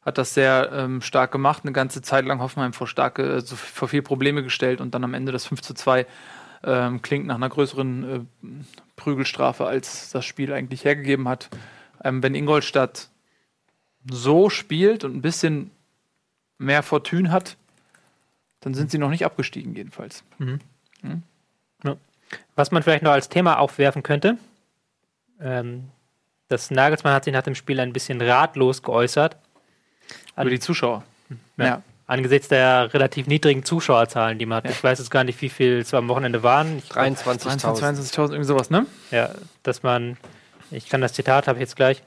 [0.00, 3.88] hat das sehr ähm, stark gemacht, eine ganze Zeit lang Hoffenheim vor starke, also vor
[3.88, 6.06] viel Probleme gestellt und dann am Ende das 5 zu 2
[6.64, 8.46] ähm, klingt nach einer größeren äh,
[8.96, 11.50] Prügelstrafe, als das Spiel eigentlich hergegeben hat.
[12.02, 13.08] Ähm, wenn Ingolstadt
[14.10, 15.70] so spielt und ein bisschen
[16.62, 17.56] mehr Fortune hat,
[18.60, 20.24] dann sind sie noch nicht abgestiegen, jedenfalls.
[22.54, 24.38] Was man vielleicht noch als Thema aufwerfen könnte,
[25.40, 25.88] ähm,
[26.48, 29.36] das Nagelsmann hat sich nach dem Spiel ein bisschen ratlos geäußert.
[30.36, 31.02] Über die Zuschauer.
[31.56, 31.64] Ja.
[31.64, 31.82] Ja.
[32.06, 34.70] Angesichts der relativ niedrigen Zuschauerzahlen, die man hat.
[34.70, 36.78] Ich weiß jetzt gar nicht, wie viel es am Wochenende waren.
[36.78, 37.60] Ich, 23.000.
[37.60, 38.86] 22.000, irgendwie sowas, ne?
[39.10, 39.30] Ja,
[39.62, 40.18] dass man,
[40.70, 42.02] ich kann das Zitat, habe ich jetzt gleich.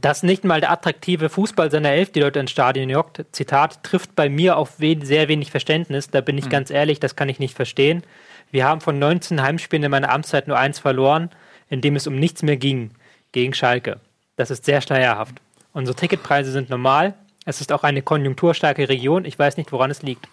[0.00, 4.14] Dass nicht mal der attraktive Fußball seiner Elf die Leute ins Stadion jockt, Zitat, trifft
[4.14, 6.10] bei mir auf wen sehr wenig Verständnis.
[6.10, 8.04] Da bin ich ganz ehrlich, das kann ich nicht verstehen.
[8.52, 11.30] Wir haben von 19 Heimspielen in meiner Amtszeit nur eins verloren,
[11.68, 12.92] in dem es um nichts mehr ging,
[13.32, 13.98] gegen Schalke.
[14.36, 15.40] Das ist sehr schleierhaft.
[15.72, 17.14] Unsere Ticketpreise sind normal.
[17.44, 19.24] Es ist auch eine konjunkturstarke Region.
[19.24, 20.28] Ich weiß nicht, woran es liegt.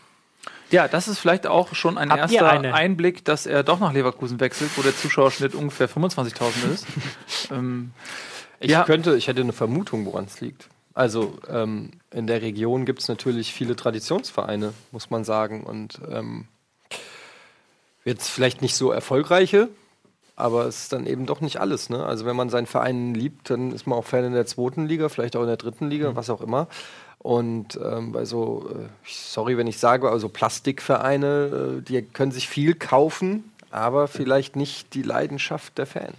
[0.70, 2.74] Ja, das ist vielleicht auch schon ein Habt erster?
[2.74, 6.86] Einblick, dass er doch nach Leverkusen wechselt, wo der Zuschauerschnitt ungefähr 25.000 ist.
[7.52, 7.92] ähm,
[8.60, 8.84] Ich Ja.
[8.84, 10.68] könnte, ich hätte eine Vermutung, woran es liegt.
[10.94, 15.64] Also ähm, in der Region gibt es natürlich viele Traditionsvereine, muss man sagen.
[15.64, 16.46] Und ähm,
[18.04, 19.70] jetzt vielleicht nicht so erfolgreiche,
[20.36, 21.90] aber es ist dann eben doch nicht alles.
[21.90, 22.04] Ne?
[22.04, 25.10] Also wenn man seinen Verein liebt, dann ist man auch Fan in der zweiten Liga,
[25.10, 26.68] vielleicht auch in der dritten Liga, was auch immer.
[27.20, 32.48] Und ähm, bei so, äh, sorry, wenn ich sage, also Plastikvereine, äh, die können sich
[32.48, 36.16] viel kaufen, aber vielleicht nicht die Leidenschaft der Fans.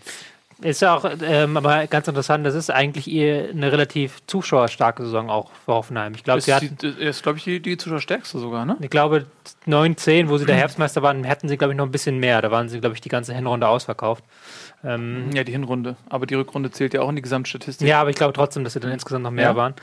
[0.61, 5.31] Ist ja auch ähm, aber ganz interessant, das ist eigentlich eher eine relativ zuschauerstarke Saison
[5.31, 6.15] auch für Hoffenheim.
[6.17, 8.77] Ich glaube, ist, sie hatten, die, ist glaube ich, die, die Zuschauerstärkste sogar, ne?
[8.81, 9.27] ich glaube,
[9.67, 12.43] 9, 10, wo sie der Herbstmeister waren, hätten sie, glaube ich, noch ein bisschen mehr.
[12.43, 14.25] Da waren sie, glaube ich, die ganze Hinrunde ausverkauft.
[14.83, 15.95] Ähm, Ja, die Hinrunde.
[16.09, 17.87] Aber die Rückrunde zählt ja auch in die Gesamtstatistik.
[17.87, 19.57] ja, aber ich glaube trotzdem, dass sie dann insgesamt noch mehr Ja.
[19.57, 19.75] waren.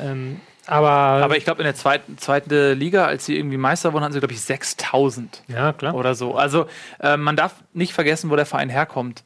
[0.00, 4.04] Ähm, aber, Aber ich glaube, in der zweiten, zweiten Liga, als sie irgendwie Meister wurden,
[4.04, 5.94] hatten sie, glaube ich, 6000 ja, klar.
[5.94, 6.34] oder so.
[6.34, 6.66] Also
[7.00, 9.22] äh, man darf nicht vergessen, wo der Verein herkommt.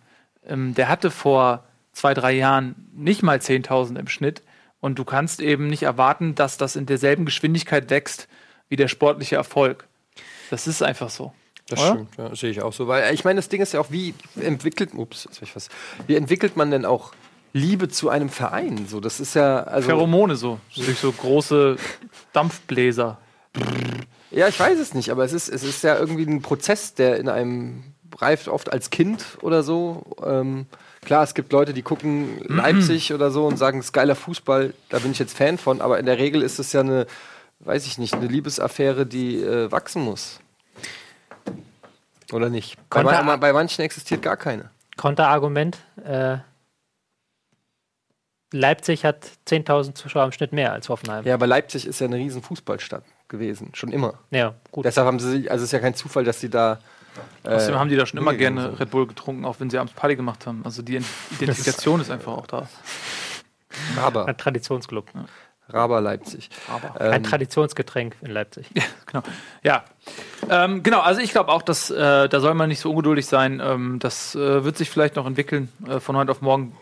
[0.48, 4.42] Ähm, der hatte vor zwei, drei Jahren nicht mal 10.000 im Schnitt.
[4.80, 8.28] Und du kannst eben nicht erwarten, dass das in derselben Geschwindigkeit wächst
[8.68, 9.88] wie der sportliche Erfolg.
[10.50, 11.32] Das ist einfach so.
[11.68, 11.90] Das Oder?
[11.90, 12.88] stimmt, ja, sehe ich auch so.
[12.88, 15.68] Weil äh, ich meine, das Ding ist ja auch, wie entwickelt, ups, jetzt ich was,
[16.06, 17.12] wie entwickelt man denn auch
[17.52, 18.86] Liebe zu einem Verein?
[18.88, 20.60] So, das ist ja, also, Pheromone so.
[20.74, 21.76] Durch so große
[22.32, 23.18] Dampfbläser.
[24.30, 27.18] ja, ich weiß es nicht, aber es ist, es ist ja irgendwie ein Prozess, der
[27.18, 27.82] in einem
[28.18, 30.04] reift oft als Kind oder so.
[30.24, 30.66] Ähm,
[31.04, 34.74] klar, es gibt Leute, die gucken Leipzig oder so und sagen, es ist geiler Fußball,
[34.88, 37.06] da bin ich jetzt Fan von, aber in der Regel ist es ja eine,
[37.60, 40.40] weiß ich nicht, eine Liebesaffäre, die äh, wachsen muss.
[42.32, 42.76] Oder nicht?
[42.90, 44.70] Bei, man- bei manchen existiert gar keine.
[44.96, 45.78] Konterargument.
[46.04, 46.38] Äh,
[48.52, 51.24] Leipzig hat 10.000 Zuschauer im Schnitt mehr als Hoffenheim.
[51.26, 54.14] Ja, aber Leipzig ist ja eine riesen Fußballstadt gewesen, schon immer.
[54.30, 54.86] Ja, gut.
[54.86, 56.78] Deshalb haben sie, also es ist ja kein Zufall, dass sie da.
[57.44, 58.80] Äh, Außerdem haben die da schon immer gerne sind.
[58.80, 60.62] Red Bull getrunken, auch wenn sie abends Party gemacht haben.
[60.64, 60.96] Also die
[61.30, 62.68] Identifikation ist einfach auch da.
[63.96, 65.06] Raber, Ein Traditionsclub.
[65.68, 66.48] Raber Leipzig.
[66.68, 67.00] Aber.
[67.00, 68.66] Ein Ähm, Traditionsgetränk in Leipzig.
[69.06, 69.22] genau.
[69.62, 69.84] Ja.
[70.48, 73.60] Ähm, genau, also ich glaube auch, dass äh, da soll man nicht so ungeduldig sein.
[73.62, 76.74] Ähm, das äh, wird sich vielleicht noch entwickeln äh, von heute auf morgen.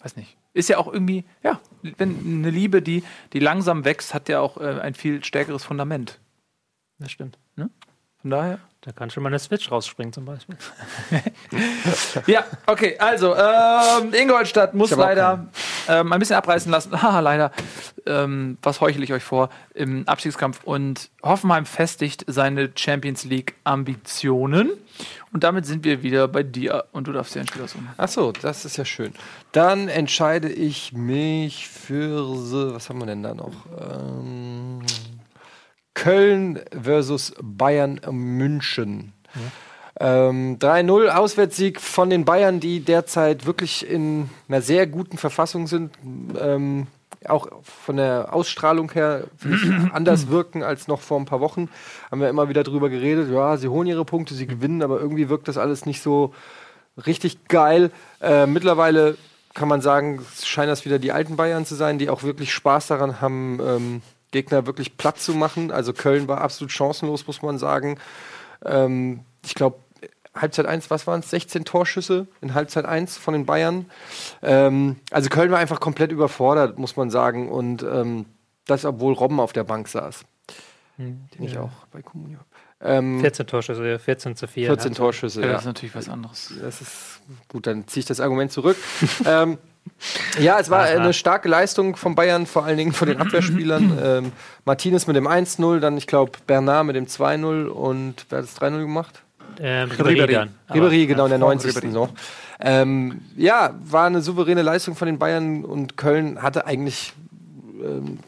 [0.00, 0.36] Weiß nicht.
[0.54, 3.04] Ist ja auch irgendwie, ja, wenn eine Liebe, die,
[3.34, 6.18] die langsam wächst, hat ja auch äh, ein viel stärkeres Fundament.
[6.98, 7.38] Das stimmt.
[8.26, 8.58] Von daher.
[8.80, 10.56] Da kann schon mal eine Switch rausspringen zum Beispiel.
[12.26, 15.46] Ja, okay, also ähm, Ingolstadt muss leider
[15.88, 16.90] ähm, ein bisschen abreißen lassen.
[17.02, 17.52] Haha, leider.
[18.04, 19.50] Ähm, was heuchle ich euch vor?
[19.74, 20.64] Im Abstiegskampf.
[20.64, 24.72] Und Hoffenheim festigt seine Champions League-Ambitionen.
[25.32, 26.86] Und damit sind wir wieder bei dir.
[26.90, 27.88] Und du darfst dir ein Spiel aussuchen.
[27.96, 29.12] Ach so, das ist ja schön.
[29.52, 32.74] Dann entscheide ich mich für.
[32.74, 33.52] Was haben wir denn da noch?
[33.80, 34.80] Ähm,
[35.96, 39.14] Köln versus Bayern München.
[39.98, 45.92] Ähm, 3-0 Auswärtssieg von den Bayern, die derzeit wirklich in einer sehr guten Verfassung sind.
[46.38, 46.86] Ähm,
[47.26, 49.24] auch von der Ausstrahlung her
[49.92, 51.70] anders wirken als noch vor ein paar Wochen.
[52.10, 53.30] Haben wir immer wieder drüber geredet.
[53.32, 56.34] Ja, sie holen ihre Punkte, sie gewinnen, aber irgendwie wirkt das alles nicht so
[57.06, 57.90] richtig geil.
[58.20, 59.16] Äh, mittlerweile
[59.54, 62.88] kann man sagen, scheinen das wieder die alten Bayern zu sein, die auch wirklich Spaß
[62.88, 65.70] daran haben, ähm, Gegner wirklich platt zu machen.
[65.70, 67.98] Also Köln war absolut chancenlos, muss man sagen.
[68.64, 69.78] Ähm, ich glaube,
[70.34, 71.30] Halbzeit 1, was waren es?
[71.30, 73.86] 16 Torschüsse in Halbzeit 1 von den Bayern.
[74.42, 77.48] Ähm, also Köln war einfach komplett überfordert, muss man sagen.
[77.50, 78.26] Und ähm,
[78.66, 80.24] das, obwohl Robben auf der Bank saß.
[80.96, 81.62] Hm, Den ich ja.
[81.62, 82.40] auch bei Comunio.
[82.80, 84.66] Ähm, 14 Torschüsse, ja, 14 zu 4.
[84.66, 85.52] 14 Torschüsse, Ja, ja.
[85.54, 86.52] das ist natürlich was anderes.
[86.60, 88.76] Das ist gut, dann ziehe ich das Argument zurück.
[89.24, 89.58] ähm,
[90.38, 90.88] ja, es war Aha.
[90.88, 93.98] eine starke Leistung von Bayern, vor allen Dingen von den Abwehrspielern.
[94.02, 94.32] ähm,
[94.64, 98.60] Martinez mit dem 1-0, dann ich glaube Bernard mit dem 2-0 und wer hat das
[98.60, 99.22] 3-0 gemacht?
[99.58, 100.48] Ähm, Ribéry.
[100.70, 101.74] Ribéry genau, in der vor 90.
[101.74, 101.92] Ribéry.
[101.92, 102.10] noch.
[102.60, 107.12] Ähm, ja, war eine souveräne Leistung von den Bayern und Köln hatte eigentlich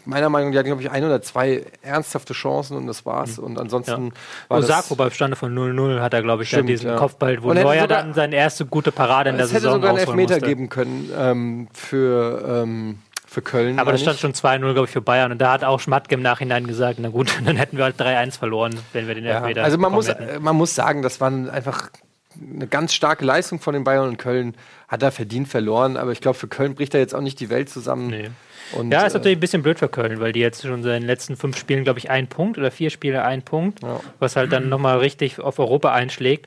[0.05, 3.38] meiner Meinung nach, die hatten, glaube ich, ein oder zwei ernsthafte Chancen und das war's.
[3.38, 4.12] Und ansonsten
[4.49, 4.70] war das...
[4.70, 6.96] Osako beim Stande von 0-0 hat er, glaube ich, Stimmt, diesen ja.
[6.96, 9.99] Kopfball, wo Neuer dann seine erste gute Parade in der es hätte Saison sogar einen
[9.99, 10.46] Elfmeter musste.
[10.46, 13.78] geben können ähm, für, ähm, für Köln.
[13.78, 15.32] Aber das stand schon 2-0, glaube ich, für Bayern.
[15.32, 18.38] Und da hat auch Schmatke im Nachhinein gesagt, na gut, dann hätten wir halt 3-1
[18.38, 20.42] verloren, wenn wir den Ja, Elfmeter also man muss, hätten.
[20.42, 21.90] man muss sagen, das war einfach
[22.55, 24.55] eine ganz starke Leistung von den Bayern und Köln
[24.89, 25.97] hat da verdient verloren.
[25.97, 28.09] Aber ich glaube, für Köln bricht da jetzt auch nicht die Welt zusammen.
[28.09, 28.30] Nee.
[28.72, 30.82] Und, Ja, ist äh, natürlich ein bisschen blöd für Köln, weil die jetzt schon in
[30.82, 34.01] den letzten fünf Spielen, glaube ich, einen Punkt oder vier Spiele einen Punkt, Ja.
[34.18, 36.47] was halt dann nochmal richtig auf Europa einschlägt.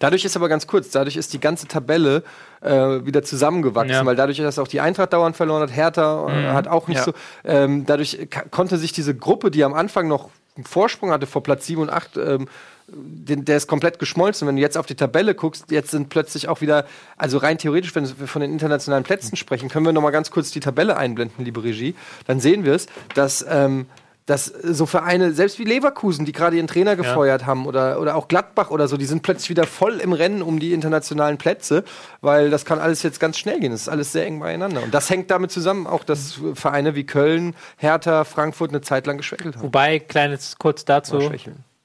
[0.00, 2.24] Dadurch ist aber ganz kurz, dadurch ist die ganze Tabelle
[2.60, 2.70] äh,
[3.06, 4.04] wieder zusammengewachsen, Ja.
[4.06, 7.04] weil dadurch, dass auch die Eintracht dauernd verloren hat, Hertha äh, hat auch nicht Ja.
[7.04, 7.12] so.
[7.44, 11.66] Ähm, dadurch konnte sich diese Gruppe, die am Anfang noch einen Vorsprung hatte vor Platz
[11.66, 12.48] 7 und 8, ähm,
[12.96, 14.46] der ist komplett geschmolzen.
[14.48, 16.86] Wenn du jetzt auf die Tabelle guckst, jetzt sind plötzlich auch wieder,
[17.16, 20.30] also rein theoretisch, wenn wir von den internationalen Plätzen sprechen, können wir noch mal ganz
[20.30, 21.94] kurz die Tabelle einblenden, liebe Regie.
[22.26, 23.86] Dann sehen wir es, dass ähm,
[24.26, 28.28] dass so Vereine, selbst wie Leverkusen, die gerade ihren Trainer gefeuert haben, oder, oder auch
[28.28, 31.84] Gladbach oder so, die sind plötzlich wieder voll im Rennen um die internationalen Plätze,
[32.22, 33.72] weil das kann alles jetzt ganz schnell gehen.
[33.72, 34.82] Das ist alles sehr eng beieinander.
[34.82, 39.18] Und das hängt damit zusammen, auch dass Vereine wie Köln, Hertha, Frankfurt eine Zeit lang
[39.18, 39.64] geschwächelt haben.
[39.64, 41.30] Wobei, kleines kurz dazu.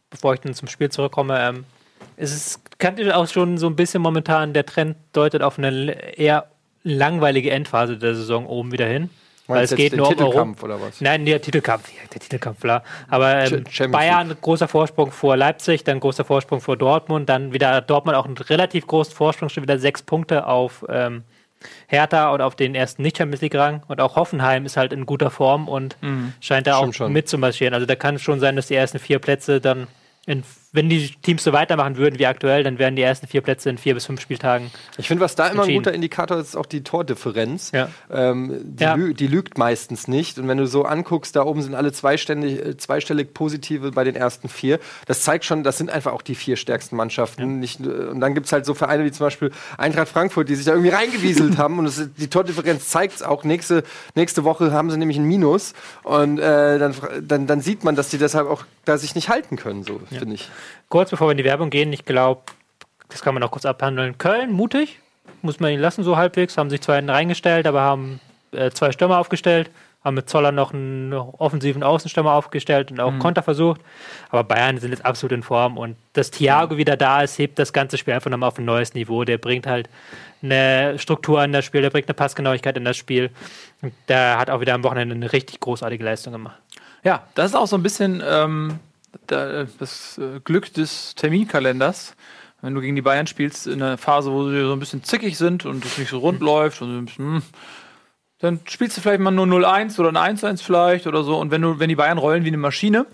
[0.09, 1.65] Bevor ich dann zum Spiel zurückkomme, ähm,
[2.17, 6.47] es ist, kann auch schon so ein bisschen momentan, der Trend deutet auf eine eher
[6.83, 9.09] langweilige Endphase der Saison oben wieder hin.
[9.47, 10.25] Weil es geht nur um Europa.
[10.25, 11.01] Titelkampf oder was?
[11.01, 12.83] Nein, der Titelkampf, der Titelkampf, klar.
[13.07, 17.81] Aber ähm, Champions Bayern, großer Vorsprung vor Leipzig, dann großer Vorsprung vor Dortmund, dann wieder
[17.81, 21.23] Dortmund auch einen relativ großen Vorsprung, schon wieder sechs Punkte auf ähm,
[21.87, 23.81] Hertha und auf den ersten Nicht-Champions League-Rang.
[23.87, 25.97] Und auch Hoffenheim ist halt in guter Form und
[26.41, 27.13] scheint da Stimmt auch schon.
[27.13, 27.73] mitzumarschieren.
[27.73, 29.87] Also da kann es schon sein, dass die ersten vier Plätze dann,
[30.29, 33.71] in, wenn die Teams so weitermachen würden wie aktuell, dann wären die ersten vier Plätze
[33.71, 34.69] in vier bis fünf Spieltagen.
[34.97, 37.71] Ich finde, was da immer ein guter Indikator ist, ist auch die Tordifferenz.
[37.71, 37.89] Ja.
[38.11, 38.93] Ähm, die, Ja.
[38.93, 40.37] lü die lügt meistens nicht.
[40.37, 44.15] Und wenn du so anguckst, da oben sind alle zweistellig, äh, zweistellig positive bei den
[44.15, 44.79] ersten vier.
[45.07, 47.59] Das zeigt schon, das sind einfach auch die vier stärksten Mannschaften.
[47.59, 50.55] Nicht, äh, und dann gibt es halt so Vereine wie zum Beispiel Eintracht Frankfurt, die
[50.55, 51.79] sich da irgendwie reingewieselt haben.
[51.79, 53.43] Und das, die Tordifferenz zeigt es auch.
[53.43, 55.73] Nächste, nächste Woche haben sie nämlich ein Minus.
[56.03, 56.93] Und äh, dann,
[57.23, 60.35] dann, dann sieht man, dass die deshalb auch da sich nicht halten können, so finde
[60.35, 60.47] ich.
[60.89, 62.41] Kurz bevor wir in die Werbung gehen, ich glaube,
[63.09, 64.17] das kann man noch kurz abhandeln.
[64.17, 64.99] Köln, mutig,
[65.41, 66.57] muss man ihn lassen, so halbwegs.
[66.57, 68.19] Haben sich zwar hinten reingestellt, aber haben
[68.51, 69.69] äh, zwei Stürmer aufgestellt,
[70.03, 73.81] haben mit Zoller noch einen offensiven Außenstürmer aufgestellt und auch Konter versucht.
[74.29, 77.73] Aber Bayern sind jetzt absolut in Form und dass Thiago wieder da ist, hebt das
[77.73, 79.23] ganze Spiel einfach nochmal auf ein neues Niveau.
[79.23, 79.89] Der bringt halt
[80.41, 83.29] eine Struktur in das Spiel, der bringt eine Passgenauigkeit in das Spiel.
[83.81, 86.57] Und der hat auch wieder am Wochenende eine richtig großartige Leistung gemacht.
[87.03, 88.79] Ja, das ist auch so ein bisschen ähm,
[89.27, 92.15] das äh, Glück des Terminkalenders.
[92.61, 95.37] Wenn du gegen die Bayern spielst in einer Phase, wo sie so ein bisschen zickig
[95.37, 97.41] sind und es nicht so rund läuft und so ein bisschen, hm,
[98.39, 101.37] dann spielst du vielleicht mal nur 0-1 oder ein 1-1 vielleicht oder so.
[101.39, 103.05] Und wenn du, wenn die Bayern rollen wie eine Maschine,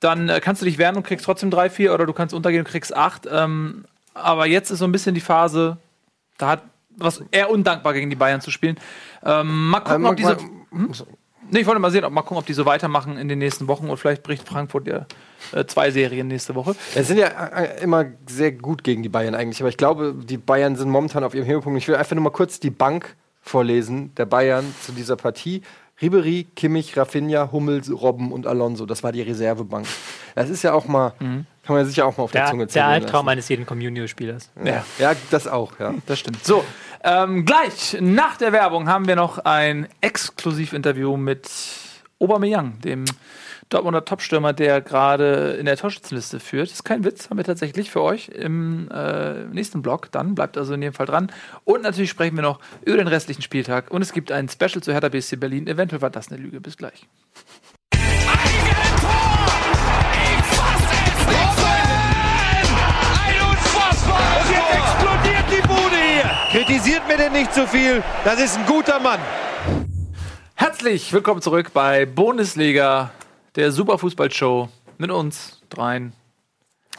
[0.00, 2.70] dann äh, kannst du dich wehren und kriegst trotzdem 3-4 oder du kannst untergehen und
[2.70, 3.26] kriegst 8.
[3.30, 5.78] Ähm, aber jetzt ist so ein bisschen die Phase,
[6.38, 6.62] da hat
[6.98, 8.78] was eher undankbar gegen die Bayern zu spielen.
[9.22, 10.36] Ähm, mal gucken, Ähm, ob diese.
[10.70, 11.06] mal-
[11.50, 13.68] Nee, ich wollte mal sehen, ob mal gucken, ob die so weitermachen in den nächsten
[13.68, 15.06] Wochen und vielleicht bricht Frankfurt ja
[15.52, 16.74] äh, zwei Serien nächste Woche.
[16.94, 20.38] Es sind ja äh, immer sehr gut gegen die Bayern eigentlich, aber ich glaube, die
[20.38, 21.78] Bayern sind momentan auf ihrem Höhepunkt.
[21.78, 25.62] Ich will einfach nur mal kurz die Bank vorlesen der Bayern zu dieser Partie.
[26.02, 28.84] Ribery, Kimmich, Rafinha, Hummels, Robben und Alonso.
[28.84, 29.86] Das war die Reservebank.
[30.34, 32.64] Das ist ja auch mal, kann man sich ja auch mal auf der, Der, Zunge
[32.66, 33.28] der zergehen Albtraum lassen.
[33.30, 34.50] eines jeden Communio-Spielers.
[34.62, 35.94] Ja, Ja, das auch, ja.
[36.04, 36.44] das stimmt.
[36.44, 36.64] So,
[37.06, 41.48] ähm, gleich nach der Werbung haben wir noch ein Exklusivinterview mit
[42.18, 43.04] Aubameyang, dem
[43.68, 46.70] Dortmunder Topstürmer, der gerade in der Torschützenliste führt.
[46.70, 50.10] ist kein Witz, haben wir tatsächlich für euch im äh, nächsten Blog.
[50.12, 51.32] Dann bleibt also in jedem Fall dran.
[51.64, 53.90] Und natürlich sprechen wir noch über den restlichen Spieltag.
[53.90, 55.66] Und es gibt ein Special zu Hertha BSC Berlin.
[55.66, 56.60] Eventuell war das eine Lüge.
[56.60, 57.06] Bis gleich.
[66.56, 68.02] Kritisiert mir denn nicht zu viel.
[68.24, 69.20] Das ist ein guter Mann.
[70.54, 73.10] Herzlich willkommen zurück bei Bundesliga,
[73.56, 76.14] der Superfußballshow mit uns dreien.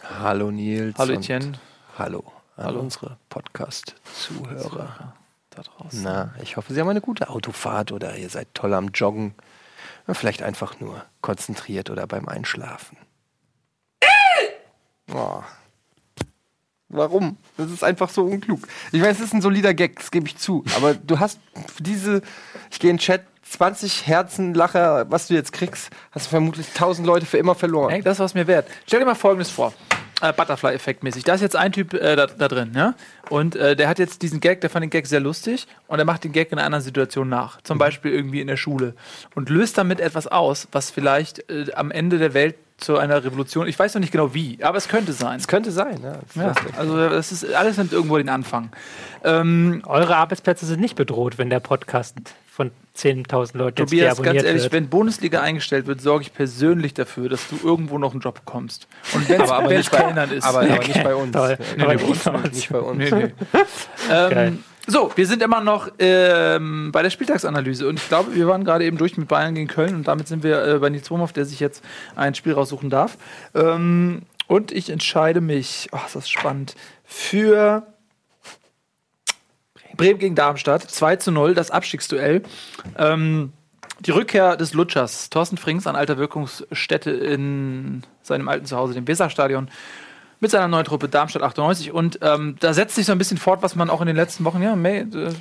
[0.04, 0.94] Hallo Nils.
[1.00, 1.54] Hallo und Etienne.
[1.98, 2.24] Hallo
[2.56, 2.82] an Hallo.
[2.82, 5.16] unsere Podcast-Zuhörer.
[5.50, 6.04] Da draußen.
[6.04, 9.34] Na, ich hoffe, Sie haben eine gute Autofahrt oder ihr seid toll am Joggen.
[10.08, 12.96] Vielleicht einfach nur konzentriert oder beim Einschlafen.
[15.12, 15.42] Oh.
[16.90, 17.38] Warum?
[17.58, 18.62] Das ist einfach so unklug.
[18.92, 20.64] Ich weiß, es ist ein solider Gag, das gebe ich zu.
[20.76, 21.40] Aber du hast
[21.76, 22.22] für diese,
[22.72, 27.06] ich gehe in den Chat, 20 Herzenlacher, was du jetzt kriegst, hast du vermutlich 1000
[27.06, 27.92] Leute für immer verloren.
[27.92, 28.68] Ey, das war es mir wert.
[28.86, 29.74] Stell dir mal Folgendes vor.
[30.22, 31.24] Äh, Butterfly-Effekt mäßig.
[31.26, 32.96] Da ist jetzt ein Typ äh, da, da drin, ja?
[33.30, 36.06] Und äh, der hat jetzt diesen Gag, der fand den Gag sehr lustig und er
[36.06, 37.62] macht den Gag in einer anderen Situation nach.
[37.62, 38.96] Zum Beispiel irgendwie in der Schule.
[39.36, 43.68] Und löst damit etwas aus, was vielleicht äh, am Ende der Welt zu einer Revolution,
[43.68, 45.40] ich weiß noch nicht genau wie, aber es könnte sein.
[45.40, 46.20] Es könnte sein, ja.
[46.34, 48.70] Das Ja, also das ist, alles nimmt irgendwo den Anfang.
[49.24, 52.16] Ähm, Eure Arbeitsplätze sind nicht bedroht, wenn der Podcast
[52.52, 54.74] von 10.000 Leuten jetzt Tobias, ganz deabonniert ehrlich, wird.
[54.74, 58.88] wenn Bundesliga eingestellt wird, sorge ich persönlich dafür, dass du irgendwo noch einen Job bekommst.
[59.14, 60.44] Und wenn es aber wenn's nicht bei- Kindern ist.
[60.44, 61.32] Aber, aber nicht bei uns.
[61.32, 61.58] Toll.
[61.78, 62.52] Nee, nicht bei uns.
[62.56, 62.98] Nicht bei uns.
[62.98, 63.32] Nee, nee.
[64.10, 64.48] Geil.
[64.50, 68.64] ähm, so, wir sind immer noch ähm, bei der Spieltagsanalyse und ich glaube, wir waren
[68.64, 71.34] gerade eben durch mit Bayern gegen Köln und damit sind wir äh, bei Nils Wurmhoff,
[71.34, 71.84] der sich jetzt
[72.16, 73.18] ein Spiel raussuchen darf.
[73.54, 77.86] Ähm, und ich entscheide mich, oh, ist das spannend, für
[79.98, 82.44] Bremen gegen Darmstadt, 2 zu 0, das Abstiegsduell.
[82.98, 83.52] Ähm,
[84.00, 89.70] die Rückkehr des Lutschers, Thorsten Frings, an alter Wirkungsstätte in seinem alten Zuhause, dem Weserstadion,
[90.40, 91.92] mit seiner neuen Truppe Darmstadt 98.
[91.92, 94.44] Und ähm, da setzt sich so ein bisschen fort, was man auch in den letzten
[94.46, 95.34] Wochen, ja, May, äh,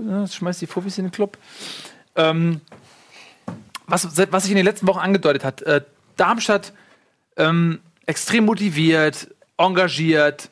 [0.00, 1.38] äh, schmeißt die Fuffis in den Club.
[2.16, 2.60] Ähm,
[3.86, 5.62] was, was sich in den letzten Wochen angedeutet hat.
[5.62, 5.82] Äh,
[6.16, 6.72] Darmstadt
[7.36, 9.28] ähm, extrem motiviert,
[9.58, 10.50] engagiert,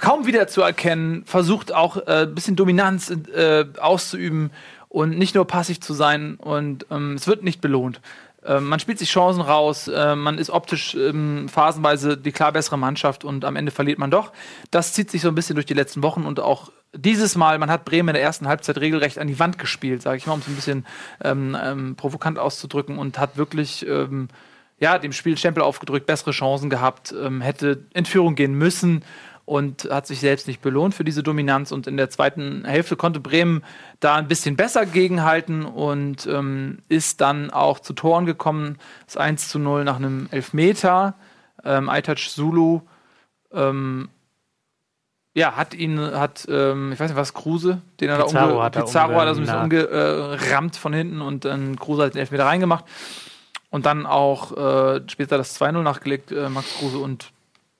[0.00, 4.50] kaum wiederzuerkennen, versucht auch äh, ein bisschen Dominanz äh, auszuüben
[4.88, 8.00] und nicht nur passiv zu sein und ähm, es wird nicht belohnt.
[8.46, 12.78] Ähm, man spielt sich Chancen raus, äh, man ist optisch ähm, phasenweise die klar bessere
[12.78, 14.32] Mannschaft und am Ende verliert man doch.
[14.70, 17.70] Das zieht sich so ein bisschen durch die letzten Wochen und auch dieses Mal, man
[17.70, 20.40] hat Bremen in der ersten Halbzeit regelrecht an die Wand gespielt, sage ich mal, um
[20.40, 20.86] es ein bisschen
[21.22, 24.28] ähm, ähm, provokant auszudrücken und hat wirklich ähm,
[24.78, 29.02] ja, dem Spiel Stempel aufgedrückt, bessere Chancen gehabt, ähm, hätte in Führung gehen müssen
[29.46, 31.72] und hat sich selbst nicht belohnt für diese Dominanz.
[31.72, 33.64] Und in der zweiten Hälfte konnte Bremen
[34.00, 38.76] da ein bisschen besser gegenhalten und ähm, ist dann auch zu Toren gekommen.
[39.06, 41.14] Das 1 zu 0 nach einem Elfmeter.
[41.64, 42.82] Ähm, Aitac Zulu
[43.52, 44.08] ähm,
[45.34, 48.62] ja, hat ihn, hat, ähm, ich weiß nicht, was Kruse, den er Pizarro da umge
[48.64, 52.20] hat Pizarro hat er so ein bisschen umgerammt von hinten und dann Kruse hat den
[52.20, 52.84] Elfmeter reingemacht.
[53.70, 56.98] Und dann auch äh, später das 2-0 nachgelegt, äh, Max Kruse.
[56.98, 57.32] Und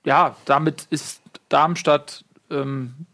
[0.05, 3.07] ja, damit ist Darmstadt ähm,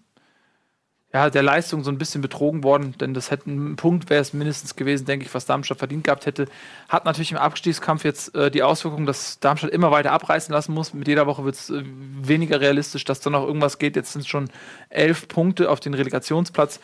[1.13, 4.33] ja, der Leistung so ein bisschen betrogen worden, denn das hätte ein Punkt wäre es
[4.33, 6.47] mindestens gewesen, denke ich, was Darmstadt verdient gehabt hätte.
[6.89, 10.95] Hat natürlich im Abstiegskampf jetzt äh, die Auswirkung, dass Darmstadt immer weiter abreißen lassen muss.
[10.95, 13.95] Mit jeder Woche wird es äh, weniger realistisch, dass da noch irgendwas geht.
[13.95, 14.49] Jetzt sind es schon
[14.89, 16.79] elf Punkte auf den Relegationsplatz.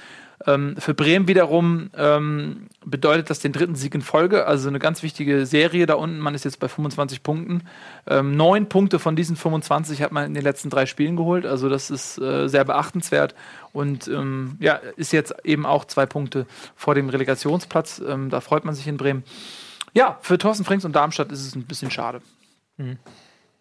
[0.47, 5.03] Ähm, für Bremen wiederum ähm, bedeutet das den dritten Sieg in Folge, also eine ganz
[5.03, 6.19] wichtige Serie da unten.
[6.19, 7.63] Man ist jetzt bei 25 Punkten.
[8.07, 11.67] Ähm, neun Punkte von diesen 25 hat man in den letzten drei Spielen geholt, also
[11.67, 13.35] das ist äh, sehr beachtenswert
[13.73, 18.01] und ähm, ja, ist jetzt eben auch zwei Punkte vor dem Relegationsplatz.
[18.07, 19.23] Ähm, da freut man sich in Bremen.
[19.93, 22.21] Ja, für Thorsten Frings und Darmstadt ist es ein bisschen schade.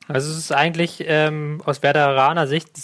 [0.07, 2.77] Also es ist eigentlich ähm, aus Werderaner Sicht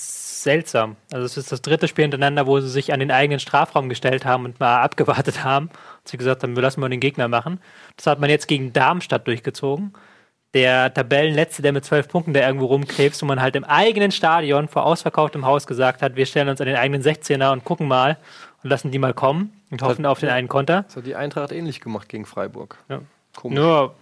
[0.45, 0.97] seltsam.
[1.12, 4.24] Also es ist das dritte Spiel hintereinander, wo sie sich an den eigenen Strafraum gestellt
[4.24, 5.66] haben und mal abgewartet haben.
[5.66, 7.61] Und sie gesagt haben, wir lassen mal den Gegner machen.
[7.97, 9.92] Das hat man jetzt gegen Darmstadt durchgezogen.
[10.55, 14.68] Der Tabellenletzte, der mit zwölf Punkten da irgendwo rumkrebst, wo man halt im eigenen Stadion
[14.68, 18.18] vor ausverkauftem Haus gesagt hat, wir stellen uns an den eigenen 16er und gucken mal
[18.62, 20.82] und lassen die mal kommen und hoffen auf den einen Konter.
[20.82, 22.78] Das hat die Eintracht ähnlich gemacht gegen Freiburg.
[22.88, 23.01] Ja.
[23.35, 23.59] Komisch.
[23.59, 23.95] Nur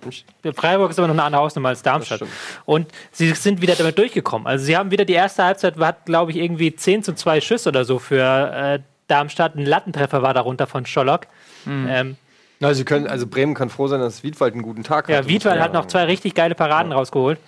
[0.55, 2.22] Freiburg ist aber noch eine andere Hausnummer als Darmstadt.
[2.64, 4.47] Und sie sind wieder damit durchgekommen.
[4.47, 7.70] Also sie haben wieder die erste Halbzeit, hat glaube ich irgendwie 10 zu 2 Schüsse
[7.70, 8.78] oder so für äh,
[9.09, 9.57] Darmstadt.
[9.57, 11.26] Ein Lattentreffer war darunter von Schollock.
[11.66, 12.16] Ähm,
[12.61, 15.24] Na, sie können, also Bremen kann froh sein, dass Wiedwald einen guten Tag ja, hatte,
[15.24, 17.39] muss Wiedwald hat noch zwei richtig geile Paraden rausgeholt.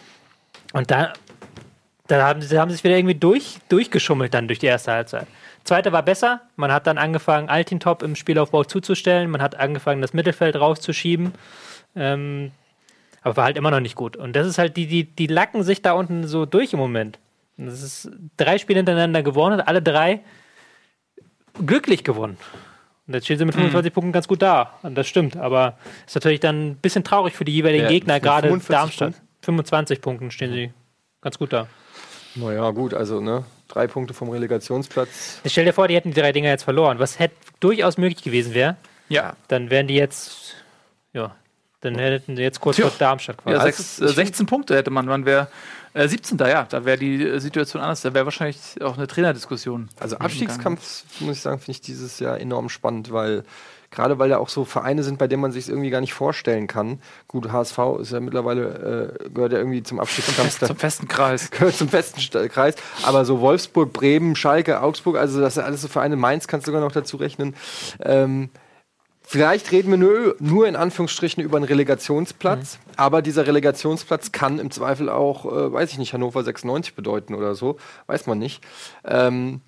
[0.72, 1.12] Und da,
[2.06, 5.26] da haben sie haben sich wieder irgendwie durch, durchgeschummelt dann durch die erste Halbzeit.
[5.64, 6.42] Zweite war besser.
[6.56, 9.30] Man hat dann angefangen, Altintop im Spielaufbau zuzustellen.
[9.30, 11.32] Man hat angefangen, das Mittelfeld rauszuschieben.
[11.96, 12.50] Ähm,
[13.22, 14.16] Aber war halt immer noch nicht gut.
[14.16, 17.18] Und das ist halt, die, die, die lacken sich da unten so durch im Moment.
[17.56, 20.20] Und das ist drei Spiele hintereinander gewonnen, alle drei
[21.64, 22.36] glücklich gewonnen.
[23.06, 24.78] Und jetzt stehen sie mit 25 Punkten ganz gut da.
[24.82, 25.36] Und das stimmt.
[25.36, 29.22] Aber ist natürlich dann ein bisschen traurig für die jeweiligen Ja, Gegner, gerade 45 Darmstadt.
[29.42, 30.72] 25 Punkten stehen sie
[31.20, 31.66] ganz gut da.
[32.34, 33.44] Naja, gut, also, ne?
[33.68, 35.40] Drei Punkte vom Relegationsplatz.
[35.44, 38.22] Jetzt stell dir vor, die hätten die drei Dinger jetzt verloren, was hätte durchaus möglich
[38.22, 38.76] gewesen wäre.
[39.08, 39.36] Ja.
[39.48, 40.54] Dann wären die jetzt,
[41.12, 41.36] ja,
[41.84, 42.88] dann hätten sie jetzt kurz Tja.
[42.88, 43.54] vor Darmstadt quasi.
[43.56, 45.06] Ja, Also sechs, äh, 16 Punkte hätte man.
[45.06, 45.48] Man wäre
[45.92, 46.38] äh, 17.
[46.38, 48.02] Ja, da wäre die äh, Situation anders.
[48.02, 49.88] Da wäre wahrscheinlich auch eine Trainerdiskussion.
[50.00, 53.44] Also Abstiegskampf, muss ich sagen, finde ich dieses Jahr enorm spannend, weil
[53.90, 56.66] gerade weil da auch so Vereine sind, bei denen man sich irgendwie gar nicht vorstellen
[56.66, 56.98] kann.
[57.28, 60.58] Gut, HSV ist ja mittlerweile, äh, gehört ja irgendwie zum Abstiegskampf.
[60.58, 61.50] Zum festen Kreis.
[61.52, 62.74] gehört zum festen Sta- Kreis.
[63.04, 66.72] Aber so Wolfsburg, Bremen, Schalke, Augsburg, also das sind alles so Vereine, Mainz kannst du
[66.72, 67.54] sogar noch dazu rechnen.
[68.02, 68.50] Ähm,
[69.24, 74.70] vielleicht reden wir nur, nur in Anführungsstrichen über einen Relegationsplatz, aber dieser Relegationsplatz kann im
[74.70, 78.62] Zweifel auch, äh, weiß ich nicht, Hannover 96 bedeuten oder so, weiß man nicht.
[79.04, 79.60] Ähm,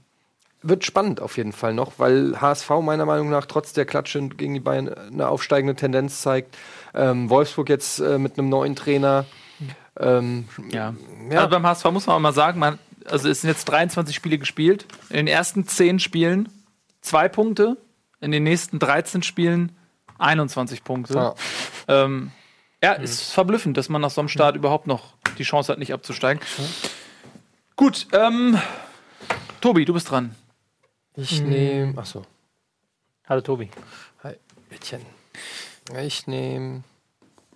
[0.62, 4.54] wird spannend auf jeden Fall noch, weil HSV meiner Meinung nach trotz der Klatsche gegen
[4.54, 6.56] die Bayern eine aufsteigende Tendenz zeigt.
[6.94, 9.26] Ähm, Wolfsburg jetzt äh, mit einem neuen Trainer.
[9.98, 10.94] Ähm, Ja.
[11.30, 11.38] Ja.
[11.38, 14.38] Also beim HSV muss man auch mal sagen, man, also es sind jetzt 23 Spiele
[14.38, 14.86] gespielt.
[15.10, 16.48] In den ersten 10 Spielen
[17.00, 17.76] zwei Punkte,
[18.26, 19.70] in den nächsten 13 Spielen
[20.18, 21.14] 21 Punkte.
[21.14, 21.34] Ja.
[21.86, 22.32] Ähm,
[22.82, 25.92] ja, ist verblüffend, dass man nach so einem Start überhaupt noch die Chance hat, nicht
[25.92, 26.42] abzusteigen.
[27.76, 28.58] Gut, ähm,
[29.60, 30.34] Tobi, du bist dran.
[31.14, 31.96] Ich nehme.
[31.96, 32.22] Achso.
[33.28, 33.70] Hallo Tobi.
[34.24, 34.34] Hi,
[34.70, 35.02] Mädchen.
[36.04, 36.82] Ich nehme.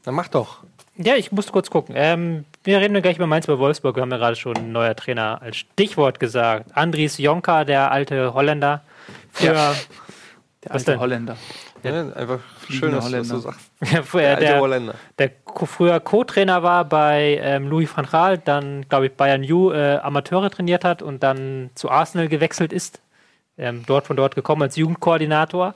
[0.04, 0.62] Na mach doch.
[0.96, 1.94] Ja, ich musste kurz gucken.
[1.98, 3.96] Ähm, wir reden ja gleich über Mainz bei Wolfsburg.
[3.96, 6.76] Wir haben ja gerade schon ein neuer Trainer als Stichwort gesagt.
[6.76, 8.82] Andries Jonka, der alte Holländer.
[9.32, 9.74] Früher,
[10.64, 11.00] Der alte?
[11.00, 11.36] Holländer.
[11.82, 13.38] Ja, einfach schön, dass du Holländer.
[13.40, 13.70] sagst.
[14.04, 14.94] früher Der alte der, Holländer.
[15.18, 15.30] der
[15.64, 20.50] früher Co-Trainer war bei ähm, Louis van Gaal, dann, glaube ich, Bayern U äh, Amateure
[20.50, 23.00] trainiert hat und dann zu Arsenal gewechselt ist.
[23.56, 25.74] Ähm, dort von dort gekommen als Jugendkoordinator,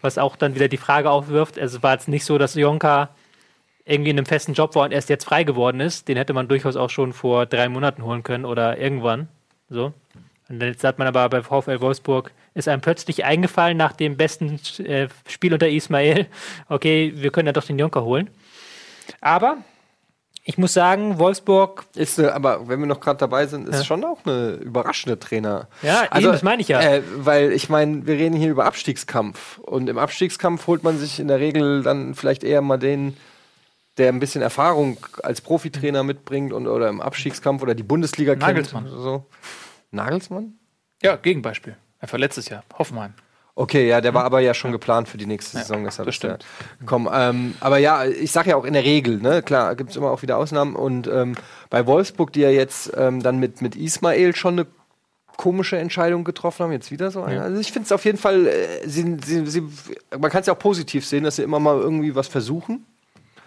[0.00, 1.58] was auch dann wieder die Frage aufwirft.
[1.58, 3.10] Also es war jetzt nicht so, dass Jonka
[3.84, 6.08] irgendwie in einem festen Job war und erst jetzt frei geworden ist.
[6.08, 9.28] Den hätte man durchaus auch schon vor drei Monaten holen können oder irgendwann.
[9.68, 9.92] So.
[10.48, 14.60] Und jetzt hat man aber bei VfL Wolfsburg, ist einem plötzlich eingefallen nach dem besten
[14.84, 16.26] äh, Spiel unter Ismail,
[16.68, 18.30] okay, wir können ja doch den Jonker holen.
[19.20, 19.58] Aber
[20.44, 23.84] ich muss sagen, Wolfsburg, Ist eine, aber wenn wir noch gerade dabei sind, ist Ja.
[23.84, 25.68] schon auch eine überraschende Trainer.
[25.82, 26.80] Ja, eben, das meine ich ja.
[26.80, 29.58] Äh, weil ich meine, wir reden hier über Abstiegskampf.
[29.58, 33.16] Und im Abstiegskampf holt man sich in der Regel dann vielleicht eher mal den,
[33.98, 38.86] der ein bisschen Erfahrung als Profitrainer mitbringt und oder im Abstiegskampf oder die Bundesliga Nagelsmann.
[38.86, 38.96] kennt.
[39.00, 39.24] So.
[39.92, 40.54] Nagelsmann?
[41.02, 41.76] Ja, Gegenbeispiel.
[42.02, 42.64] Einfach letztes Jahr.
[42.78, 43.14] Hoffenheim.
[43.54, 46.44] Okay, ja, der war aber ja schon geplant für die nächste Saison, deshalb das stimmt.
[46.80, 47.08] gekommen.
[47.12, 50.10] Ähm, aber ja, ich sage ja auch in der Regel, ne, klar, gibt es immer
[50.10, 50.74] auch wieder Ausnahmen.
[50.74, 51.34] Und ähm,
[51.68, 54.66] bei Wolfsburg, die ja jetzt ähm, dann mit, mit Ismail schon eine
[55.36, 57.42] komische Entscheidung getroffen haben, jetzt wieder so eine.
[57.42, 59.62] Also ich finde es auf jeden Fall, äh, sie, sie, sie,
[60.18, 62.86] man kann es ja auch positiv sehen, dass sie immer mal irgendwie was versuchen.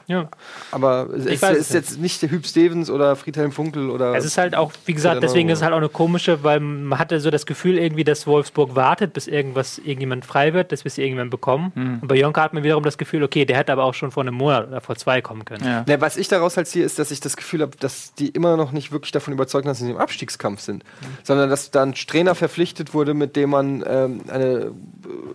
[0.07, 0.29] Ja,
[0.71, 4.15] Aber es es ist jetzt nicht der Hüb Stevens oder Friedhelm Funkel oder.
[4.15, 6.99] es ist halt auch, wie gesagt, deswegen ist es halt auch eine komische, weil man
[6.99, 10.91] hatte so das Gefühl irgendwie, dass Wolfsburg wartet, bis irgendwas, irgendjemand frei wird, dass wir
[10.91, 11.71] sie irgendwann bekommen.
[12.01, 14.21] Und bei Jonka hat man wiederum das Gefühl, okay, der hätte aber auch schon vor
[14.21, 15.65] einem Monat oder vor zwei kommen können.
[15.65, 15.83] Ja.
[15.87, 18.57] Ne, was ich daraus halt ziehe, ist, dass ich das Gefühl habe, dass die immer
[18.57, 20.83] noch nicht wirklich davon überzeugt sind, dass sie im Abstiegskampf sind.
[21.23, 24.71] Sondern dass da ein Trainer verpflichtet wurde, mit dem man ähm, eine, äh,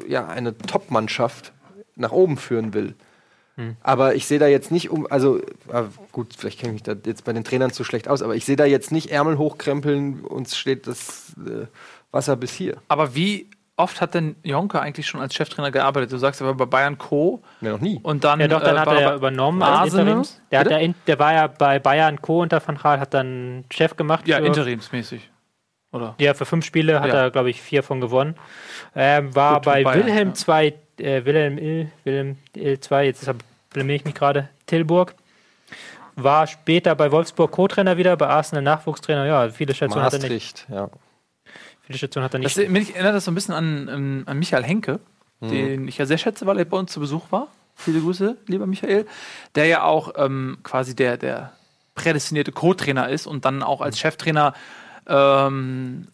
[0.09, 1.53] ja, eine Top-Mannschaft
[1.97, 2.95] nach oben führen will.
[3.83, 6.95] Aber ich sehe da jetzt nicht um, also äh, gut, vielleicht kenne ich mich da
[7.09, 10.21] jetzt bei den Trainern zu schlecht aus, aber ich sehe da jetzt nicht Ärmel hochkrempeln,
[10.21, 11.67] uns steht das äh,
[12.13, 12.77] Wasser bis hier.
[12.89, 16.13] Aber wie oft hat denn Jonker eigentlich schon als Cheftrainer gearbeitet?
[16.13, 17.43] Du sagst aber bei Bayern Co.
[17.63, 17.99] Ja, noch nie.
[18.03, 19.95] Und dann, Ja, doch, dann äh, hat war er ja übernommen als.
[19.95, 20.41] Interims.
[20.51, 22.43] Der, hat ja in, der war ja bei Bayern Co.
[22.43, 24.29] unter Van Gaal, hat dann Chef gemacht.
[24.29, 25.31] Ja, für- interimsmäßig.
[25.93, 26.15] Oder?
[26.21, 27.15] Ja, für fünf Spiele hat Ja.
[27.15, 28.37] er, glaube ich, vier von gewonnen.
[28.95, 30.35] Ähm, war Gut, bei Bayern, Wilhelm ja.
[30.35, 30.67] 2,
[30.99, 33.37] äh, Wilhelm Ill, Wilhelm Ill 2, jetzt hab-
[33.71, 35.15] blamier ich mich gerade, Tilburg.
[36.17, 39.27] War später bei Wolfsburg Co-Trainer wieder, bei Arsenal Nachwuchstrainer.
[39.27, 40.67] Ja, viele Stationen hat er nicht.
[40.69, 40.91] Ja.
[41.83, 42.69] Viele Stationen hat er Das, nicht.
[42.71, 45.01] mich erinnert das so ein bisschen an, ähm, an Michael Henke,
[45.41, 47.49] den ich ja sehr schätze, weil er bei uns zu Besuch war.
[47.75, 49.07] Viele Grüße, lieber Michael.
[49.55, 51.53] Der ja auch ähm, quasi der, der
[51.95, 54.53] prädestinierte Co-Trainer ist und dann auch als Cheftrainer
[55.07, 56.09] ähm,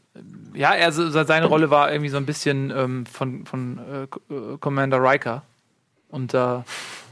[0.54, 3.78] ja, er, se- seine Rolle war irgendwie so ein bisschen ähm, von, von
[4.30, 5.42] äh, äh, Commander Riker
[6.08, 6.64] unter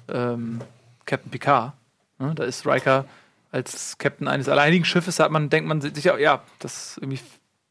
[0.08, 0.60] ähm,
[1.04, 1.72] Captain Picard.
[2.18, 2.32] Ne?
[2.34, 3.04] Da ist Riker
[3.52, 7.20] als Captain eines alleinigen Schiffes, hat man, denkt man sich ja, ja, das irgendwie,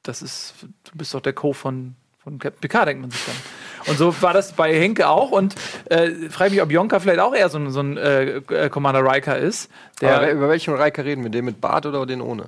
[0.02, 1.52] das ist, du bist doch der Co.
[1.52, 3.36] von, von Captain Picard, denkt man sich dann.
[3.88, 5.32] Und so war das bei Henke auch.
[5.32, 5.56] Und
[5.90, 9.04] äh, frage mich, ob Jonka vielleicht auch eher so ein, so ein äh, äh, Commander
[9.04, 9.70] Riker ist.
[10.00, 11.32] Der Aber über welchen Riker reden wir?
[11.32, 12.46] Den mit Bart oder den ohne?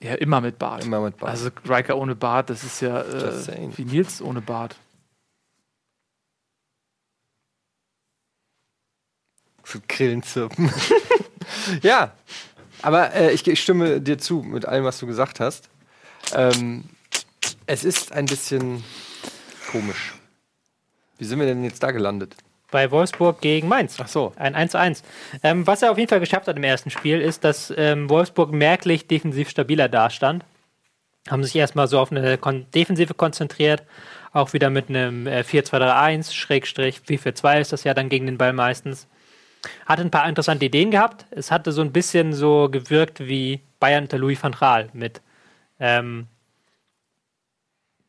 [0.00, 0.84] ja, immer mit Bart.
[0.84, 1.30] Immer mit Bart.
[1.30, 4.76] Also Riker ohne Bart, das ist ja äh, wie Nils ohne Bart.
[9.70, 10.72] So Grillenzirpen.
[11.82, 12.12] ja,
[12.80, 15.68] aber äh, ich, ich stimme dir zu mit allem, was du gesagt hast.
[16.34, 16.84] Ähm,
[17.66, 18.82] es ist ein bisschen
[19.70, 20.14] komisch.
[21.18, 22.34] Wie sind wir denn jetzt da gelandet?
[22.70, 23.96] Bei Wolfsburg gegen Mainz.
[23.98, 24.32] Ach so.
[24.36, 25.02] Ein 1-1.
[25.42, 28.52] Ähm, was er auf jeden Fall geschafft hat im ersten Spiel, ist, dass ähm, Wolfsburg
[28.52, 30.46] merklich defensiv stabiler dastand.
[31.28, 33.82] Haben sich erstmal so auf eine Kon Defensive konzentriert.
[34.32, 38.54] Auch wieder mit einem äh, 4-2-3-1, Schrägstrich 4-4-2 ist das ja dann gegen den Ball
[38.54, 39.06] meistens.
[39.86, 41.26] Hatte ein paar interessante Ideen gehabt.
[41.30, 45.20] Es hatte so ein bisschen so gewirkt wie Bayern unter Louis van Gaal mit.
[45.80, 46.26] Ähm,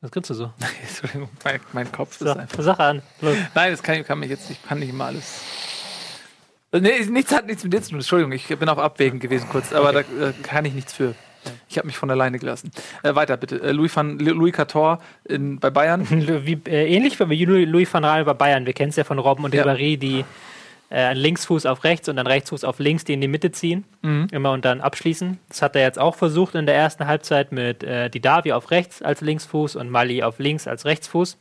[0.02, 0.54] was grinst du so?
[1.44, 2.64] Mein, mein Kopf ist So, einfach.
[2.64, 3.02] Sache an.
[3.22, 3.36] Los.
[3.54, 5.42] Nein, das kann, kann mich jetzt nicht, kann nicht immer alles.
[6.72, 8.00] Nee, nichts hat nichts mit dir zu tun.
[8.00, 11.16] Entschuldigung, ich bin auf Abwägen gewesen kurz, aber da äh, kann ich nichts für.
[11.68, 12.72] Ich habe mich von alleine gelassen.
[13.02, 13.62] Äh, weiter bitte.
[13.62, 16.08] Äh, Louis van Louis Cator in, bei Bayern.
[16.46, 18.66] Wie, äh, ähnlich wie Louis van Gaal bei Bayern.
[18.66, 19.64] Wir kennen es ja von Robben und Ja.
[19.64, 20.26] Ribéry, die
[20.92, 23.84] äh, Linksfuß auf rechts und dann Rechtsfuß auf links, die in die Mitte ziehen.
[24.02, 24.28] Mhm.
[24.32, 25.38] Immer und dann abschließen.
[25.50, 29.02] Das hat er jetzt auch versucht in der ersten Halbzeit mit äh, Didavi auf rechts
[29.02, 31.38] als Linksfuß und Mali auf links als Rechtsfuß.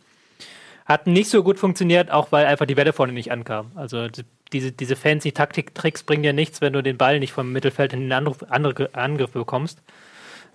[0.84, 3.72] Hat nicht so gut funktioniert, auch weil einfach die Welle vorne nicht ankam.
[3.74, 7.52] Also die- diese, diese fancy Taktik-Tricks bringen dir nichts, wenn du den Ball nicht vom
[7.52, 9.82] Mittelfeld in den Anruf, andere Angriff bekommst.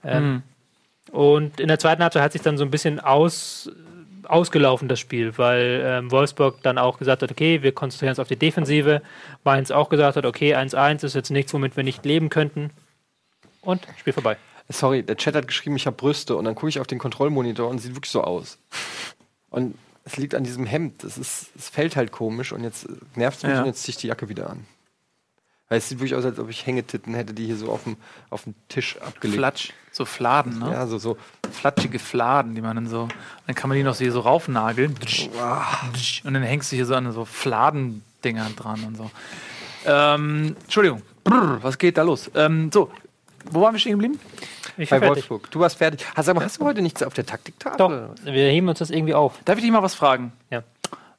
[0.03, 0.41] Ähm,
[1.11, 3.69] Und in der zweiten Halbzeit hat sich dann so ein bisschen aus,
[4.25, 8.27] ausgelaufen, das Spiel, weil ähm, Wolfsburg dann auch gesagt hat, okay, wir konzentrieren uns auf
[8.27, 9.01] die Defensive.
[9.43, 12.71] Mainz auch gesagt hat, okay, 1-1 ist jetzt nichts, womit wir nicht leben könnten.
[13.61, 14.37] Und Spiel vorbei.
[14.69, 17.69] Sorry, der Chat hat geschrieben, ich habe Brüste und dann gucke ich auf den Kontrollmonitor
[17.69, 18.57] und sieht wirklich so aus.
[19.49, 21.03] Und es liegt an diesem Hemd.
[21.03, 23.59] Es, ist, es fällt halt komisch und jetzt nervt es mich Ja.
[23.61, 24.65] und jetzt ziehe ich die Jacke wieder an.
[25.73, 27.97] Weil es sieht wirklich aus, als ob ich Hängetitten hätte, die hier so auf dem,
[28.29, 29.39] auf dem Tisch abgelegt.
[29.39, 30.69] Flatsch, so Fladen, ne?
[30.69, 31.17] Ja, so, so.
[31.51, 33.07] Flatschige Fladen, die man dann so.
[33.47, 34.95] Dann kann man die noch so hier so raufnageln.
[36.25, 39.09] Und dann hängst du hier so an so Fladendingern dran und so.
[39.87, 41.01] Ähm, Entschuldigung.
[41.23, 42.29] Brrr, was geht da los?
[42.35, 42.91] Ähm, so,
[43.49, 44.19] wo waren wir stehen geblieben?
[44.77, 45.01] Ich Bei.
[45.01, 45.49] Wolfsburg.
[45.49, 46.05] Du warst fertig.
[46.13, 47.79] Hast, aber hast du heute nichts auf der Taktiktafel?
[47.79, 47.91] Doch,
[48.25, 49.39] wir heben uns das irgendwie auf.
[49.43, 50.33] Darf ich dich mal was fragen?
[50.51, 50.61] Ja.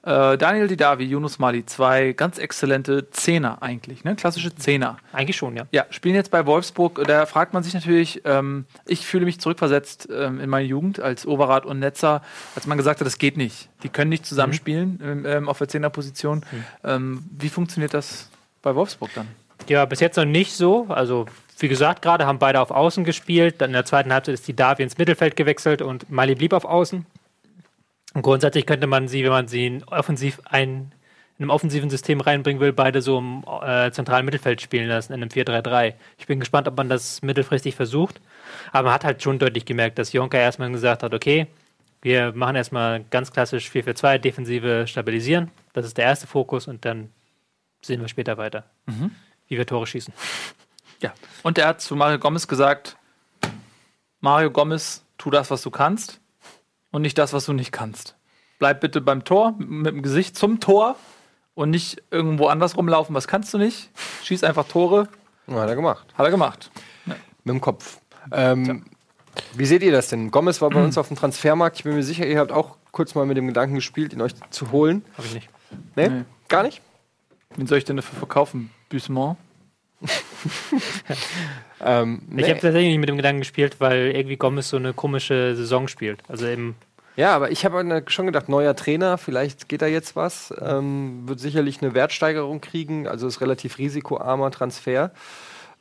[0.04, 4.14] Äh, Daniel Didavi, Yunus Mali, zwei ganz exzellente Zehner eigentlich, ne?
[4.16, 4.98] Klassische Zehner.
[5.12, 5.64] Eigentlich schon, ja.
[5.72, 7.02] Ja, spielen jetzt bei Wolfsburg.
[7.06, 11.26] Da fragt man sich natürlich, ähm, ich fühle mich zurückversetzt ähm, in meine Jugend als
[11.26, 12.20] Overath und Netzer,
[12.54, 13.70] als man gesagt hat, das geht nicht.
[13.82, 16.44] Die können nicht zusammenspielen ähm, ähm, auf der Zehnerposition.
[16.84, 18.28] Ähm, wie funktioniert das
[18.60, 19.28] bei Wolfsburg dann?
[19.68, 20.86] Ja, bis jetzt noch nicht so.
[20.90, 21.24] Also,
[21.58, 23.62] wie gesagt, gerade haben beide auf Außen gespielt.
[23.62, 26.66] Dann in der zweiten Halbzeit ist die Davi ins Mittelfeld gewechselt und Mali blieb auf
[26.66, 27.06] Außen.
[28.14, 30.92] Und grundsätzlich könnte man sie, wenn man sie in, offensiv ein,
[31.36, 35.20] in einem offensiven System reinbringen will, beide so im äh, zentralen Mittelfeld spielen lassen, in
[35.20, 35.94] einem 4-3-3.
[36.16, 38.20] Ich bin gespannt, ob man das mittelfristig versucht.
[38.72, 41.48] Aber man hat halt schon deutlich gemerkt, dass Jonka erstmal gesagt hat, okay,
[42.02, 45.50] wir machen erstmal ganz klassisch 4-4-2, Defensive stabilisieren.
[45.72, 47.10] Das ist der erste Fokus und dann
[47.82, 48.64] sehen wir später weiter,
[49.48, 50.14] wie wir Tore schießen.
[51.00, 51.12] Ja.
[51.42, 52.96] Und er hat zu Mario Gomez gesagt,
[54.20, 56.20] Mario Gomez, tu das, was du kannst
[56.94, 58.14] und nicht das, was du nicht kannst.
[58.60, 60.94] Bleib bitte beim Tor, mit, dem Gesicht zum Tor
[61.56, 63.90] und nicht irgendwo anders rumlaufen, was kannst du nicht.
[64.22, 65.08] Schieß einfach Tore,
[65.48, 66.06] Ja, hat er gemacht.
[66.14, 66.70] hat er gemacht.
[67.04, 67.16] Mit
[67.48, 67.98] dem Kopf.
[68.30, 68.84] Ähm,
[69.54, 70.30] Wie seht ihr das denn?
[70.30, 71.78] Gomez war bei uns auf dem Transfermarkt.
[71.78, 74.34] Ich bin mir sicher, ihr habt auch kurz mal mit dem Gedanken gespielt, ihn euch
[74.50, 75.04] zu holen.
[75.18, 75.48] Habe ich nicht.
[75.96, 76.08] Nee?
[76.08, 76.24] Nee.
[76.48, 76.80] Gar nicht?
[77.56, 78.70] Wen soll ich denn dafür verkaufen?
[78.88, 79.36] Bussement?
[81.84, 82.42] Ähm, Ich nee.
[82.44, 86.20] habe tatsächlich nicht mit dem Gedanken gespielt, weil irgendwie Gomez so eine komische Saison spielt.
[86.28, 86.74] Also im
[87.16, 90.54] Ja, aber ich habe schon gedacht, neuer Trainer, vielleicht geht da jetzt was.
[90.60, 95.10] Ähm, wird sicherlich eine Wertsteigerung kriegen, also ist relativ risikoarmer Transfer.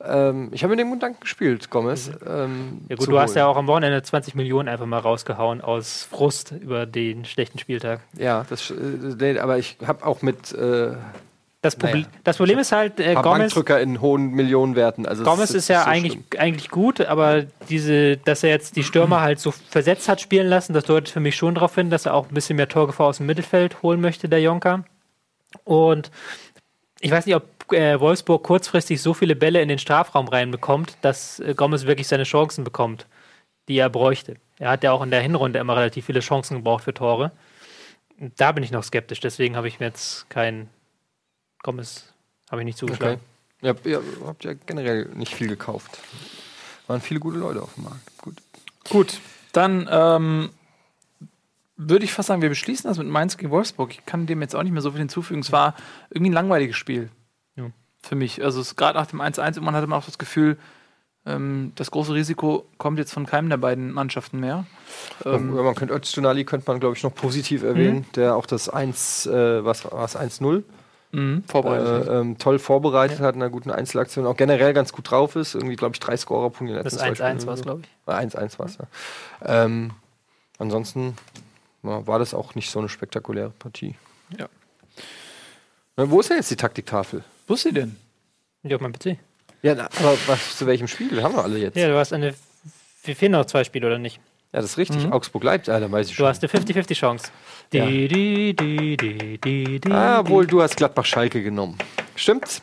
[0.03, 2.11] Ähm, ich habe mit dem Gedanken gespielt, Gomez.
[2.27, 6.03] Ähm, ja gut, du hast ja auch am Wochenende 20 Millionen einfach mal rausgehauen aus
[6.03, 8.01] Frust über den schlechten Spieltag.
[8.17, 10.91] Ja, das, äh, aber ich habe auch mit äh,
[11.63, 12.07] Das, Proble Naja.
[12.25, 15.05] das Problem ist halt, äh, Gomez, Bankdrücker in hohen Millionenwerten.
[15.05, 16.25] Also Gomez ist ja so eigentlich, schlimm.
[16.37, 20.73] eigentlich gut, aber diese, dass er jetzt die Stürmer halt so versetzt hat spielen lassen,
[20.73, 23.17] das deutet für mich schon darauf hin, dass er auch ein bisschen mehr Torgefahr aus
[23.17, 24.83] dem Mittelfeld holen möchte, der Jonker.
[25.63, 26.11] Und
[26.99, 31.39] ich weiß nicht, ob äh, Wolfsburg kurzfristig so viele Bälle in den Strafraum reinbekommt, dass
[31.39, 33.07] äh, Gomez wirklich seine Chancen bekommt,
[33.69, 34.33] die er bräuchte.
[34.59, 37.31] Er hat ja auch in der Hinrunde immer relativ viele Chancen gebraucht für Tore.
[38.35, 40.69] Da bin ich noch skeptisch, deswegen habe ich mir jetzt keinen
[41.63, 42.05] Gomez
[42.51, 43.19] habe ich nicht zugeschlagen.
[43.61, 43.67] Okay.
[43.67, 45.99] Ja, ihr habt ja generell nicht viel gekauft.
[46.87, 48.17] Waren viele gute Leute auf dem Markt.
[48.17, 48.35] Gut.
[48.89, 49.19] Gut,
[49.53, 50.49] dann ähm,
[51.77, 53.91] würde ich fast sagen, wir beschließen das mit Mainz gegen Wolfsburg.
[53.91, 55.39] Ich kann dem jetzt auch nicht mehr so viel hinzufügen.
[55.39, 55.75] Es war
[56.09, 57.09] irgendwie ein langweiliges Spiel.
[57.55, 57.67] Ja.
[58.01, 58.43] Für mich.
[58.43, 60.57] Also es- gerade nach dem 1-1 irgendwann hatte man auch das Gefühl,
[61.25, 64.65] ähm, das große Risiko kommt jetzt von keinem der beiden Mannschaften mehr.
[65.25, 69.25] Ähm, man könnte Öztunali könnte man, glaube ich, noch positiv erwähnen, der auch das 1,
[69.27, 70.63] äh, was war es, 1-0
[71.13, 72.07] mhm, vorbereitet.
[72.07, 75.55] äh, ähm, toll vorbereitet hat, in einer guten Einzelaktion, auch generell ganz gut drauf ist.
[75.55, 77.81] Irgendwie, glaube ich, drei Scorerpunkte in den Das letzten zwei 1-1 Spielen war es, glaube
[77.81, 78.13] ich.
[78.13, 78.85] Äh, 1-1 war es, ja.
[79.63, 79.91] Ähm,
[80.59, 81.15] ansonsten
[81.83, 83.95] ja, war das auch nicht so eine spektakuläre Partie.
[84.37, 84.47] Ja.
[85.95, 87.23] Na, wo ist denn jetzt die Taktiktafel?
[87.47, 87.95] Wo ist sie denn?
[88.63, 89.17] Ja, auf meinem PC.
[89.61, 91.21] Ja, na, aber was, zu welchem Spiel?
[91.21, 91.77] Haben wir alle jetzt.
[91.77, 92.33] Ja, du hast eine.
[93.03, 94.19] Wir fehlen noch zwei Spiele, oder nicht?
[94.53, 95.11] Ja, das ist richtig.
[95.11, 96.27] Augsburg Leipzig, ah, da weiß ich Du schon.
[96.27, 97.31] hast eine 50-50-Chance.
[97.73, 97.85] Ja.
[97.87, 100.29] Die, die, die, die, die, die, ah, die.
[100.29, 101.77] wohl, du hast Gladbach-Schalke genommen.
[102.15, 102.61] Stimmt's?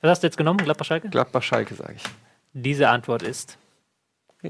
[0.00, 1.08] Was hast du jetzt genommen, Gladbach-Schalke?
[1.08, 2.02] Gladbach-Schalke, sage ich.
[2.52, 3.58] Diese Antwort ist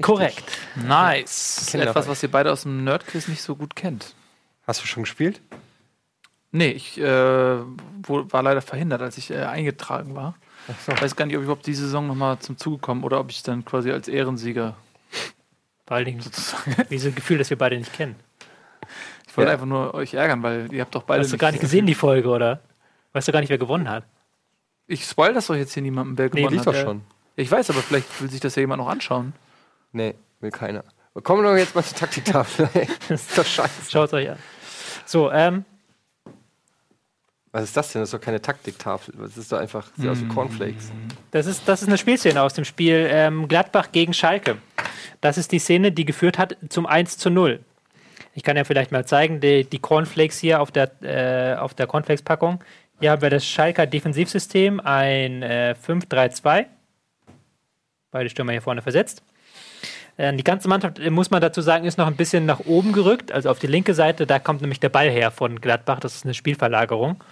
[0.01, 0.43] korrekt.
[0.87, 1.67] Nice.
[1.69, 4.15] Kinder- Etwas, was ihr beide aus dem Nerdquiz nicht so gut kennt.
[4.65, 5.39] Hast du schon gespielt?
[6.51, 10.35] Nee, ich äh, war leider verhindert, als ich äh, eingetragen war.
[10.87, 13.29] Ich weiß gar nicht, ob ich überhaupt diese Saison nochmal zum Zuge komme oder ob
[13.31, 14.75] ich dann quasi als Ehrensieger
[15.87, 16.75] Vor allen Dingen sozusagen.
[16.89, 18.15] dieses Gefühl, das wir beide nicht kennen.
[19.27, 19.53] Ich wollte Ja.
[19.53, 21.23] einfach nur euch ärgern, weil ihr habt doch beide.
[21.23, 22.59] Hast du gar nicht gesehen, die Folge, oder?
[23.13, 24.05] Weißt du gar nicht, wer gewonnen hat?
[24.87, 26.67] Ich spoil das doch jetzt hier niemandem, wer gewonnen lief hat.
[26.67, 27.01] doch schon.
[27.35, 29.33] Ich weiß, aber vielleicht will sich das ja jemand noch anschauen.
[29.93, 30.83] Nee, will keiner.
[31.23, 32.69] Kommen wir doch jetzt mal zur Taktiktafel.
[33.09, 33.89] das ist doch scheiße.
[33.91, 34.37] Schaut es euch an.
[35.05, 35.65] So, ähm,
[37.51, 38.01] Was ist das denn?
[38.01, 39.13] Das ist doch keine Taktiktafel.
[39.19, 40.91] Das ist doch einfach, sieht aus wie Cornflakes.
[41.31, 44.57] das ist, das ist eine Spielszene aus dem Spiel ähm, Gladbach gegen Schalke.
[45.19, 47.59] Das ist die Szene, die geführt hat zum 1 zu 0.
[48.33, 51.87] Ich kann ja vielleicht mal zeigen, die, die Cornflakes hier auf der, äh, auf der
[51.87, 52.63] Cornflakes-Packung.
[52.99, 56.65] Hier haben wir das Schalker Defensivsystem, ein äh, 5-3-2.
[58.11, 59.23] Beide Stürmer hier vorne versetzt.
[60.17, 62.93] Äh, die ganze Mannschaft, äh, muss man dazu sagen, ist noch ein bisschen nach oben
[62.93, 64.25] gerückt, also auf die linke Seite.
[64.25, 65.99] Da kommt nämlich der Ball her von Gladbach.
[65.99, 67.23] Das ist eine Spielverlagerung.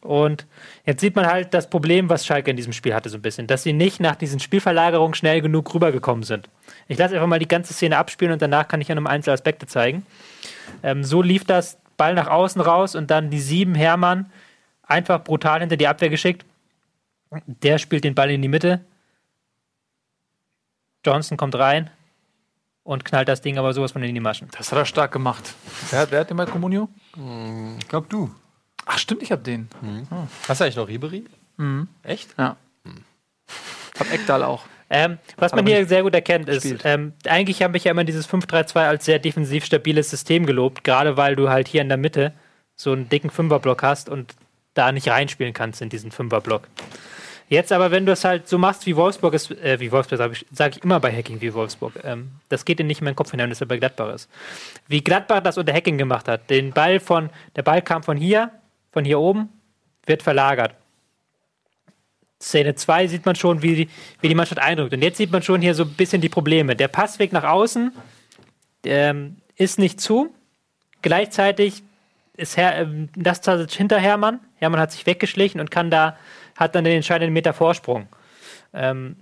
[0.00, 0.46] Und
[0.84, 3.48] jetzt sieht man halt das Problem, was Schalke in diesem Spiel hatte, so ein bisschen,
[3.48, 6.48] dass sie nicht nach diesen Spielverlagerungen schnell genug rübergekommen sind.
[6.86, 9.34] Ich lasse einfach mal die ganze Szene abspielen und danach kann ich ja nochmal einzelne
[9.34, 10.06] Aspekte zeigen.
[10.84, 14.30] Ähm, so lief das Ball nach außen raus und dann die sieben Hermann
[14.84, 16.44] einfach brutal hinter die Abwehr geschickt.
[17.46, 18.80] Der spielt den Ball in die Mitte.
[21.04, 21.90] Johnson kommt rein
[22.88, 24.48] und knallt das Ding aber sowas von in die Maschen.
[24.56, 25.54] Das hat er stark gemacht.
[25.90, 26.88] Wer, hat- wer hat den bei Comunio?
[27.78, 28.34] Ich glaub du.
[28.86, 29.68] Ach, stimmt, ich hab den.
[30.48, 31.24] Hast du eigentlich noch Ribery?
[32.02, 32.34] Echt?
[32.38, 32.56] Ja.
[33.98, 34.64] Hab Eckdahl auch.
[34.90, 38.26] Ähm, was man hier sehr gut erkennt, ist, ähm, eigentlich habe ich ja immer dieses
[38.26, 42.32] 5-3-2 als sehr defensiv stabiles System gelobt, gerade weil du halt hier in der Mitte
[42.74, 44.34] so einen dicken Fünferblock hast und
[44.72, 46.68] da nicht reinspielen kannst in diesen Fünferblock.
[47.48, 50.32] Jetzt aber, wenn du es halt so machst, wie Wolfsburg ist, äh, wie Wolfsburg sage
[50.34, 53.16] ich, sag ich immer bei Hacking wie Wolfsburg, ähm, das geht dir nicht in meinen
[53.16, 54.28] Kopf hinein, dass er bei Gladbach ist.
[54.86, 58.50] Wie Gladbach das unter Hacking gemacht hat, den Ball von, der Ball kam von hier,
[58.92, 59.48] von hier oben,
[60.04, 60.74] wird verlagert.
[62.40, 63.88] Szene 2 sieht man schon, wie die,
[64.20, 64.92] wie die Mannschaft eindrückt.
[64.92, 66.76] Und jetzt sieht man schon hier so ein bisschen die Probleme.
[66.76, 67.92] Der Passweg nach außen
[68.84, 70.32] ähm, ist nicht zu.
[71.02, 71.82] Gleichzeitig
[72.36, 73.40] ist Her ähm, das
[73.72, 74.38] hinter Hermann.
[74.56, 76.16] Hermann hat sich weggeschlichen und kann da,
[76.58, 78.08] hat dann den entscheidenden Meter Vorsprung.
[78.74, 79.16] Ähm,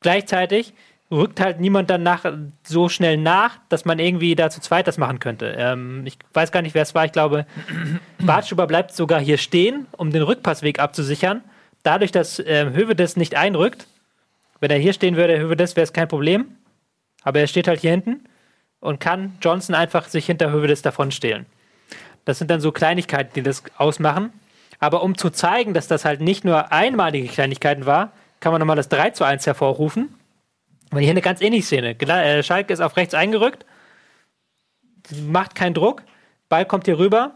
[0.00, 0.72] gleichzeitig
[1.10, 2.24] rückt halt niemand dann nach,
[2.64, 5.54] so schnell nach, dass man irgendwie da zu zweit das machen könnte.
[5.58, 7.04] Ähm, ich weiß gar nicht, wer es war.
[7.04, 7.46] Ich glaube,
[8.18, 11.42] Bartschuber bleibt sogar hier stehen, um den Rückpassweg abzusichern.
[11.82, 13.86] Dadurch, dass ähm, Hövedes nicht einrückt,
[14.60, 16.56] wenn er hier stehen würde, Hövedes, wäre es kein Problem.
[17.22, 18.24] Aber er steht halt hier hinten
[18.80, 21.46] und kann Johnson einfach sich hinter Hövedes davon stehlen.
[22.24, 24.32] Das sind dann so Kleinigkeiten, die das ausmachen.
[24.80, 28.76] Aber um zu zeigen, dass das halt nicht nur einmalige Kleinigkeiten war, kann man nochmal
[28.76, 30.14] das 3 zu 1 hervorrufen.
[30.90, 31.90] Weil hier eine ganz ähnliche Szene.
[32.00, 33.64] Äh, Schalke ist auf rechts eingerückt,
[35.26, 36.02] macht keinen Druck,
[36.48, 37.34] Ball kommt hier rüber.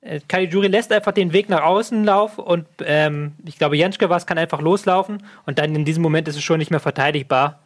[0.00, 4.26] Äh, Caligiuri lässt einfach den Weg nach außen laufen und ähm, ich glaube, Jenschke was
[4.26, 7.60] kann einfach loslaufen und dann in diesem Moment ist es schon nicht mehr verteidigbar,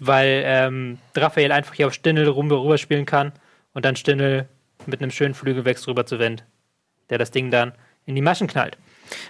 [0.00, 3.32] weil ähm, Raphael einfach hier auf Stindl rum rüber spielen kann
[3.74, 4.48] und dann Stindl
[4.86, 6.44] mit einem schönen Flügelwechsel rüber zu Wendt,
[7.10, 7.72] der das Ding dann
[8.06, 8.78] in die Maschen knallt.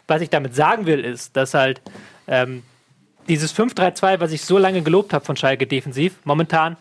[0.07, 1.81] Was ich damit sagen will, ist, dass halt
[2.29, 2.63] ähm,
[3.29, 6.77] dieses 5-3-2, was ich so lange gelobt habe von Schalke defensiv, momentan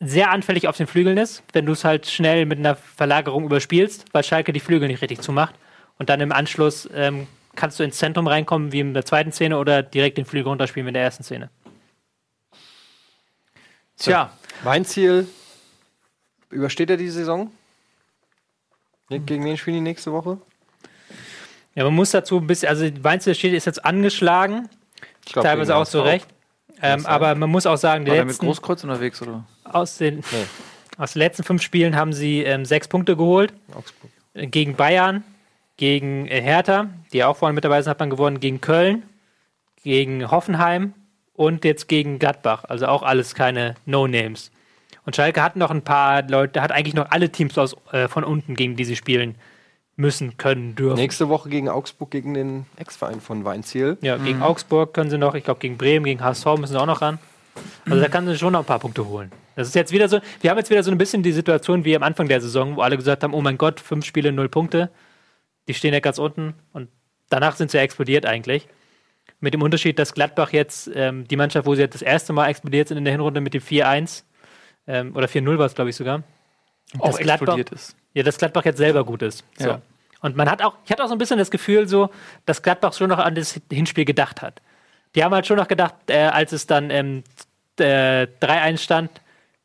[0.00, 4.04] sehr anfällig auf den Flügeln ist, wenn du es halt schnell mit einer Verlagerung überspielst,
[4.12, 5.54] weil Schalke die Flügel nicht richtig zumacht.
[5.98, 9.58] Und dann im Anschluss ähm, kannst du ins Zentrum reinkommen, wie in der zweiten Szene,
[9.58, 11.50] oder direkt den Flügel runterspielen wie in der ersten Szene.
[13.96, 14.30] Tja,
[14.62, 15.26] Mein Ziel,
[16.50, 17.50] übersteht er die Saison?
[19.08, 20.38] Gegen wen spielen die nächste Woche?
[21.76, 24.68] Ja, man muss dazu ein bisschen, also Weinzel steht ist jetzt angeschlagen,
[25.26, 26.06] Ich glaub, teilweise auch zu HSV.
[26.06, 26.26] Recht.
[26.82, 29.44] Ähm, aber man muss auch sagen, die war der mit letzten Großkreuz unterwegs, oder?
[29.64, 30.22] aus den Nee.
[30.98, 33.52] Aus den letzten fünf Spielen haben sie ähm, sechs Punkte geholt.
[33.74, 34.10] Augsburg.
[34.32, 35.24] Gegen Bayern,
[35.76, 39.02] gegen äh, Hertha, die auch vorhin mit dabei sind, hat man gewonnen, gegen Köln,
[39.82, 40.94] gegen Hoffenheim
[41.34, 42.64] und jetzt gegen Gladbach.
[42.64, 44.50] Also auch alles keine No-Names.
[45.04, 48.24] Und Schalke hat noch ein paar Leute, hat eigentlich noch alle Teams aus, äh, von
[48.24, 49.34] unten, gegen die sie spielen
[49.96, 50.96] müssen, können, dürfen.
[50.96, 53.96] Nächste Woche gegen Augsburg gegen den Ex-Verein von Weinziel.
[54.02, 56.86] Ja, gegen Augsburg können sie noch, ich glaube gegen Bremen, gegen HSV müssen sie auch
[56.86, 57.18] noch ran.
[57.88, 59.32] Also da kann sie schon noch ein paar Punkte holen.
[59.54, 61.96] Das ist jetzt wieder so, wir haben jetzt wieder so ein bisschen die Situation wie
[61.96, 64.90] am Anfang der Saison, wo alle gesagt haben, oh mein Gott, fünf Spiele, null Punkte.
[65.66, 66.88] Die stehen ja ganz unten und
[67.30, 68.68] danach sind sie ja explodiert eigentlich.
[69.40, 72.48] Mit dem Unterschied, dass Gladbach jetzt ähm, die Mannschaft, wo sie jetzt das erste Mal
[72.48, 74.24] explodiert sind in der Hinrunde mit dem 4-1
[74.86, 76.22] ähm, oder 4-0 war es, glaube ich, sogar.
[76.98, 77.96] Auch explodiert ist.
[78.16, 79.44] Ja, dass Gladbach jetzt selber gut ist.
[79.58, 79.68] So.
[79.68, 79.82] Ja.
[80.22, 82.08] Und man hat auch, ich hatte auch so ein bisschen das Gefühl, so,
[82.46, 84.62] dass Gladbach schon noch an das Hinspiel gedacht hat.
[85.14, 87.24] Die haben halt schon noch gedacht, äh, als es dann ähm,
[87.78, 89.10] äh, 3-1 stand,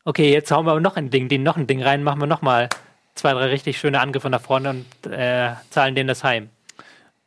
[0.04, 2.42] okay, jetzt hauen wir noch ein Ding, den noch ein Ding rein, machen wir noch
[2.42, 2.68] mal
[3.14, 6.50] zwei, drei richtig schöne Angriffe nach vorne und äh, zahlen denen das heim.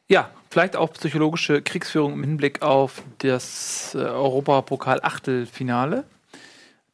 [0.07, 6.03] Ja, vielleicht auch psychologische Kriegsführung im Hinblick auf das äh, Europapokal-Achtelfinale.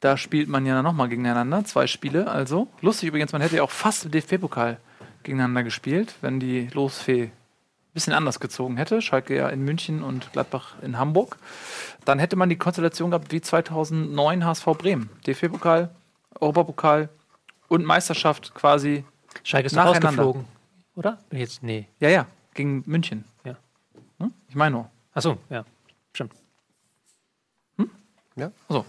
[0.01, 2.67] Da spielt man ja nochmal gegeneinander, zwei Spiele also.
[2.81, 4.77] Lustig übrigens, man hätte ja auch fast im DFB-Pokal
[5.21, 7.31] gegeneinander gespielt, wenn die Losfee ein
[7.93, 9.03] bisschen anders gezogen hätte.
[9.03, 11.37] Schalke ja in München und Gladbach in Hamburg.
[12.03, 15.09] Dann hätte man die Konstellation gehabt wie 2009 HSV Bremen.
[15.27, 15.91] DFB-Pokal,
[16.39, 17.09] Europapokal
[17.67, 19.05] und Meisterschaft quasi.
[19.43, 20.45] Schalke ist rausgeflogen,
[20.95, 21.19] oder?
[21.31, 21.87] Jetzt, nee.
[21.99, 22.25] Ja, ja,
[22.55, 23.25] gegen München.
[23.43, 23.55] Ja.
[24.19, 24.33] Hm?
[24.49, 24.89] Ich meine nur.
[25.13, 25.63] Achso, ja,
[26.11, 26.33] stimmt.
[28.69, 28.85] So.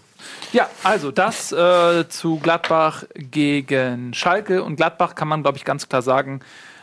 [0.51, 4.63] Ja, also das äh, zu Gladbach gegen Schalke.
[4.63, 6.39] Und Gladbach kann man, glaube ich, ganz klar sagen,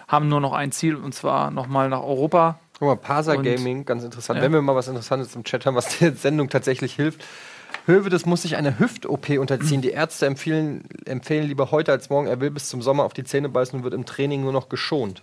[0.09, 2.59] haben nur noch ein Ziel und zwar nochmal nach Europa.
[2.79, 4.39] Guck mal, Parser Und- Gaming, ganz interessant.
[4.39, 4.43] Ja.
[4.45, 7.25] Wenn wir mal was Interessantes im Chat haben, was der Sendung tatsächlich hilft.
[7.87, 9.81] Hövedes muss sich einer Hüft-OP unterziehen.
[9.81, 12.27] Die Ärzte empfehlen, empfehlen lieber heute als morgen.
[12.27, 14.69] Er will bis zum Sommer auf die Zähne beißen und wird im Training nur noch
[14.69, 15.23] geschont.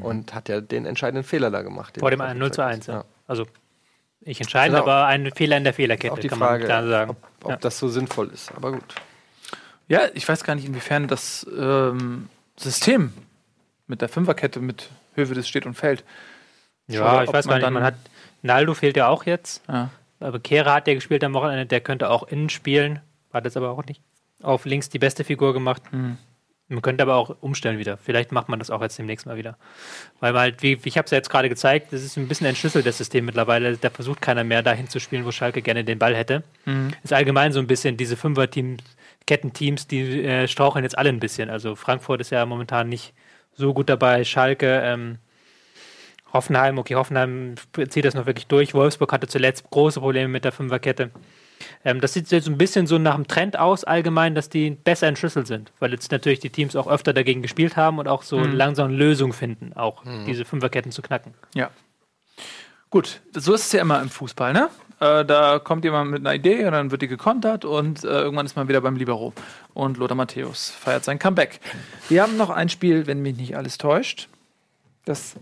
[0.00, 1.96] Und hat ja den entscheidenden Fehler da gemacht.
[1.98, 2.88] Vor dem er 0 zu gezeigt 1.
[2.88, 2.94] hat.
[2.94, 3.04] Ja.
[3.26, 3.46] Also,
[4.24, 4.82] ich entscheide, Genau.
[4.84, 7.10] aber ein Fehler in der Fehlerkette, Auch die kann Frage, man klar sagen.
[7.10, 7.56] ob, ob Ja.
[7.56, 8.52] das so sinnvoll ist.
[8.54, 8.94] Aber gut.
[9.88, 13.12] Ja, ich weiß gar nicht, inwiefern das ähm, System
[13.86, 16.04] mit der Fünferkette mit Hövedes steht und fällt.
[16.86, 17.70] Ja, Schade, ich weiß gar man nicht.
[17.72, 17.94] Man hat
[18.42, 19.62] Naldo fehlt ja auch jetzt.
[19.68, 19.90] Ja.
[20.20, 23.00] Aber Kehrer hat ja gespielt am Wochenende, der könnte auch innen spielen.
[23.32, 24.00] Hat das aber auch nicht.
[24.42, 25.82] Auf links die beste Figur gemacht.
[25.92, 26.16] Mhm.
[26.68, 27.98] Man könnte aber auch umstellen wieder.
[27.98, 29.58] Vielleicht macht man das auch jetzt demnächst mal wieder.
[30.20, 32.46] Weil man halt, wie, ich habe es ja jetzt gerade gezeigt, das ist ein bisschen
[32.46, 33.76] entschlüsselt, das System mittlerweile.
[33.76, 36.42] Da versucht keiner mehr dahin zu spielen, wo Schalke gerne den Ball hätte.
[37.02, 38.82] Ist allgemein so ein bisschen diese Fünfer-Teams,
[39.26, 41.50] Kettenteams, die äh, straucheln jetzt alle ein bisschen.
[41.50, 43.12] Also Frankfurt ist ja momentan nicht
[43.54, 44.24] so gut dabei.
[44.24, 45.18] Schalke, ähm,
[46.32, 47.54] Hoffenheim, okay, Hoffenheim
[47.90, 48.74] zieht das noch wirklich durch.
[48.74, 51.10] Wolfsburg hatte zuletzt große Probleme mit der Fünferkette.
[51.84, 55.06] Ähm, das sieht jetzt ein bisschen so nach dem Trend aus, allgemein, dass die besser
[55.06, 58.40] entschlüsselt sind, weil jetzt natürlich die Teams auch öfter dagegen gespielt haben und auch so
[58.40, 61.34] langsam Lösungen finden, auch diese Fünferketten zu knacken.
[61.54, 61.70] Ja.
[62.90, 64.68] Gut, so ist es ja immer im Fußball, ne?
[65.00, 68.46] Äh, da kommt jemand mit einer Idee und dann wird die gekontert und äh, irgendwann
[68.46, 69.32] ist man wieder beim Libero.
[69.72, 71.60] Und Lothar Matthäus feiert sein Comeback.
[72.08, 74.28] Wir haben noch ein Spiel, wenn mich nicht alles täuscht.
[75.04, 75.34] Das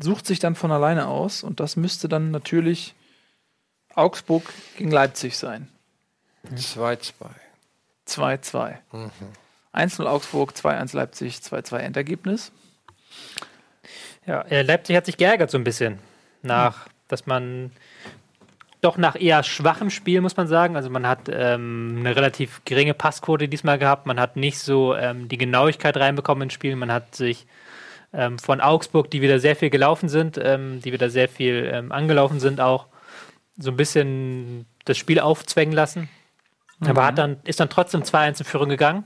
[0.00, 2.94] sucht sich dann von alleine aus und das müsste dann natürlich
[4.00, 4.42] Augsburg
[4.76, 5.68] gegen Leipzig sein.
[6.54, 7.12] 2-2.
[8.08, 8.78] 2-2.
[9.74, 12.50] 1-0 Augsburg, 2-1 Leipzig, 2-2 Endergebnis.
[14.26, 15.98] Ja, äh, Leipzig hat sich geärgert so ein bisschen
[16.42, 17.70] nach, dass man
[18.80, 20.76] doch nach eher schwachem Spiel, muss man sagen.
[20.76, 24.06] Also man hat ähm, eine relativ geringe Passquote diesmal gehabt.
[24.06, 26.74] Man hat nicht so ähm, die Genauigkeit reinbekommen ins Spiel.
[26.76, 27.46] Man hat sich
[28.12, 31.92] ähm, von Augsburg, die wieder sehr viel gelaufen sind, ähm, die wieder sehr viel ähm,
[31.92, 32.86] angelaufen sind, auch
[33.60, 36.08] so ein bisschen das Spiel aufzwängen lassen.
[36.82, 39.04] Aber hat dann, ist dann trotzdem 2-1 in Führung gegangen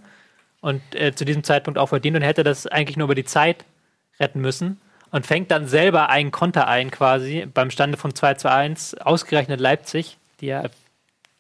[0.60, 3.64] und äh, zu diesem Zeitpunkt auch verdient und hätte das eigentlich nur über die Zeit
[4.20, 8.51] retten müssen und fängt dann selber einen Konter ein quasi beim Stande von 2 zu
[8.51, 10.64] 1, ausgerechnet Leipzig, die ja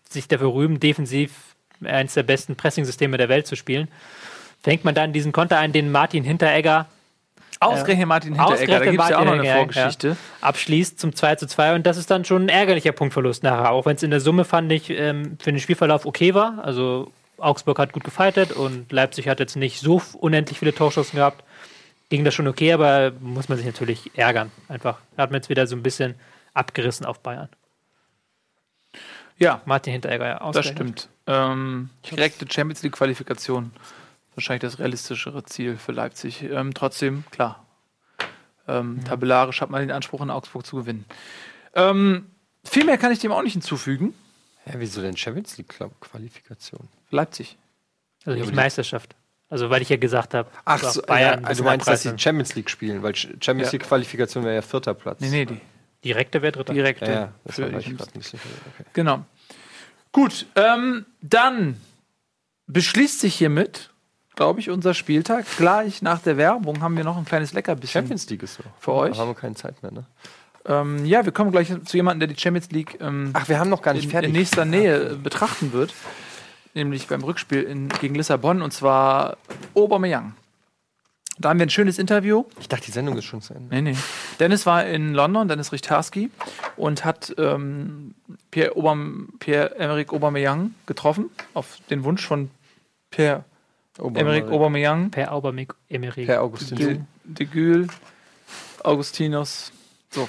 [0.08, 3.88] sich dafür rühmen, defensiv eines der besten Pressingsysteme der Welt zu spielen.
[4.62, 6.86] Fängt man dann diesen Konter ein, den Martin Hinteregger
[7.66, 10.16] Ausgerechnet Martin Hinteregger, da gibt es ja auch noch eine Vorgeschichte.
[10.40, 13.86] abschließt zum 2 zu 2 und das ist dann schon ein ärgerlicher Punktverlust nachher, auch
[13.86, 16.64] wenn es in der Summe fand ich ähm, für den Spielverlauf okay war.
[16.64, 21.44] Also Augsburg hat gut gefightet und Leipzig hat jetzt nicht so unendlich viele Torschancen gehabt.
[22.10, 24.52] Ging das schon okay, aber muss man sich natürlich ärgern.
[24.68, 26.14] Einfach hat man jetzt wieder so ein bisschen
[26.52, 27.48] abgerissen auf Bayern.
[29.38, 31.08] Ja, Martin Hinteregger, ja, Das stimmt.
[31.26, 33.72] Ähm, direkte Champions League Qualifikation.
[34.34, 36.42] Wahrscheinlich das realistischere Ziel für Leipzig.
[36.42, 37.64] Ähm, trotzdem, klar.
[38.66, 41.04] Ähm, Tabellarisch hat man den Anspruch, in Augsburg zu gewinnen.
[41.74, 42.26] Ähm,
[42.64, 44.14] viel mehr kann ich dem auch nicht hinzufügen.
[44.66, 46.88] Ja, wieso denn Champions League Qualifikation?
[47.10, 47.58] Leipzig.
[48.24, 49.14] Also nicht Meisterschaft.
[49.50, 52.18] Also weil ich ja gesagt habe, Ach so, Bayern ja, also du meinst, dass sie
[52.18, 53.78] Champions League spielen, weil Ch- Champions Ja.
[53.78, 55.20] League Qualifikation wäre ja vierter Platz.
[55.20, 55.60] Nee, nee, die
[56.02, 56.72] direkte wäre dritter.
[56.72, 57.04] direkte.
[57.04, 58.38] Ja, ja, das war ich nicht sicher.
[58.74, 58.88] Okay.
[58.94, 59.24] Genau.
[60.10, 61.78] Gut, ähm, dann
[62.66, 63.90] beschließt sich hiermit,
[64.36, 65.46] glaube ich, unser Spieltag.
[65.56, 67.92] Gleich nach der Werbung haben wir noch ein kleines Leckerbissen.
[67.92, 68.62] Champions League ist so.
[68.78, 69.12] Für euch?
[69.12, 70.04] Da haben wir keine Zeit mehr, ne?
[70.66, 73.68] Ähm, ja, wir kommen gleich zu jemandem, der die Champions League ähm, Ach, wir haben
[73.68, 74.30] noch gar nicht in, fertig.
[74.30, 75.92] in nächster Nähe äh, betrachten wird.
[76.72, 79.36] Nämlich beim Rückspiel in, gegen Lissabon und zwar
[79.74, 80.34] Aubameyang.
[81.38, 82.44] Da haben wir ein schönes Interview.
[82.60, 83.74] ich dachte, die Sendung ist schon zu Ende.
[83.74, 83.96] Nee, nee.
[84.38, 86.30] Dennis war in London, Dennis Richtarski,
[86.76, 88.14] und hat ähm,
[88.50, 92.50] Pierre, Obam, Pierre Emerick Aubameyang getroffen, auf den Wunsch von
[93.10, 93.44] Pierre
[93.98, 96.26] Emerick Aubameyang, Per Aubameyang Emery.
[96.26, 97.06] Per Augustin.
[97.24, 97.86] de, Gül,
[98.82, 99.72] Augustinus.
[100.10, 100.28] So.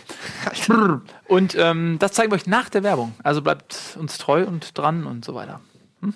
[1.28, 3.14] Und ähm, das zeigen wir euch nach der Werbung.
[3.24, 5.62] Also bleibt uns treu und dran und so weiter.
[6.02, 6.16] Und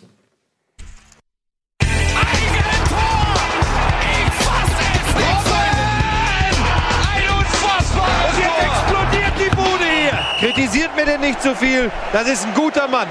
[8.39, 10.19] jetzt explodiert die Bude hier.
[10.39, 11.91] Kritisiert mir denn nicht zu viel.
[12.13, 13.07] Das ist ein guter Mann.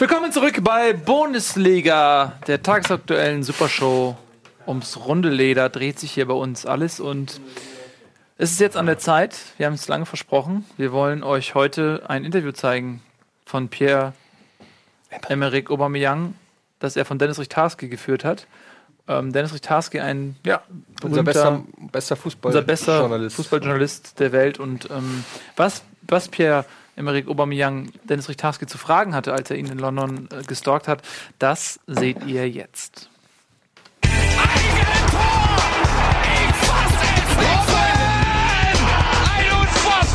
[0.00, 4.16] Willkommen zurück bei Bundesliga, der tagesaktuellen Supershow.
[4.64, 7.40] Ums runde Leder dreht sich hier bei uns alles und
[8.36, 12.04] es ist jetzt an der Zeit, wir haben es lange versprochen, wir wollen euch heute
[12.06, 13.02] ein Interview zeigen
[13.44, 14.12] von Pierre
[15.28, 16.34] Emerick Aubameyang,
[16.78, 18.46] das er von Dennis Richtarski geführt hat.
[19.08, 20.62] Ähm, Dennis Richtarski, ein ja,
[21.02, 23.30] Unser bester, bester Fußball unser bester.
[23.30, 24.60] Fußballjournalist der Welt.
[24.60, 25.24] Und ähm,
[25.56, 26.66] was, was Pierre
[26.98, 31.02] Emerick Aubameyang Dennis Richtarski zu fragen hatte, als er ihn in London äh, gestalkt hat,
[31.38, 33.08] das seht ihr jetzt.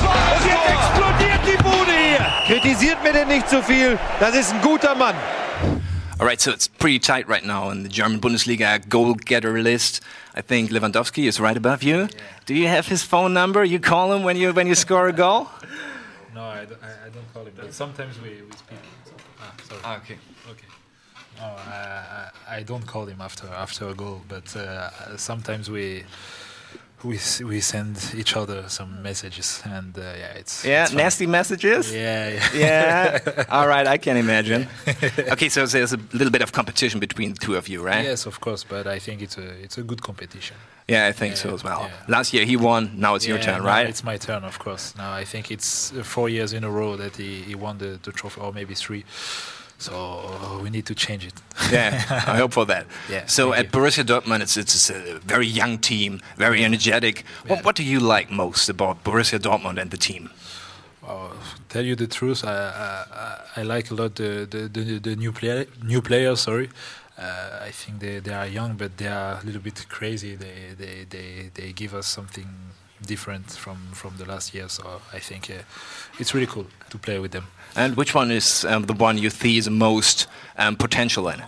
[0.04, 2.60] Und jetzt explodiert die Bude hier.
[2.60, 3.98] Kritisiert mir denn nicht zu viel.
[4.20, 5.16] Das ist ein guter Mann.
[6.20, 10.02] All right, so it's pretty tight right now in the German Bundesliga goal getter list.
[10.36, 12.08] I think Lewandowski is right above you.
[12.46, 13.64] Do you have his phone number?
[13.64, 15.48] You call him when you when you score a goal?
[16.44, 18.78] No, I, don't- I, I don't call him, but sometimes we, we speak.
[19.40, 19.96] Ah, sorry.
[20.02, 20.18] Okay.
[20.52, 20.68] Okay.
[21.38, 26.04] No, I, I, I don't call him after after a goal, but uh, sometimes we
[27.04, 31.92] we we send each other some messages, and uh, yeah, it's Yeah, it's nasty messages.
[31.94, 32.54] Yeah, yeah.
[32.54, 33.46] Yeah.
[33.50, 34.68] All right, I can imagine.
[35.34, 38.06] Okay, so there's a little bit of competition between the two of you, right?
[38.06, 40.58] Yes, of course, but I think it's a it's a good competition.
[40.88, 41.90] Yeah, I think Yeah, so as well.
[42.08, 42.92] Last year he won.
[42.96, 43.88] Now it's your turn, right?
[43.90, 44.94] It's my turn, of course.
[44.98, 48.00] Now I think it's uh, four years in a row that he, he won the,
[48.04, 49.04] the trophy, or maybe three.
[49.84, 51.34] So uh, we need to change it.
[51.72, 51.92] Yeah,
[52.34, 52.86] I hope for that.
[53.10, 53.72] Yeah, So at you.
[53.72, 57.26] Borussia Dortmund, it's, it's a very young team, very energetic.
[57.48, 60.30] What, what do you like most about Borussia Dortmund and the team?
[61.06, 61.32] Uh,
[61.68, 65.16] tell you the truth, I, I, I I like a lot the the, the, the
[65.24, 66.40] new player new players.
[66.40, 66.70] Sorry,
[67.18, 70.36] uh, I think they, they are young, but they are a little bit crazy.
[70.38, 72.48] They they, they, they give us something
[73.06, 74.70] different from, from the last year.
[74.70, 75.64] So I think uh,
[76.20, 77.48] it's really cool to play with them.
[77.76, 80.28] And which one is um, the one you see the most
[80.58, 81.44] um, potential in?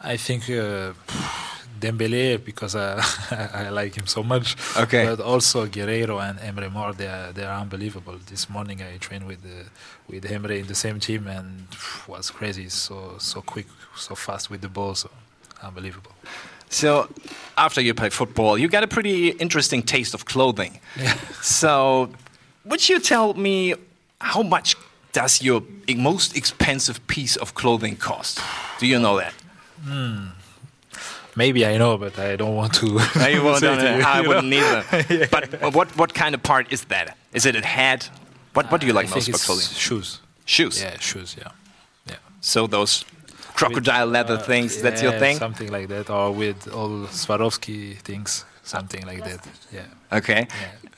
[0.00, 0.92] I think uh,
[1.80, 3.02] Dembele because uh,
[3.54, 4.56] I like him so much.
[4.76, 5.04] Okay.
[5.06, 8.18] But also Guerrero and Emre Mor, they are they are unbelievable.
[8.26, 9.68] This morning I trained with uh,
[10.08, 11.68] with Emre in the same team and
[12.08, 12.68] was crazy.
[12.68, 13.66] So so quick,
[13.96, 14.94] so fast with the ball.
[14.94, 15.10] So
[15.62, 16.12] unbelievable.
[16.68, 17.08] So,
[17.56, 20.80] after you play football, you get a pretty interesting taste of clothing.
[20.96, 21.16] Yeah.
[21.40, 22.10] So,
[22.64, 23.74] would you tell me
[24.20, 24.76] how much
[25.16, 25.62] does your
[25.96, 28.38] most expensive piece of clothing cost?
[28.78, 29.32] Do you know that?
[29.82, 30.26] Hmm.
[31.34, 32.86] Maybe I know, but I don't want to.
[33.20, 33.98] No, you won't say know to that.
[33.98, 34.82] you, I you wouldn't know.
[34.92, 35.26] either.
[35.36, 37.06] But what what kind of part is that?
[37.32, 38.10] Is it a hat?
[38.54, 39.68] What what do you like I most about clothing?
[39.86, 40.20] Shoes.
[40.44, 40.74] Shoes.
[40.82, 41.30] Yeah, shoes.
[41.38, 41.52] Yeah.
[42.10, 42.18] Yeah.
[42.40, 43.04] So those
[43.60, 44.82] crocodile leather uh, things.
[44.82, 45.36] That's your thing.
[45.38, 49.40] Something like that, or with all Swarovski things, something like that.
[49.72, 49.86] Yeah.
[50.18, 50.46] Okay.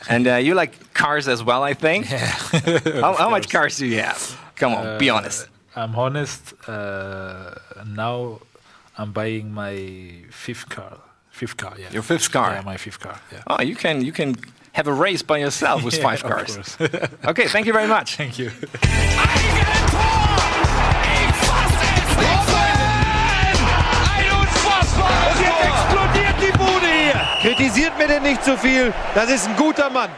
[0.08, 2.06] And uh, you like cars as well, I think.
[3.02, 4.18] how, how much cars do you have?
[4.56, 5.48] Come on, be Uh, honest.
[5.76, 6.54] I'm honest.
[6.68, 7.54] Uh,
[7.86, 8.40] now
[8.96, 9.74] I'm buying my
[10.30, 10.98] fifth car.
[11.30, 11.92] Fifth car, yeah.
[11.92, 12.50] Your fifth car.
[12.54, 13.20] Yeah, my fifth car.
[13.32, 13.42] Yeah.
[13.46, 14.34] Oh, you can you can
[14.72, 16.54] have a race by yourself with Yeah, five of cars.
[16.56, 16.76] course.
[17.30, 18.16] Okay, thank you very much.
[18.16, 18.50] Thank you.
[27.48, 28.92] Kritisiert mir denn nicht zu viel.
[29.14, 30.10] Das ist ein guter Mann.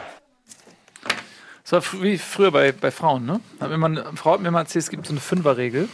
[1.63, 3.39] Das war wie früher bei, bei Frauen, ne?
[3.59, 5.87] Mal, eine Frau hat mir mal erzählt, es gibt so eine Fünferregel.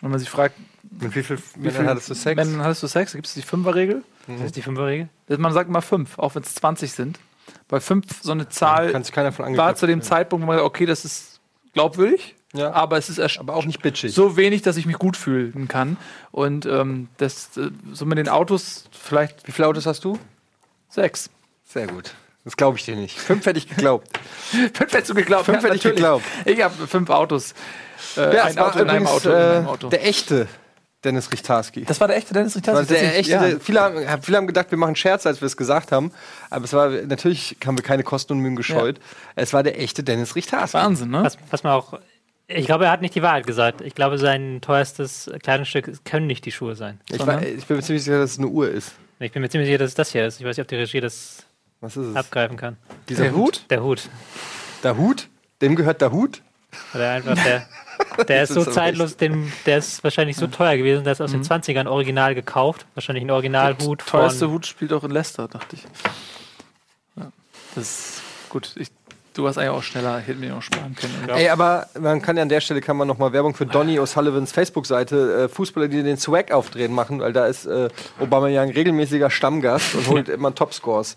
[0.00, 0.56] Wenn man sich fragt,
[0.90, 2.36] Mit wie viel wie Männern hattest du Sex?
[2.36, 3.12] Männern hattest du Sex?
[3.12, 4.02] Gibt es die Fünferregel?
[4.26, 5.08] Das ist die Fünferregel.
[5.28, 7.20] Man sagt immer fünf, auch wenn es 20 sind.
[7.68, 10.02] Bei fünf so eine Zahl Kann sich keiner von war zu dem werden.
[10.08, 11.40] Zeitpunkt, wo man sagt, okay, das ist
[11.72, 12.34] glaubwürdig.
[12.54, 12.72] Ja.
[12.72, 14.12] aber es ist Aber auch nicht bitchig.
[14.14, 15.98] so wenig, dass ich mich gut fühlen kann.
[16.32, 20.18] Und ähm, das äh, so mit den Autos vielleicht Wie viele Autos hast du?
[20.88, 21.30] Sechs.
[21.64, 22.14] Sehr gut.
[22.44, 23.18] Das glaube ich dir nicht.
[23.18, 24.08] Fünf hätte ich geglaubt.
[24.50, 25.44] Fünf hättest du geglaubt?
[25.46, 26.24] Fünf hätte ich geglaubt.
[26.46, 27.52] Ich habe fünf Autos.
[28.16, 29.88] Äh, Ja, ein Auto in einem übrigens, Auto in äh, einem Auto.
[29.90, 30.48] Der echte
[31.04, 31.84] Dennis Richtarski.
[31.84, 33.04] Das war der echte Dennis Das war Richtarski.
[33.04, 33.58] der echte, Ja.
[33.60, 36.10] viele, haben, viele haben gedacht, wir machen Scherz, als wir es gesagt haben.
[36.48, 38.98] Aber es war natürlich haben wir keine Kosten und Mühen gescheut.
[39.36, 40.76] Es war der echte Dennis Richtarski.
[40.78, 41.22] Wahnsinn, ne?
[41.22, 41.98] Was, was man auch.
[42.46, 43.82] Ich glaube, er hat nicht die Wahrheit gesagt.
[43.82, 46.98] Ich glaube, sein teuerstes Kleidungsstück können nicht die Schuhe sein.
[47.10, 48.92] Ich, war, ich bin mir ziemlich sicher, dass es eine Uhr ist.
[49.20, 50.40] Ich bin mir ziemlich sicher, dass es das hier ist.
[50.40, 51.44] Ich weiß nicht, ob die Regie das
[51.80, 52.16] Was ist es?
[52.16, 52.76] abgreifen kann.
[53.08, 53.64] Dieser Der Hut?
[53.70, 54.08] Der Hut.
[54.82, 55.28] Der Hut?
[55.60, 56.42] Dem gehört der Hut?
[56.94, 57.66] Oder einfach der.
[58.28, 61.42] Der ist so zeitlos, den, der ist wahrscheinlich so teuer gewesen, der ist aus den
[61.42, 62.86] 20ern original gekauft.
[62.94, 64.54] Wahrscheinlich ein Originalhut Teuerste von.
[64.54, 65.84] Hut spielt auch in Leicester, dachte ich.
[67.16, 67.32] Ja,
[67.74, 68.72] das ist gut.
[68.76, 68.88] Ich,
[69.38, 71.14] du warst eigentlich auch schneller, hätten wir noch sparen können.
[71.28, 74.00] Ey, aber man kann ja an der Stelle kann man noch mal Werbung für Donny
[74.00, 77.88] O'Sullivans Facebook-Seite äh, Fußballer, die den Swag aufdrehen machen, weil da ist äh,
[78.18, 81.14] Obama ja ein regelmäßiger Stammgast und holt immer Topscores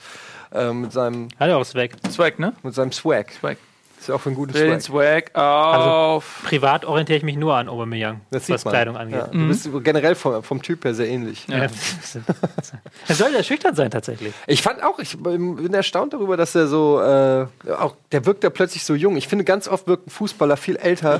[0.53, 1.95] äh, mit seinem Hat er auch weg.
[2.09, 2.53] Swag, ne?
[2.61, 3.31] mit seinem Swag.
[3.31, 3.57] Swag.
[4.01, 5.29] Ist ja auch für ein gutes Swag.
[5.29, 6.41] Swag auf.
[6.43, 8.71] Privat orientiere ich mich nur an Aubameyang, Das was man.
[8.73, 9.27] Kleidung Ja, angeht.
[9.31, 11.45] du bist generell vom, vom Typ her sehr ähnlich.
[11.47, 11.57] Ja.
[13.07, 14.33] er soll ja schüchtern sein, tatsächlich.
[14.47, 17.45] Ich fand auch, ich bin erstaunt darüber, dass er so, äh,
[17.77, 19.17] auch der wirkt ja plötzlich so jung.
[19.17, 21.17] Ich finde, ganz oft wirken Fußballer viel älter.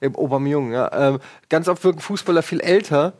[0.00, 0.90] Im Aubameyang, ja.
[0.92, 3.14] Ähm, ganz oft wirken Fußballer viel älter,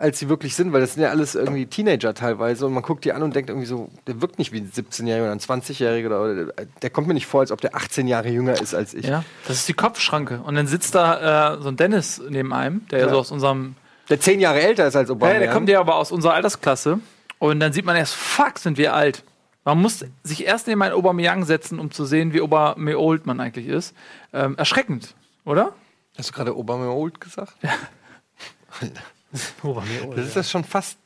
[0.00, 3.04] als sie wirklich sind, weil das sind ja alles irgendwie Teenager teilweise und man guckt
[3.04, 6.06] die an und denkt irgendwie so, der wirkt nicht wie ein 17-Jähriger oder ein 20-Jähriger
[6.06, 6.52] oder, oder
[6.82, 9.04] der kommt mir nicht vor, als ob der 18 Jahre jünger ist als ich.
[9.06, 10.40] Ja, das ist die Kopfschranke.
[10.42, 13.12] Und dann sitzt da äh, so ein Dennis neben einem, der ja, Ja.
[13.12, 13.76] so aus unserem.
[14.08, 15.40] Der 10 Jahre älter ist als Ja, Aubameyang.
[15.40, 16.98] der kommt ja aber aus unserer Altersklasse.
[17.38, 19.22] Und dann sieht man erst, fuck, sind wir alt.
[19.64, 23.66] Man muss sich erst neben einen Aubameyang setzen, um zu sehen, wie Obermeold man eigentlich
[23.68, 23.94] ist.
[24.32, 25.14] Ähm, erschreckend,
[25.44, 25.74] oder?
[26.16, 27.52] Hast du gerade old gesagt?
[27.62, 28.92] Aubameyang.
[30.16, 30.98] Das ist das schon fast,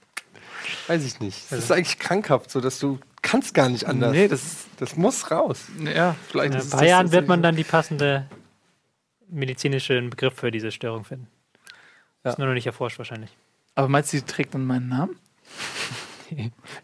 [0.86, 1.50] weiß ich nicht.
[1.50, 4.12] Das ist eigentlich krankhaft, so dass du kannst gar nicht anders.
[4.12, 4.58] Nee, das ist.
[4.78, 5.62] Das muss raus.
[5.94, 8.26] Ja, vielleicht In ist ein paar das Jahren wird man dann die passende
[9.28, 11.28] medizinische Begriff für diese Störung finden.
[12.24, 12.30] Ja.
[12.32, 13.30] Ist nur noch nicht erforscht wahrscheinlich.
[13.30, 13.36] so.
[13.76, 15.16] Aber meinst du, sie trägt dann meinen Namen?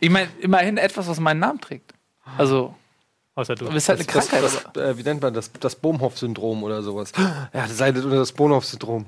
[0.01, 1.95] ich meine, immerhin etwas, was meinen Namen trägt.
[2.37, 2.75] Also,
[3.35, 3.71] Außer du.
[3.71, 4.45] bist halt eine Das, Krankheit.
[4.45, 5.51] das, das, äh, wie nennt man das?
[5.53, 7.13] Das Bohmhoff-Syndrom oder sowas.
[7.53, 9.07] Er leidet unter das Bohmhoff-Syndrom.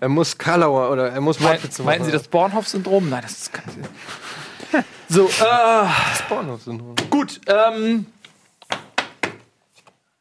[0.00, 2.18] Er muss Karlauer oder er muss Wortwitze meinten Sie machen.
[2.20, 3.08] das Bornhoff-Syndrom?
[3.08, 3.64] Nein, das ist kein
[5.08, 6.96] So, äh, das Bohmhoff-Syndrom?
[7.10, 7.40] gut.
[7.46, 8.06] Ähm,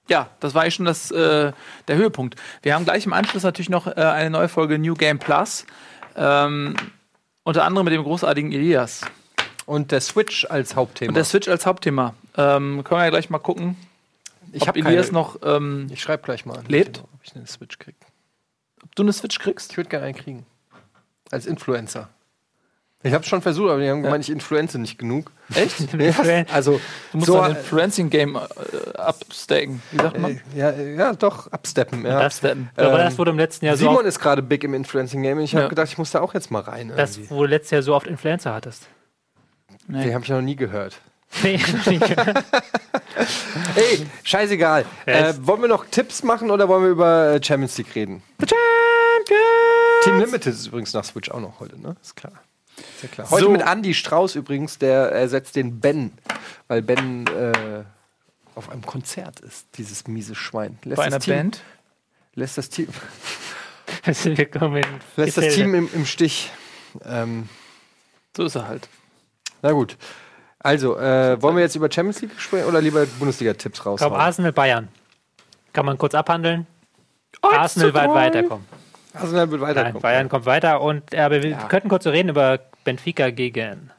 [0.09, 1.51] ja, das war eigentlich schon das, äh,
[1.87, 2.35] der Höhepunkt.
[2.61, 5.65] Wir haben gleich im Anschluss natürlich noch äh, eine neue Folge New Game Plus.
[6.15, 6.75] Ähm,
[7.43, 9.01] unter anderem mit dem großartigen Elias.
[9.65, 11.09] Und der Switch als Hauptthema.
[11.09, 12.13] Und der Switch als Hauptthema.
[12.37, 13.77] Ähm, können wir ja gleich mal gucken,
[14.51, 15.13] ich habe Elias keine.
[15.17, 16.61] noch, ähm, Ich schreibe gleich mal.
[16.67, 16.99] Lebt?
[16.99, 17.97] Ob ich eine Switch kriege.
[18.93, 19.71] Ob du eine Switch kriegst.
[19.71, 20.45] Ich würde gerne einen kriegen.
[21.31, 22.09] Als Influencer.
[23.05, 25.31] Ich habe schon versucht, aber die haben gemeint, ich influenze nicht genug.
[25.53, 25.93] Echt?
[25.99, 26.79] Ja, also
[27.11, 29.81] Du musst so, dein Influencing-Game äh, upstaken.
[29.91, 30.31] Wie sagt man?
[30.31, 32.05] äh, ja, ja, doch absteppen.
[32.05, 32.25] Ja.
[32.25, 32.69] Upsteppen.
[32.77, 35.39] Aber Ähm, das wurde im letzten Jahr so Simon ist gerade big im Influencing-Game.
[35.39, 35.69] Ich habe Ja.
[35.69, 36.93] gedacht, ich muss da auch jetzt mal rein.
[36.95, 37.31] das, irgendwie.
[37.35, 38.87] wo du letztes Jahr so oft Influencer hattest.
[39.89, 41.01] Den habe ich noch nie gehört.
[41.41, 41.59] Nee.
[43.75, 44.85] Ey, scheißegal.
[45.05, 48.21] Äh, wollen wir noch Tipps machen oder wollen wir über äh, Champions League reden?
[50.03, 51.95] Team Limited ist übrigens nach Switch auch noch heute, ne?
[52.01, 52.33] Ist klar.
[52.77, 53.29] Ist ja klar.
[53.31, 53.49] Heute So.
[53.51, 56.11] mit Andy Strauß übrigens, der ersetzt den Ben,
[56.67, 57.83] weil Ben äh,
[58.55, 60.77] auf einem Konzert ist, dieses miese Schwein.
[60.83, 61.61] Lässt Bei das einer Team, Band.
[62.35, 62.87] Lässt das Team,
[64.05, 64.85] wir kommen in
[65.15, 65.53] lässt das.
[65.53, 66.51] Team im, im Stich.
[67.05, 67.47] Ähm,
[68.35, 68.87] So ist er halt.
[69.61, 69.97] na gut.
[70.63, 74.19] Also, äh, wollen wir jetzt über Champions League sprechen oder lieber Bundesliga-Tipps Ich glaube, raushauen?
[74.19, 74.87] Arsenal, Bayern.
[75.73, 76.65] Kann man kurz abhandeln.
[77.41, 78.65] Arsenal wird weiterkommen.
[79.13, 80.01] Arsenal wird Nein, weiterkommen.
[80.01, 80.81] Bayern kommt weiter.
[80.81, 83.91] Und, aber wir könnten kurz so reden über Benfica gegen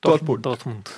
[0.00, 0.46] Dortmund.
[0.46, 0.90] Dortmund.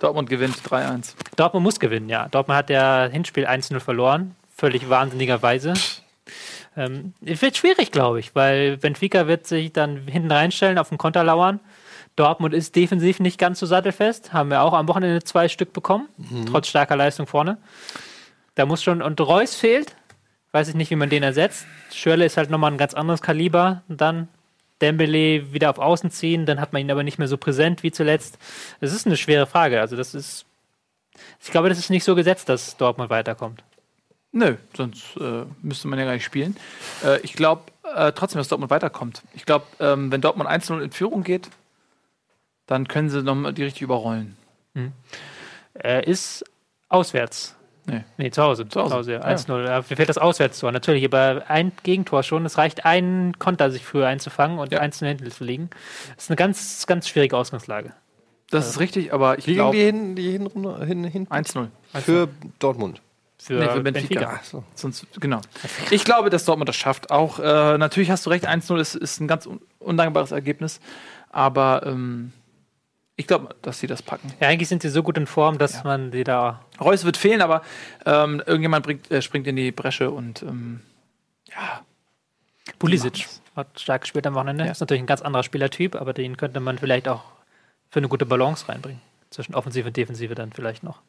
[0.00, 1.14] Dortmund gewinnt 3-1.
[1.36, 2.28] Dortmund muss gewinnen, ja.
[2.28, 4.34] Dortmund hat ja Hinspiel 1-0 verloren.
[4.56, 5.74] Völlig wahnsinnigerweise.
[6.76, 10.98] Ähm, es wird schwierig, glaube ich, weil Benfica wird sich dann hinten reinstellen, auf den
[10.98, 11.60] Konter lauern.
[12.18, 14.32] Dortmund ist defensiv nicht ganz so sattelfest.
[14.32, 16.08] Haben wir auch am Wochenende zwei Stück bekommen,
[16.46, 17.58] trotz starker Leistung vorne.
[18.54, 19.94] Da muss schon, und Reus fehlt.
[20.50, 21.66] Weiß ich nicht, wie man den ersetzt.
[21.92, 23.82] Schörle ist halt nochmal ein ganz anderes Kaliber.
[23.88, 24.28] Und dann
[24.80, 27.92] Dembele wieder auf Außen ziehen, dann hat man ihn aber nicht mehr so präsent wie
[27.92, 28.38] zuletzt.
[28.80, 29.80] Es ist eine schwere Frage.
[29.80, 30.46] Also, das ist
[31.40, 33.62] ich glaube, das ist nicht so gesetzt, dass Dortmund weiterkommt.
[34.32, 36.56] Nö, sonst äh, müsste man ja gar nicht spielen.
[37.04, 37.62] Äh, ich glaube
[37.94, 39.22] äh, trotzdem, dass Dortmund weiterkommt.
[39.34, 41.48] Ich glaube, ähm, wenn Dortmund 1-0 in Führung geht,
[42.68, 44.36] dann können sie nochmal die richtig überrollen.
[45.74, 46.44] Er ist
[46.88, 47.56] auswärts
[48.18, 48.68] Nee, zu Hause.
[48.68, 48.94] Zu Hause.
[48.94, 49.20] Hause, ja.
[49.20, 49.34] Ja.
[49.34, 49.64] 1-0.
[49.64, 49.76] Ja.
[49.78, 52.44] Mir fehlt das Auswärtstor natürlich, aber ein Gegentor schon.
[52.44, 54.80] Es reicht, einen Konter sich früher einzufangen und Ja.
[54.80, 55.70] 1 hinten zu liegen.
[56.14, 57.92] Das ist eine ganz, ganz schwierige Ausgangslage.
[58.50, 61.68] Das ist richtig, aber ich Wie ging die, glaube hin, die Hinrunde hin, hin 1-0.
[61.94, 62.28] für
[62.58, 63.00] Dortmund?
[63.38, 64.38] Für, Nee, für Benfica.
[64.38, 64.64] Ach so.
[64.74, 65.40] Sonst, genau.
[65.90, 67.10] Ich glaube, dass Dortmund das schafft.
[67.10, 70.80] Auch äh, natürlich hast du recht, 1-0 ist, ist ein ganz un undankbares Ergebnis.
[71.30, 72.32] Aber ähm,
[73.18, 74.32] ich glaube, dass sie das packen.
[74.40, 76.64] Ja, eigentlich sind sie so gut in Form, dass man sie da.
[76.80, 77.62] Reus wird fehlen, aber
[78.06, 80.80] ähm, irgendjemand bringt, äh, springt in die Bresche und ähm,
[81.50, 81.82] ja,
[82.78, 83.26] Pulisic
[83.56, 84.64] hat stark gespielt am Wochenende.
[84.64, 84.70] Ja.
[84.70, 87.24] Ist natürlich ein ganz anderer Spielertyp, aber den könnte man vielleicht auch
[87.90, 89.00] für eine gute Balance reinbringen.
[89.30, 91.00] Zwischen Offensive und Defensive dann vielleicht noch.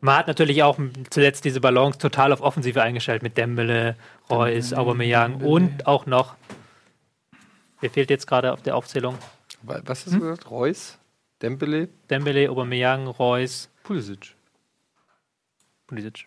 [0.00, 0.78] Man hat natürlich auch
[1.10, 3.96] zuletzt diese Balance total auf Offensive eingestellt mit Dembele,
[4.30, 6.36] Reus, Aubameyang und auch noch.
[7.80, 9.18] Wer fehlt jetzt gerade auf der Aufzählung?
[9.62, 10.50] Wa- Was hast du gesagt?
[10.50, 10.96] Reus?
[11.42, 11.88] Dembele?
[12.10, 14.34] Dembele, Aubameyang, Reus, Pulisic.
[15.86, 16.26] Pulisic.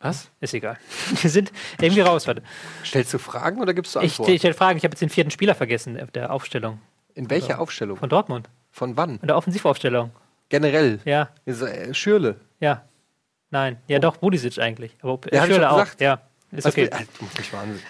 [0.00, 0.30] was?
[0.40, 0.78] Ist egal.
[1.22, 2.42] Wir sind irgendwie raus heute.
[2.84, 4.30] Stellst du Fragen oder gibst du Antworten?
[4.32, 4.78] ich stelle Fragen.
[4.78, 6.80] Ich habe jetzt den vierten Spieler vergessen auf der Aufstellung
[7.14, 7.96] In welcher Aufstellung?
[7.96, 8.48] von Dortmund.
[8.70, 9.18] Von wann?
[9.18, 10.12] In der Offensivaufstellung.
[10.50, 11.00] Generell.
[11.04, 12.40] Ja, Ist, äh, Schürle.
[12.60, 12.84] ja.
[13.50, 14.94] Nein, ja doch, Pulisic eigentlich.
[15.02, 15.78] Aber Ja, doch auch.
[15.78, 16.00] gesagt.
[16.02, 16.20] Ja,
[16.52, 16.90] ist Was okay.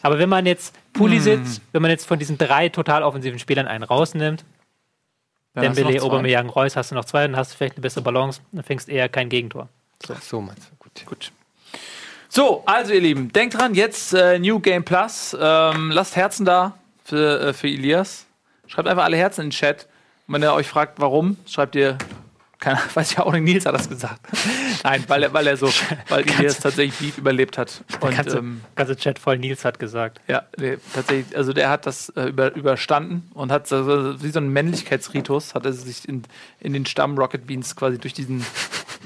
[0.02, 1.56] Aber wenn man jetzt Pulisic, Hm.
[1.72, 4.44] wenn man jetzt von diesen drei total offensiven Spielern einen rausnimmt,
[5.54, 6.02] Dann Dembele.
[6.02, 8.88] Aubameyang, Reus, hast du noch zwei, dann hast du vielleicht eine bessere Balance, dann fängst
[8.88, 9.68] eher kein Gegentor.
[10.12, 10.76] Ach so, meinst du.
[10.78, 11.06] Gut.
[11.06, 11.32] Gut.
[12.28, 15.36] So, also ihr Lieben, denkt dran, jetzt äh, New Game Plus.
[15.40, 16.74] Ähm, lasst Herzen da
[17.04, 18.26] für, äh, für Elias.
[18.66, 19.88] Schreibt einfach alle Herzen in den Chat.
[20.26, 21.96] Und wenn er euch fragt, warum, schreibt ihr,
[22.58, 24.20] keine, weiß ja auch nicht, Nils hat das gesagt.
[24.82, 25.68] Nein, weil er, weil er so,
[26.08, 27.84] weil Elias tatsächlich Beef überlebt hat.
[28.00, 30.20] Und Ganze, ähm, ganze Chat voll Nils hat gesagt.
[30.28, 34.40] ja, nee, tatsächlich, also der hat das äh, über, überstanden und hat so, wie so
[34.40, 36.22] ein Männlichkeitsritus, hat er sich in,
[36.60, 38.44] in den Stamm Rocket Beans quasi durch diesen,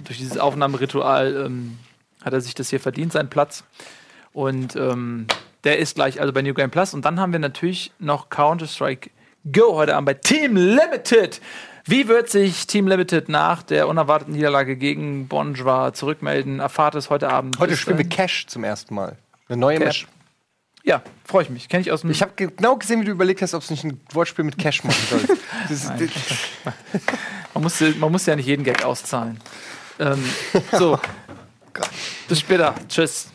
[0.05, 1.79] durch dieses Aufnahmeritual, ähm,
[2.25, 3.65] hat er sich das hier verdient, seinen Platz.
[4.33, 5.27] Und ähm,
[5.65, 6.95] der ist gleich also bei New Game Plus.
[6.95, 9.11] Und dann haben wir natürlich noch Counter-Strike
[9.53, 11.41] Go heute Abend bei Team Limited.
[11.85, 16.61] Wie wird sich Team Limited nach der unerwarteten Niederlage gegen Bonjwa zurückmelden?
[16.61, 17.59] Erfahrt es heute Abend.
[17.59, 18.09] Heute spielen wir.
[18.09, 19.17] Cash zum ersten Mal.
[19.49, 20.05] Eine neue Cash.
[20.05, 20.13] Map.
[20.85, 21.69] Ja, freue ich mich.
[21.69, 22.11] Kenne ich aus dem.
[22.11, 24.83] Ich habe genau gesehen, wie du überlegt hast, ob es nicht ein Wortspiel mit Cash
[24.85, 25.39] machen soll.
[27.55, 29.39] Man muss, man muss ja nicht jeden Gag auszahlen.
[29.99, 30.25] Ähm,
[30.73, 30.99] so.
[32.29, 32.75] Bis später.
[32.89, 33.29] Tschüss.